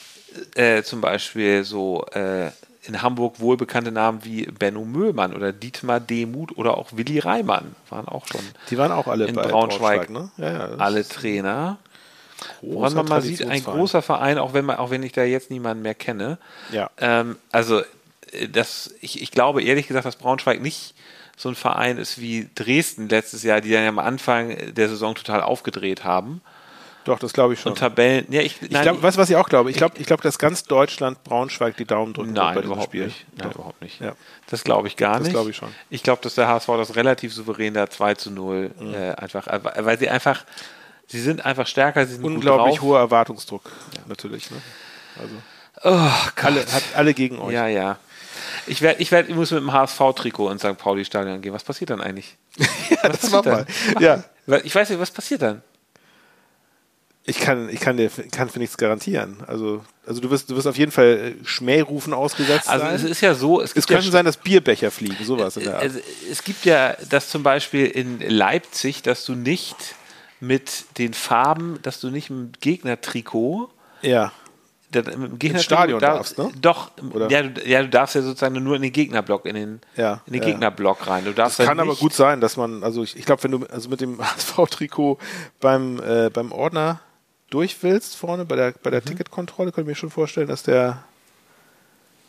äh, 0.55 0.83
zum 0.83 1.01
Beispiel 1.01 1.65
so 1.65 2.05
äh, 2.13 2.51
in 2.83 3.01
Hamburg 3.03 3.41
wohlbekannte 3.41 3.91
Namen 3.91 4.21
wie 4.25 4.43
Benno 4.45 4.85
Möhlmann 4.85 5.35
oder 5.35 5.53
Dietmar 5.53 5.99
Demuth 5.99 6.57
oder 6.59 6.77
auch 6.77 6.91
Willi 6.93 7.19
Reimann 7.19 7.75
waren 7.89 8.07
auch 8.07 8.27
schon 8.27 8.43
Die 8.71 8.77
waren 8.79 8.93
auch 8.93 9.07
alle 9.07 9.25
in 9.27 9.35
bei 9.35 9.47
Braunschweig, 9.47 10.11
ne? 10.11 10.31
Ja, 10.37 10.53
ja, 10.53 10.59
alle 10.77 11.07
Trainer. 11.09 11.79
Woran 12.61 12.93
man 12.95 13.07
mal 13.07 13.23
sieht, 13.23 13.43
ein 13.47 13.65
großer 13.65 14.03
Verein, 14.03 14.37
auch 14.39 14.53
wenn 14.53 14.67
man, 14.67 14.77
auch 14.77 14.91
wenn 14.91 15.03
ich 15.03 15.13
da 15.13 15.25
jetzt 15.25 15.51
niemanden 15.51 15.83
mehr 15.83 15.95
kenne. 15.95 16.37
Ja. 16.71 16.91
Ähm, 16.99 17.37
also 17.51 17.81
äh, 18.33 18.49
das, 18.53 18.93
ich, 19.01 19.23
ich 19.23 19.31
glaube 19.31 19.63
ehrlich 19.63 19.89
gesagt, 19.89 20.05
dass 20.05 20.17
Braunschweig 20.17 20.61
nicht 20.61 20.95
so 21.37 21.49
ein 21.51 21.55
Verein 21.55 21.99
ist 21.99 22.21
wie 22.21 22.49
Dresden 22.55 23.09
letztes 23.09 23.43
Jahr, 23.43 23.61
die 23.61 23.71
dann 23.71 23.83
ja 23.83 23.89
am 23.91 23.99
Anfang 23.99 24.57
der 24.75 24.89
Saison 24.89 25.15
total 25.15 25.43
aufgedreht 25.43 26.03
haben. 26.05 26.41
Doch, 27.05 27.21
das 27.21 27.33
glaube 27.33 27.55
ich 27.55 27.61
schon. 27.61 27.73
Und 27.73 27.79
Tabellen, 27.79 28.27
ja, 28.31 28.41
ich, 28.41 28.61
ich 28.63 28.71
nein, 28.71 28.83
glaube, 28.83 29.01
weißt 29.01 29.17
du, 29.17 29.21
was 29.21 29.31
ich 29.31 29.37
auch 29.37 29.49
glaube? 29.49 29.71
Ich 29.71 29.77
glaube, 29.77 29.95
ich 29.99 30.07
glaube, 30.07 30.25
dass 30.25 30.39
ganz 30.41 30.65
Deutschland 30.65 31.23
Braunschweig 31.23 31.77
die 31.77 31.85
Daumen 31.85 32.15
drücken 32.15 32.33
Nein, 32.33 32.61
überhaupt 32.65 32.87
Spiel. 32.87 33.05
nicht. 33.07 33.27
Nein, 33.37 33.49
Doch. 33.51 33.55
überhaupt 33.57 33.81
nicht. 33.81 34.01
Ja. 34.01 34.15
Das 34.51 34.65
glaube 34.65 34.89
ich 34.89 34.97
gar 34.97 35.19
Das 35.19 35.23
nicht. 35.25 35.33
glaube 35.33 35.51
ich 35.51 35.57
schon. 35.57 35.69
Ich 35.89 36.03
glaube, 36.03 36.21
dass 36.23 36.35
der 36.35 36.49
HSV 36.49 36.67
das 36.67 36.97
relativ 36.97 37.33
souverän 37.33 37.75
da 37.75 37.89
2 37.89 38.15
zu 38.15 38.31
0 38.33 38.73
Mhm. 38.81 38.95
äh, 38.95 39.13
einfach, 39.13 39.47
äh, 39.47 39.61
weil 39.85 39.99
sie 40.01 40.09
einfach, 40.09 40.45
sie 41.07 41.21
sind 41.21 41.45
einfach 41.47 41.69
stärker, 41.69 42.05
sie 42.07 42.15
sind 42.15 42.25
Unglaublich 42.25 42.81
hoher 42.83 42.99
Erwartungsdruck, 42.99 43.71
natürlich. 44.09 44.51
Ne? 44.51 44.57
Also, 45.21 45.35
Oh, 45.83 46.11
alle, 46.43 46.61
hat 46.73 46.83
alle 46.97 47.13
gegen 47.15 47.39
euch. 47.39 47.53
Ja, 47.53 47.67
ja. 47.69 47.99
Ich 48.67 48.83
werde, 48.83 49.01
ich 49.01 49.11
werde, 49.13 49.29
ich 49.29 49.35
muss 49.35 49.51
mit 49.51 49.61
dem 49.61 49.73
HSV-Trikot 49.73 50.51
ins 50.51 50.63
St. 50.63 50.77
Pauli-Stadion 50.77 51.41
gehen. 51.41 51.53
Was 51.53 51.65
passiert 51.65 51.91
dann 51.91 52.01
eigentlich? 52.01 52.37
Ja, 52.91 53.09
das 53.09 53.31
mach 53.31 53.45
mal. 53.45 53.67
Ja. 54.01 54.25
Ich 54.63 54.75
weiß 54.75 54.91
nicht, 54.91 55.01
was 55.01 55.11
passiert 55.11 55.43
dann? 55.43 55.63
Ich 57.29 57.41
kann, 57.41 57.69
ich 57.69 57.81
kann 57.81 57.97
dir 57.97 58.09
kann 58.31 58.49
für 58.49 58.61
nichts 58.61 58.77
garantieren. 58.77 59.39
Also, 59.49 59.85
also 60.07 60.21
du 60.21 60.31
wirst, 60.31 60.49
du 60.49 60.55
wirst 60.57 60.69
auf 60.69 60.79
jeden 60.79 60.93
Fall 60.93 61.35
äh, 61.41 61.45
Schmährufen 61.45 62.15
ausgesetzt 62.15 62.69
Also 62.69 62.85
sein. 62.87 62.95
es 62.95 63.03
ist 63.03 63.21
ja 63.21 63.35
so, 63.35 63.61
es 63.61 63.73
es 63.73 63.89
könnte 63.89 64.05
ja, 64.05 64.13
sein, 64.13 64.25
dass 64.25 64.37
Bierbecher 64.37 64.93
fliegen, 64.93 65.25
sowas 65.25 65.57
in 65.57 65.65
der 65.65 65.75
Art. 65.75 65.83
also, 65.83 65.99
es 66.31 66.45
gibt 66.45 66.65
ja 66.65 66.97
das 67.11 67.29
zum 67.29 67.43
Beispiel 67.43 67.87
in 67.87 68.21
Leipzig, 68.21 69.03
dass 69.03 69.25
du 69.25 69.35
nicht 69.35 69.97
mit 70.39 70.85
den 70.99 71.15
Farben, 71.15 71.81
dass 71.83 71.99
du 71.99 72.11
nicht 72.11 72.31
mit 72.31 72.39
dem 72.39 72.61
Gegnertrikot 72.61 73.71
ja. 74.03 74.31
Dem 74.95 75.39
Gegnertrikot 75.39 75.59
Stadion 75.63 76.01
darf- 76.01 76.17
darfst, 76.35 76.39
ne? 76.39 76.51
Doch, 76.61 76.91
Oder? 77.13 77.31
ja 77.31 77.43
du, 77.43 77.69
ja, 77.69 77.83
du 77.83 77.89
darfst 77.89 78.15
ja 78.15 78.23
sozusagen 78.23 78.63
nur 78.63 78.77
in 78.77 78.83
den 78.83 78.93
Gegnerblock, 78.93 79.45
in 79.47 79.55
den, 79.55 79.81
Ja, 79.97 80.23
in 80.27 80.33
den 80.33 80.43
ja. 80.43 80.49
Gegnerblock 80.49 81.07
rein. 81.09 81.25
Du 81.25 81.33
darfst 81.33 81.59
Das 81.59 81.67
halt 81.67 81.77
kann 81.77 81.81
aber 81.81 81.91
nicht- 81.91 82.01
gut 82.01 82.13
sein, 82.15 82.41
dass 82.41 82.57
man, 82.57 82.83
also 82.85 83.03
ich, 83.03 83.17
ich 83.17 83.25
glaube, 83.27 83.43
wenn 83.45 83.51
du 83.51 83.67
also 83.67 83.89
mit 83.89 84.01
dem 84.01 84.19
HSV-Trikot 84.23 85.19
beim, 85.61 86.01
äh, 86.01 86.31
beim 86.31 86.53
Ordner 86.53 87.01
durch 87.51 87.77
willst, 87.83 88.17
vorne 88.17 88.45
bei 88.45 88.57
der, 88.57 88.75
bei 88.83 88.91
der 88.91 89.01
Mhm. 89.01 89.07
Ticketkontrolle, 89.07 89.73
könnte 89.73 89.91
ich 89.91 89.95
mir 89.97 90.01
schon 90.01 90.11
vorstellen, 90.11 90.49
dass 90.49 90.63
der 90.63 91.03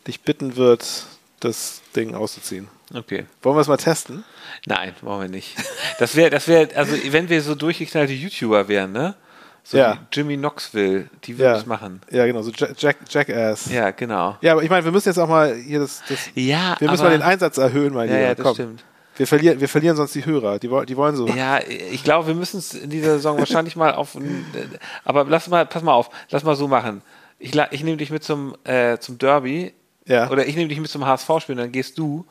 dich 0.06 0.22
bitten 0.22 0.56
wird, 0.56 1.04
das 1.40 1.82
Ding 1.94 2.14
auszuziehen. 2.14 2.68
Okay. 2.94 3.26
Wollen 3.42 3.56
wir 3.56 3.60
es 3.60 3.68
mal 3.68 3.76
testen? 3.76 4.24
Nein, 4.66 4.94
wollen 5.02 5.20
wir 5.22 5.28
nicht. 5.28 5.54
Das 5.98 6.16
wäre, 6.16 6.30
das 6.30 6.48
wäre, 6.48 6.74
also 6.74 6.96
wenn 7.12 7.28
wir 7.28 7.42
so 7.42 7.54
durchgeknallte 7.54 8.12
YouTuber 8.12 8.66
wären, 8.68 8.92
ne? 8.92 9.14
So 9.70 9.76
Ja. 9.76 9.98
Jimmy 10.10 10.38
Knoxville, 10.38 11.10
die 11.24 11.36
würden 11.38 11.52
Ja. 11.52 11.58
es 11.58 11.66
machen. 11.66 12.00
Ja, 12.10 12.24
genau, 12.24 12.40
so 12.40 12.50
Jack, 12.50 12.70
Jack, 12.78 12.96
Jackass. 13.10 13.66
Ja. 13.70 13.74
Ja, 13.82 13.90
genau. 13.90 14.36
aber 14.42 14.62
ich 14.62 14.70
meine, 14.70 14.82
wir 14.82 14.92
müssen 14.92 15.10
jetzt 15.10 15.18
auch 15.18 15.28
mal 15.28 15.54
hier 15.56 15.80
das, 15.80 16.02
das 16.08 16.30
Ja, 16.34 16.74
wir 16.78 16.88
müssen 16.90 17.02
aber, 17.02 17.10
mal 17.10 17.18
den 17.18 17.22
Einsatz 17.22 17.58
erhöhen, 17.58 17.92
mein 17.92 18.08
Ja, 18.08 18.14
Lieber. 18.14 18.28
ja, 18.28 18.34
das 18.34 18.44
Komm. 18.44 18.54
stimmt. 18.54 18.84
Wir 19.18 19.26
verlieren, 19.26 19.60
wir 19.60 19.68
verlieren 19.68 19.94
sonst 19.94 20.14
die 20.14 20.24
Hörer. 20.24 20.58
Die, 20.58 20.68
die 20.86 20.96
wollen 20.96 21.16
so. 21.16 21.26
Ja, 21.28 21.58
ich 21.60 22.02
glaube, 22.02 22.28
wir 22.28 22.34
müssen 22.34 22.58
es 22.60 22.72
in 22.72 22.88
dieser 22.88 23.14
Saison 23.16 23.36
wahrscheinlich 23.38 23.76
mal 23.76 23.92
auf. 23.92 24.16
Aber 25.04 25.24
lass 25.24 25.48
mal, 25.48 25.66
pass 25.66 25.82
mal 25.82 25.92
auf, 25.92 26.08
lass 26.30 26.44
mal 26.44 26.56
so 26.56 26.66
machen. 26.66 27.02
Ich, 27.38 27.52
ich 27.70 27.84
nehme 27.84 27.98
dich 27.98 28.10
mit 28.10 28.24
zum, 28.24 28.56
äh, 28.64 28.96
zum 28.98 29.18
Derby 29.18 29.74
Ja. 30.06 30.30
oder 30.30 30.46
ich 30.46 30.56
nehme 30.56 30.68
dich 30.68 30.80
mit 30.80 30.88
zum 30.88 31.04
HSV-Spiel, 31.04 31.56
dann 31.56 31.72
gehst 31.72 31.98
du 31.98 32.24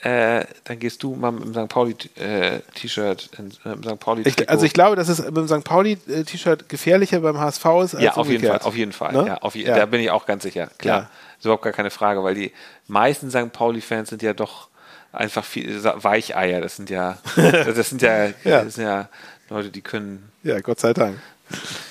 äh, 0.00 0.44
dann 0.64 0.78
gehst 0.78 1.02
du 1.02 1.14
mal 1.14 1.32
mit 1.32 1.44
dem 1.44 1.54
St. 1.54 1.68
Pauli-T-Shirt, 1.68 3.30
äh, 3.38 3.42
im 3.72 3.82
St. 3.82 3.98
Pauli 4.00 4.22
Ich, 4.26 4.48
also 4.48 4.64
ich 4.66 4.72
glaube, 4.72 4.94
dass 4.96 5.08
es 5.08 5.22
mit 5.24 5.36
dem 5.36 5.48
St. 5.48 5.64
Pauli-T-Shirt 5.64 6.68
gefährlicher 6.68 7.20
beim 7.20 7.38
HSV 7.38 7.64
ist 7.82 7.94
als 7.94 8.02
ja, 8.02 8.12
auf 8.16 8.26
jeden 8.26 8.36
umgekehrt. 8.36 8.62
Fall, 8.62 8.68
auf 8.68 8.76
jeden 8.76 8.92
Fall. 8.92 9.12
Ne? 9.14 9.26
Ja, 9.26 9.36
auf 9.38 9.54
je, 9.54 9.64
Ja. 9.66 9.76
Da 9.76 9.86
bin 9.86 10.00
ich 10.00 10.10
auch 10.10 10.26
ganz 10.26 10.42
sicher. 10.42 10.68
Klar, 10.78 10.98
Ja. 11.02 11.10
ist 11.38 11.44
überhaupt 11.44 11.62
gar 11.64 11.72
keine 11.72 11.90
Frage, 11.90 12.22
weil 12.22 12.34
die 12.34 12.52
meisten 12.88 13.30
St. 13.30 13.52
Pauli-Fans 13.52 14.10
sind 14.10 14.22
ja 14.22 14.32
doch 14.34 14.68
einfach 15.12 15.44
viel 15.44 15.82
Weicheier. 15.82 16.60
Das 16.60 16.76
sind 16.76 16.90
ja, 16.90 17.16
das 17.36 17.88
sind 17.88 18.02
ja, 18.02 18.26
Ja. 18.44 18.64
Das 18.64 18.74
sind 18.74 18.84
ja 18.84 19.08
Leute, 19.48 19.70
die 19.70 19.80
können, 19.80 20.30
Ja, 20.42 20.60
Gott 20.60 20.80
sei 20.80 20.92
Dank. 20.92 21.18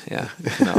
ja, 0.09 0.27
genau. 0.59 0.75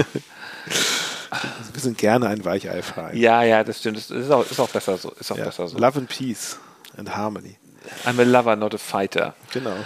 Wir 1.72 1.80
sind 1.80 1.98
gerne 1.98 2.28
ein 2.28 2.44
Weichei-Verein. 2.44 3.16
ja, 3.16 3.42
ja, 3.42 3.64
das 3.64 3.80
stimmt. 3.80 3.96
Das 3.98 4.10
ist 4.10 4.30
auch, 4.30 4.48
ist 4.48 4.60
auch 4.60 4.68
besser 4.68 4.96
so. 4.96 5.10
Ist 5.18 5.30
auch 5.32 5.36
Ja. 5.36 5.44
besser 5.46 5.68
so. 5.68 5.76
Love 5.78 5.98
and 5.98 6.08
Peace 6.08 6.58
and 6.96 7.14
Harmony. 7.16 7.56
I'm 8.04 8.18
a 8.20 8.24
lover, 8.24 8.56
not 8.56 8.74
a 8.74 8.78
fighter. 8.78 9.34
Genau. 9.52 9.76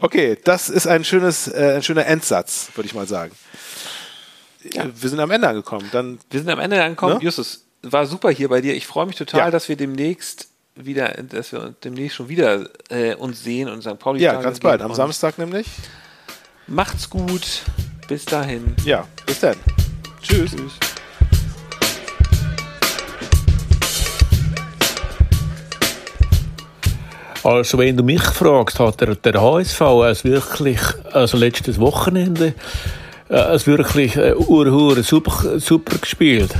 Okay, 0.00 0.38
das 0.44 0.68
ist 0.68 0.86
ein 0.86 1.04
schönes, 1.04 1.48
äh, 1.48 1.74
ein 1.76 1.82
schöner 1.82 2.06
Endsatz, 2.06 2.70
würde 2.74 2.86
ich 2.86 2.94
mal 2.94 3.06
sagen. 3.06 3.32
Ja. 4.72 4.86
Wir 4.94 5.10
sind 5.10 5.20
am 5.20 5.30
Ende 5.30 5.48
angekommen. 5.48 5.88
Dann 5.92 6.18
Wir 6.30 6.40
sind 6.40 6.48
am 6.50 6.58
Ende 6.60 6.82
angekommen. 6.82 7.18
Ne? 7.18 7.24
Justus, 7.24 7.64
war 7.82 8.06
super 8.06 8.30
hier 8.30 8.48
bei 8.48 8.60
dir. 8.60 8.74
Ich 8.74 8.86
freue 8.86 9.06
mich 9.06 9.16
total, 9.16 9.40
Ja. 9.40 9.50
dass 9.50 9.68
wir 9.68 9.76
demnächst 9.76 10.48
wieder, 10.74 11.08
dass 11.08 11.52
wir 11.52 11.74
demnächst 11.82 12.16
schon 12.16 12.28
wieder 12.28 12.68
äh, 12.88 13.14
uns 13.14 13.42
sehen 13.42 13.68
und 13.68 13.82
St. 13.82 13.98
Pauli 13.98 14.22
ja, 14.22 14.32
Tage 14.32 14.44
ganz 14.44 14.60
bald. 14.60 14.80
Am 14.82 14.94
Samstag 14.94 15.38
nämlich. 15.38 15.66
Macht's 16.66 17.10
gut. 17.10 17.62
Bis 18.08 18.24
dahin. 18.24 18.74
Ja, 18.84 19.06
bis 19.26 19.40
dann. 19.40 19.56
Tschüss. 20.22 20.52
Tschüss. 20.52 20.78
Also 27.48 27.78
wenn 27.78 27.96
du 27.96 28.02
mich 28.02 28.22
fragst, 28.22 28.78
hat 28.78 29.00
der, 29.00 29.14
der 29.14 29.40
HSV 29.40 29.80
als 29.80 30.22
wirklich, 30.22 30.78
also 31.14 31.38
letztes 31.38 31.80
Wochenende, 31.80 32.52
äh, 33.30 33.36
als 33.36 33.66
wirklich 33.66 34.16
äh, 34.16 34.34
ur 34.34 35.02
super, 35.02 35.58
super 35.58 35.96
gespielt. 35.96 36.50